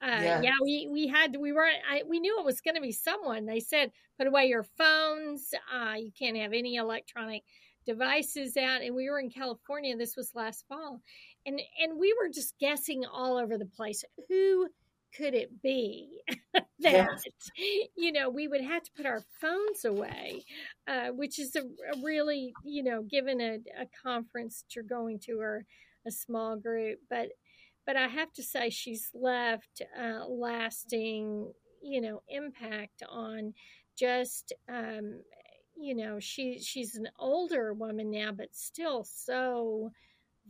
Uh, 0.00 0.20
yeah. 0.22 0.40
yeah, 0.42 0.54
we 0.62 0.88
we 0.90 1.08
had 1.08 1.36
we 1.36 1.52
were 1.52 1.66
I, 1.66 2.02
we 2.06 2.20
knew 2.20 2.38
it 2.38 2.44
was 2.44 2.60
going 2.60 2.76
to 2.76 2.80
be 2.80 2.92
someone. 2.92 3.46
They 3.46 3.60
said 3.60 3.90
put 4.16 4.26
away 4.26 4.46
your 4.46 4.64
phones. 4.76 5.52
Uh, 5.72 5.94
you 5.94 6.12
can't 6.16 6.36
have 6.36 6.52
any 6.52 6.76
electronic 6.76 7.42
devices 7.84 8.56
out. 8.56 8.82
And 8.82 8.94
we 8.94 9.08
were 9.10 9.18
in 9.18 9.30
California. 9.30 9.96
This 9.96 10.16
was 10.16 10.34
last 10.34 10.64
fall, 10.68 11.00
and 11.46 11.60
and 11.80 11.98
we 11.98 12.14
were 12.20 12.28
just 12.28 12.54
guessing 12.60 13.04
all 13.06 13.36
over 13.36 13.58
the 13.58 13.66
place. 13.66 14.04
Who 14.28 14.68
could 15.16 15.34
it 15.34 15.62
be 15.62 16.20
that 16.52 16.66
yes. 16.80 17.24
you 17.96 18.12
know 18.12 18.28
we 18.28 18.46
would 18.46 18.60
have 18.60 18.82
to 18.82 18.90
put 18.96 19.06
our 19.06 19.22
phones 19.40 19.84
away, 19.84 20.44
uh, 20.86 21.08
which 21.08 21.38
is 21.38 21.56
a, 21.56 21.60
a, 21.60 22.04
really 22.04 22.52
you 22.64 22.82
know 22.82 23.02
given 23.02 23.40
a, 23.40 23.54
a 23.80 23.86
conference 24.02 24.62
that 24.62 24.76
you're 24.76 24.84
going 24.84 25.18
to 25.18 25.40
or 25.40 25.64
a 26.06 26.10
small 26.10 26.56
group, 26.56 26.98
but 27.10 27.28
but 27.88 27.96
I 27.96 28.06
have 28.06 28.34
to 28.34 28.42
say 28.42 28.68
she's 28.68 29.10
left 29.14 29.80
a 29.98 30.28
lasting, 30.28 31.50
you 31.82 32.02
know, 32.02 32.20
impact 32.28 33.02
on 33.08 33.54
just, 33.98 34.52
um, 34.68 35.22
you 35.74 35.94
know, 35.94 36.20
she 36.20 36.60
she's 36.60 36.96
an 36.96 37.08
older 37.18 37.72
woman 37.72 38.10
now, 38.10 38.30
but 38.30 38.54
still 38.54 39.04
so 39.04 39.90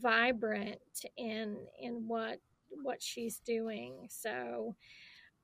vibrant 0.02 0.80
in 1.16 1.58
in 1.80 2.08
what 2.08 2.40
what 2.82 3.00
she's 3.00 3.38
doing. 3.38 4.08
So 4.08 4.74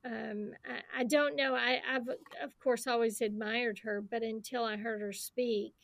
um, 0.04 0.50
I, 0.66 1.02
I, 1.02 1.04
don't 1.04 1.36
know. 1.36 1.54
I, 1.54 1.80
I've 1.88 2.08
of 2.42 2.58
course 2.58 2.88
always 2.88 3.20
admired 3.20 3.78
her, 3.84 4.00
but 4.02 4.24
until 4.24 4.64
I 4.64 4.76
heard 4.76 5.00
her 5.00 5.12
speak, 5.12 5.74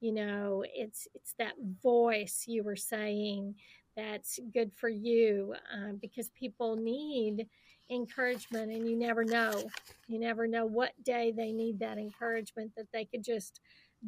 you 0.00 0.12
know, 0.12 0.64
it's 0.74 1.06
it's 1.14 1.34
that 1.38 1.54
voice 1.80 2.46
you 2.48 2.64
were 2.64 2.74
saying 2.74 3.54
that's 3.96 4.38
good 4.52 4.72
for 4.72 4.88
you 4.88 5.54
uh, 5.72 5.92
because 6.00 6.30
people 6.30 6.76
need 6.76 7.46
encouragement 7.90 8.72
and 8.72 8.88
you 8.88 8.96
never 8.96 9.24
know. 9.24 9.68
You 10.08 10.18
never 10.18 10.46
know 10.46 10.66
what 10.66 10.92
day 11.02 11.32
they 11.36 11.52
need 11.52 11.80
that 11.80 11.98
encouragement 11.98 12.72
that 12.76 12.86
they 12.92 13.04
could 13.04 13.24
just 13.24 13.60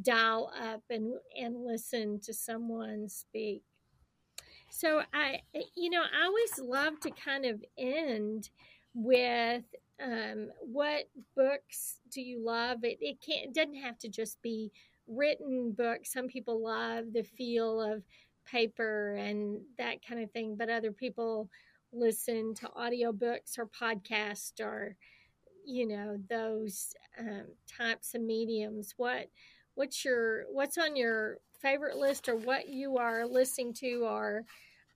dial 0.03 0.51
up 0.61 0.83
and 0.91 1.15
and 1.41 1.65
listen 1.65 2.21
to 2.21 2.35
someone 2.35 3.09
speak. 3.09 3.63
So 4.71 5.03
i 5.13 5.41
you 5.77 5.91
know 5.91 6.03
i 6.03 6.25
always 6.25 6.59
love 6.59 6.99
to 7.01 7.11
kind 7.11 7.45
of 7.45 7.63
end 7.79 8.51
with 8.93 9.63
um, 10.03 10.51
what 10.61 11.05
books 11.37 12.01
do 12.11 12.21
you 12.21 12.45
love? 12.45 12.79
It, 12.83 12.99
it 13.01 13.19
can't 13.25 13.47
it 13.47 13.55
doesn't 13.55 13.83
have 13.83 13.99
to 14.01 14.09
just 14.09 14.41
be 14.43 14.73
written 15.07 15.73
books. 15.73 16.13
Some 16.13 16.27
people 16.27 16.63
love 16.63 17.13
the 17.13 17.23
feel 17.23 17.81
of 17.81 18.03
paper 18.45 19.15
and 19.15 19.61
that 19.79 20.07
kind 20.07 20.23
of 20.23 20.31
thing, 20.33 20.57
but 20.57 20.69
other 20.69 20.93
people 20.93 21.49
listen 21.95 22.55
to 22.55 22.67
audiobooks 22.69 23.59
or 23.59 23.67
podcasts 23.67 24.61
or 24.61 24.97
you 25.65 25.87
know 25.87 26.19
those 26.29 26.95
um, 27.19 27.45
types 27.67 28.15
of 28.15 28.21
mediums 28.21 28.95
what 28.97 29.29
what's 29.75 30.05
your 30.05 30.45
what's 30.53 30.77
on 30.77 30.97
your 30.97 31.39
favorite 31.61 31.97
list 31.97 32.29
or 32.29 32.37
what 32.37 32.69
you 32.69 32.99
are 32.99 33.27
listening 33.27 33.73
to 33.73 34.05
or 34.05 34.45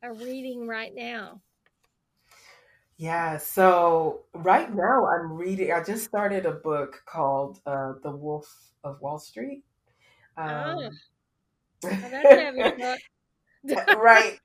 are 0.03 0.13
reading 0.15 0.67
right 0.67 0.95
now 0.95 1.41
yeah 2.97 3.39
so 3.39 4.21
right 4.35 4.75
now 4.75 5.07
i'm 5.07 5.33
reading 5.33 5.73
i 5.73 5.83
just 5.83 6.05
started 6.05 6.45
a 6.45 6.53
book 6.53 7.03
called 7.07 7.61
uh, 7.65 7.93
the 8.03 8.11
wolf 8.11 8.73
of 8.85 9.01
wall 9.01 9.19
street 9.19 9.63
ah. 10.37 10.73
um, 10.73 10.91
oh. 11.85 11.91
well, 12.79 12.97
right. 13.97 14.39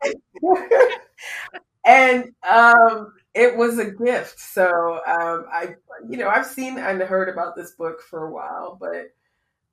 and 1.86 2.32
um, 2.50 3.14
it 3.34 3.56
was 3.56 3.80
a 3.80 3.92
gift. 3.92 4.40
So 4.40 5.00
um, 5.08 5.46
I, 5.52 5.76
you 6.08 6.18
know, 6.18 6.30
I've 6.30 6.46
seen 6.46 6.78
and 6.78 7.02
heard 7.02 7.30
about 7.30 7.56
this 7.56 7.72
book 7.72 8.02
for 8.02 8.26
a 8.26 8.32
while, 8.32 8.78
but 8.80 9.14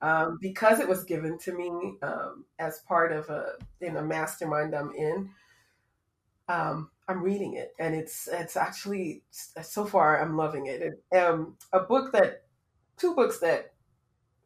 um, 0.03 0.39
because 0.41 0.81
it 0.81 0.89
was 0.89 1.05
given 1.05 1.39
to 1.39 1.53
me 1.53 1.95
um, 2.03 2.45
as 2.59 2.81
part 2.89 3.13
of 3.13 3.29
a 3.29 3.53
in 3.81 3.97
a 3.97 4.03
mastermind 4.03 4.75
I'm 4.75 4.93
in, 4.95 5.31
um, 6.49 6.91
I'm 7.07 7.23
reading 7.23 7.55
it, 7.55 7.75
and 7.79 7.95
it's 7.95 8.29
it's 8.31 8.57
actually 8.57 9.23
so 9.31 9.85
far 9.85 10.23
I'm 10.23 10.37
loving 10.37 10.67
it. 10.67 10.83
it 11.13 11.19
um, 11.19 11.57
a 11.73 11.81
book 11.81 12.13
that 12.13 12.45
two 12.97 13.15
books 13.15 13.39
that 13.41 13.73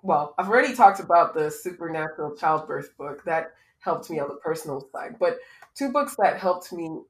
well, 0.02 0.34
I've 0.36 0.50
already 0.50 0.74
talked 0.74 1.00
about 1.00 1.32
the 1.32 1.50
supernatural 1.50 2.36
childbirth 2.36 2.94
book 2.98 3.24
that 3.24 3.52
helped 3.84 4.08
me 4.10 4.18
on 4.18 4.28
the 4.28 4.36
personal 4.36 4.88
side, 4.92 5.16
but 5.20 5.38
two 5.74 5.92
books 5.92 6.16
that 6.18 6.38
helped 6.38 6.72
me 6.72 7.02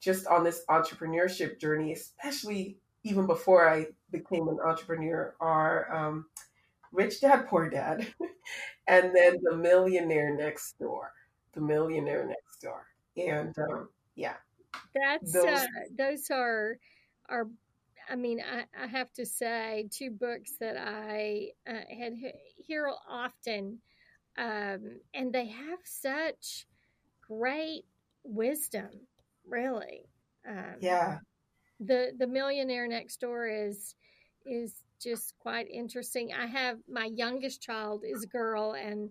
just 0.00 0.26
on 0.26 0.44
this 0.44 0.64
entrepreneurship 0.68 1.60
journey, 1.60 1.92
especially 1.92 2.78
even 3.02 3.26
before 3.26 3.68
I 3.68 3.86
became 4.10 4.48
an 4.48 4.58
entrepreneur, 4.64 5.34
are 5.40 5.94
um, 5.94 6.26
Rich 6.92 7.20
Dad 7.20 7.46
Poor 7.48 7.68
Dad, 7.68 8.06
and 8.86 9.14
then 9.14 9.38
The 9.42 9.56
Millionaire 9.56 10.34
Next 10.34 10.78
Door. 10.78 11.12
The 11.52 11.60
Millionaire 11.60 12.26
Next 12.26 12.60
Door, 12.60 12.86
and 13.16 13.54
um, 13.58 13.88
yeah, 14.14 14.34
that's 14.94 15.32
those, 15.32 15.46
uh, 15.46 15.66
those 15.96 16.30
are 16.30 16.78
are. 17.28 17.46
I 18.08 18.14
mean, 18.14 18.40
I, 18.40 18.66
I, 18.80 18.86
have 18.86 19.12
to 19.14 19.26
say, 19.26 19.88
two 19.90 20.10
books 20.12 20.52
that 20.60 20.76
I 20.76 21.48
uh, 21.68 21.72
had 21.72 22.12
hear 22.56 22.88
often, 23.08 23.78
um, 24.38 25.00
and 25.14 25.32
they 25.32 25.46
have 25.46 25.78
such 25.84 26.66
great 27.26 27.84
wisdom. 28.24 28.90
Really, 29.46 30.08
um, 30.48 30.76
yeah. 30.80 31.18
The 31.80 32.12
the 32.18 32.26
Millionaire 32.26 32.88
Next 32.88 33.20
Door 33.20 33.48
is 33.48 33.94
is 34.44 34.82
just 35.00 35.34
quite 35.38 35.68
interesting. 35.70 36.32
I 36.32 36.46
have 36.46 36.78
my 36.88 37.10
youngest 37.14 37.60
child 37.60 38.02
is 38.04 38.24
a 38.24 38.28
girl, 38.28 38.72
and 38.72 39.10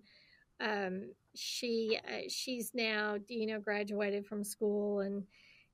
um, 0.60 1.10
she 1.34 1.98
uh, 2.06 2.28
she's 2.28 2.72
now 2.74 3.16
you 3.28 3.46
know 3.46 3.60
graduated 3.60 4.26
from 4.26 4.44
school 4.44 5.00
and 5.00 5.22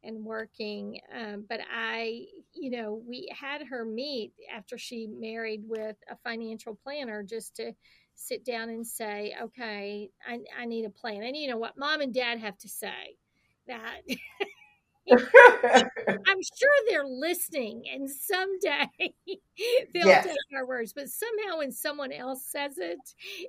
and 0.05 0.24
working. 0.24 1.00
Um, 1.16 1.44
but 1.48 1.61
I, 1.72 2.24
you 2.55 2.70
know, 2.70 3.03
we 3.07 3.28
had 3.38 3.62
her 3.68 3.84
meet 3.84 4.32
after 4.53 4.76
she 4.76 5.07
married 5.07 5.62
with 5.66 5.96
a 6.11 6.16
financial 6.24 6.74
planner 6.82 7.22
just 7.22 7.57
to 7.57 7.72
sit 8.26 8.44
down 8.44 8.68
and 8.68 8.86
say, 8.86 9.34
okay, 9.42 10.10
I, 10.26 10.40
I 10.58 10.64
need 10.66 10.84
a 10.84 10.90
plan. 10.90 11.22
And 11.22 11.36
you 11.36 11.48
know 11.48 11.58
what 11.58 11.78
mom 11.78 12.00
and 12.00 12.14
dad 12.14 12.38
have 12.40 12.58
to 12.58 12.68
say 12.68 13.16
that 13.66 14.02
I'm 15.10 15.18
sure 16.26 16.70
they're 16.88 17.06
listening, 17.06 17.84
and 17.92 18.08
someday 18.08 18.88
they'll 19.94 20.06
yes. 20.06 20.26
take 20.26 20.36
our 20.56 20.66
words. 20.66 20.92
But 20.92 21.08
somehow, 21.08 21.58
when 21.58 21.72
someone 21.72 22.12
else 22.12 22.46
says 22.46 22.78
it, 22.78 22.98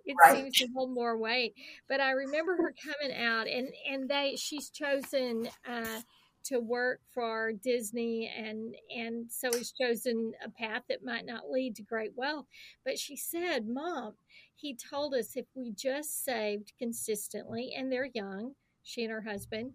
it 0.05 0.15
right. 0.26 0.36
seems 0.36 0.57
to 0.57 0.67
hold 0.76 0.93
more 0.93 1.17
weight. 1.17 1.53
But 1.88 1.99
I 2.01 2.11
remember 2.11 2.55
her 2.55 2.74
coming 2.84 3.15
out, 3.15 3.47
and 3.47 3.69
and 3.89 4.09
they 4.09 4.36
she's 4.38 4.69
chosen. 4.69 5.47
Uh, 5.67 6.01
to 6.46 6.60
work 6.60 7.00
for 7.14 7.54
Disney 7.54 8.32
and 8.38 8.76
and 8.96 9.32
so 9.32 9.50
he's 9.52 9.72
chosen 9.72 10.34
a 10.44 10.50
path 10.50 10.84
that 10.89 11.04
might 11.04 11.26
not 11.26 11.50
lead 11.50 11.76
to 11.76 11.84
great 11.84 12.12
wealth. 12.16 12.46
But 12.86 13.00
she 13.00 13.16
said, 13.16 13.68
Mom, 13.68 14.14
he 14.56 14.76
told 14.76 15.14
us 15.14 15.36
if 15.36 15.46
we 15.56 15.72
just 15.72 16.24
saved 16.24 16.74
consistently 16.78 17.74
and 17.78 17.91
they're 17.91 18.10
young, 18.14 18.54
she 18.84 19.04
and 19.04 19.12
her 19.12 19.22
husband, 19.22 19.74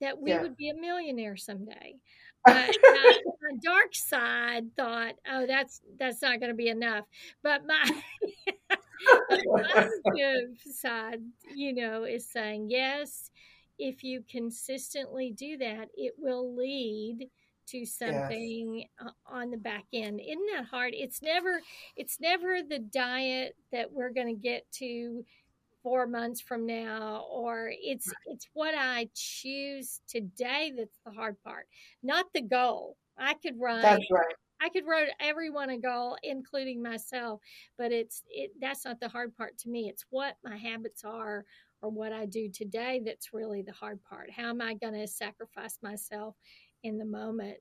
that 0.00 0.20
we 0.20 0.30
yeah. 0.30 0.42
would 0.42 0.56
be 0.56 0.70
a 0.70 0.74
millionaire 0.74 1.36
someday. 1.36 1.94
But 2.46 2.68
uh, 2.68 3.12
my 3.42 3.58
dark 3.60 3.92
side 3.92 4.66
thought, 4.76 5.14
oh, 5.28 5.46
that's 5.48 5.80
that's 5.98 6.22
not 6.22 6.38
going 6.38 6.50
to 6.50 6.56
be 6.56 6.68
enough. 6.68 7.04
But 7.42 7.62
my 7.66 8.02
positive 9.74 10.56
side, 10.72 11.22
you 11.56 11.74
know, 11.74 12.04
is 12.04 12.30
saying 12.30 12.68
yes. 12.70 13.32
If 13.78 14.02
you 14.02 14.22
consistently 14.28 15.30
do 15.30 15.58
that, 15.58 15.88
it 15.94 16.14
will 16.18 16.54
lead 16.54 17.28
to 17.68 17.84
something 17.84 18.86
yes. 19.00 19.12
on 19.26 19.50
the 19.50 19.56
back 19.56 19.84
end. 19.92 20.20
Isn't 20.20 20.46
that 20.54 20.66
hard? 20.66 20.94
It's 20.94 21.20
never 21.20 21.60
it's 21.96 22.20
never 22.20 22.62
the 22.62 22.78
diet 22.78 23.56
that 23.72 23.92
we're 23.92 24.12
going 24.12 24.34
to 24.34 24.40
get 24.40 24.70
to 24.72 25.24
four 25.86 26.04
months 26.04 26.40
from 26.40 26.66
now 26.66 27.24
or 27.30 27.70
it's 27.72 28.12
it's 28.26 28.48
what 28.54 28.74
i 28.76 29.08
choose 29.14 30.00
today 30.08 30.72
that's 30.76 30.98
the 31.04 31.12
hard 31.12 31.36
part 31.44 31.68
not 32.02 32.26
the 32.34 32.40
goal 32.40 32.96
i 33.16 33.34
could 33.34 33.54
run 33.56 33.82
that's 33.82 34.10
right 34.10 34.34
i 34.60 34.68
could 34.68 34.84
run 34.84 35.06
everyone 35.20 35.70
a 35.70 35.78
goal 35.78 36.16
including 36.24 36.82
myself 36.82 37.40
but 37.78 37.92
it's 37.92 38.24
it 38.28 38.50
that's 38.60 38.84
not 38.84 38.98
the 38.98 39.08
hard 39.08 39.32
part 39.36 39.56
to 39.56 39.68
me 39.68 39.88
it's 39.88 40.04
what 40.10 40.36
my 40.44 40.56
habits 40.56 41.04
are 41.04 41.44
or 41.86 41.90
what 41.90 42.12
i 42.12 42.26
do 42.26 42.48
today 42.48 43.00
that's 43.04 43.32
really 43.32 43.62
the 43.62 43.72
hard 43.72 44.02
part 44.02 44.30
how 44.30 44.50
am 44.50 44.60
i 44.60 44.74
going 44.74 44.94
to 44.94 45.06
sacrifice 45.06 45.78
myself 45.82 46.34
in 46.82 46.98
the 46.98 47.04
moment 47.04 47.58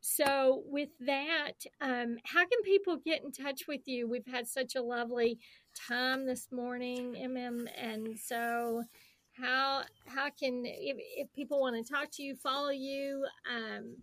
so, 0.00 0.62
with 0.66 0.90
that, 1.00 1.54
um, 1.80 2.18
how 2.24 2.40
can 2.40 2.62
people 2.64 2.98
get 3.04 3.24
in 3.24 3.32
touch 3.32 3.62
with 3.66 3.80
you? 3.86 4.08
We've 4.08 4.26
had 4.26 4.46
such 4.46 4.76
a 4.76 4.82
lovely 4.82 5.38
time 5.74 6.24
this 6.24 6.48
morning, 6.52 7.16
MM, 7.18 7.66
and 7.76 8.16
so 8.16 8.84
how 9.32 9.82
how 10.06 10.30
can 10.30 10.62
if, 10.64 10.96
if 11.16 11.32
people 11.32 11.60
want 11.60 11.84
to 11.84 11.92
talk 11.92 12.10
to 12.12 12.22
you, 12.22 12.36
follow 12.36 12.70
you, 12.70 13.24
um, 13.52 13.96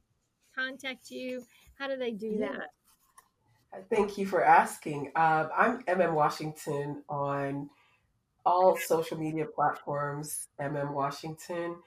contact 0.53 1.11
you, 1.11 1.43
how 1.77 1.87
do 1.87 1.97
they 1.97 2.11
do 2.11 2.37
yeah. 2.39 2.49
that? 2.51 3.89
Thank 3.89 4.17
you 4.17 4.25
for 4.25 4.43
asking. 4.43 5.11
Uh, 5.15 5.47
I'm 5.55 5.81
MM 5.83 6.13
Washington 6.13 7.03
on 7.09 7.69
all 8.45 8.77
social 8.77 9.17
media 9.17 9.45
platforms. 9.45 10.47
MM 10.59 10.93
Washington, 10.93 11.77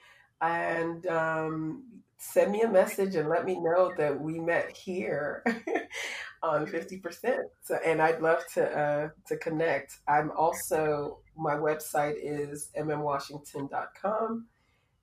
and 0.40 1.06
um, 1.06 1.84
send 2.18 2.52
me 2.52 2.62
a 2.62 2.68
message 2.68 3.14
and 3.14 3.28
let 3.28 3.44
me 3.44 3.58
know 3.60 3.92
that 3.96 4.20
we 4.20 4.38
met 4.38 4.70
here 4.76 5.44
on 6.42 6.66
50%. 6.66 7.38
So, 7.62 7.78
and 7.84 8.02
I'd 8.02 8.20
love 8.20 8.44
to, 8.54 8.78
uh, 8.78 9.08
to 9.26 9.36
connect. 9.38 9.98
I'm 10.08 10.30
also, 10.32 11.20
my 11.36 11.54
website 11.54 12.16
is 12.20 12.70
ememwashington.com. 12.78 14.46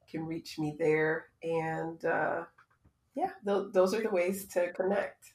You 0.02 0.20
can 0.20 0.28
reach 0.28 0.60
me 0.60 0.76
there. 0.78 1.28
And 1.44 2.04
uh, 2.06 2.44
yeah, 3.16 3.32
th- 3.46 3.68
those 3.72 3.94
are 3.94 4.02
the 4.02 4.10
ways 4.10 4.46
to 4.54 4.72
connect. 4.74 5.32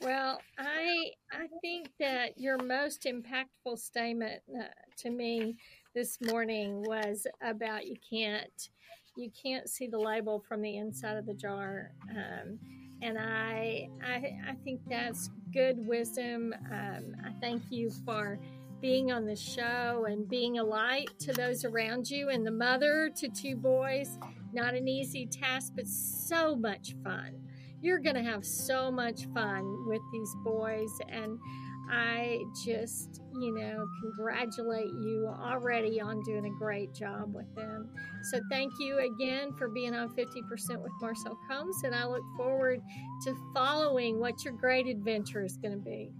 Well, 0.00 0.40
I 0.58 1.10
I 1.32 1.46
think 1.60 1.90
that 1.98 2.38
your 2.38 2.56
most 2.58 3.04
impactful 3.04 3.78
statement 3.78 4.42
uh, 4.56 4.68
to 4.98 5.10
me 5.10 5.56
this 5.94 6.18
morning 6.22 6.84
was 6.86 7.26
about 7.42 7.86
you 7.86 7.96
can't 8.08 8.68
you 9.16 9.30
can't 9.42 9.68
see 9.68 9.88
the 9.88 9.98
label 9.98 10.44
from 10.48 10.62
the 10.62 10.76
inside 10.76 11.16
of 11.16 11.26
the 11.26 11.34
jar. 11.34 11.90
Um, 12.10 12.58
and 13.02 13.18
I, 13.18 13.88
I, 14.04 14.38
I 14.50 14.54
think 14.64 14.80
that's 14.88 15.30
good 15.52 15.86
wisdom. 15.86 16.54
Um, 16.70 17.16
I 17.24 17.32
thank 17.40 17.62
you 17.70 17.90
for 18.04 18.38
being 18.80 19.10
on 19.10 19.24
the 19.26 19.34
show 19.34 20.06
and 20.08 20.28
being 20.28 20.58
a 20.58 20.64
light 20.64 21.10
to 21.20 21.32
those 21.32 21.64
around 21.64 22.08
you 22.08 22.28
and 22.28 22.46
the 22.46 22.52
mother 22.52 23.10
to 23.16 23.28
two 23.28 23.56
boys. 23.56 24.18
Not 24.52 24.74
an 24.74 24.86
easy 24.86 25.26
task, 25.26 25.72
but 25.74 25.86
so 25.86 26.54
much 26.54 26.94
fun. 27.02 27.47
You're 27.80 28.00
going 28.00 28.16
to 28.16 28.22
have 28.22 28.44
so 28.44 28.90
much 28.90 29.26
fun 29.34 29.86
with 29.86 30.02
these 30.12 30.34
boys. 30.44 30.90
And 31.08 31.38
I 31.90 32.44
just, 32.64 33.22
you 33.40 33.54
know, 33.54 33.86
congratulate 34.02 34.88
you 34.88 35.26
already 35.40 36.00
on 36.00 36.22
doing 36.22 36.44
a 36.44 36.58
great 36.58 36.92
job 36.94 37.34
with 37.34 37.52
them. 37.54 37.88
So 38.30 38.40
thank 38.50 38.72
you 38.78 38.98
again 38.98 39.52
for 39.56 39.68
being 39.68 39.94
on 39.94 40.08
50% 40.10 40.82
with 40.82 40.92
Marcel 41.00 41.38
Combs, 41.48 41.82
and 41.84 41.94
I 41.94 42.04
look 42.06 42.24
forward 42.36 42.80
to 43.24 43.34
following 43.54 44.20
what 44.20 44.44
your 44.44 44.52
great 44.54 44.86
adventure 44.86 45.42
is 45.42 45.56
going 45.56 45.72
to 45.72 45.82
be. 45.82 46.10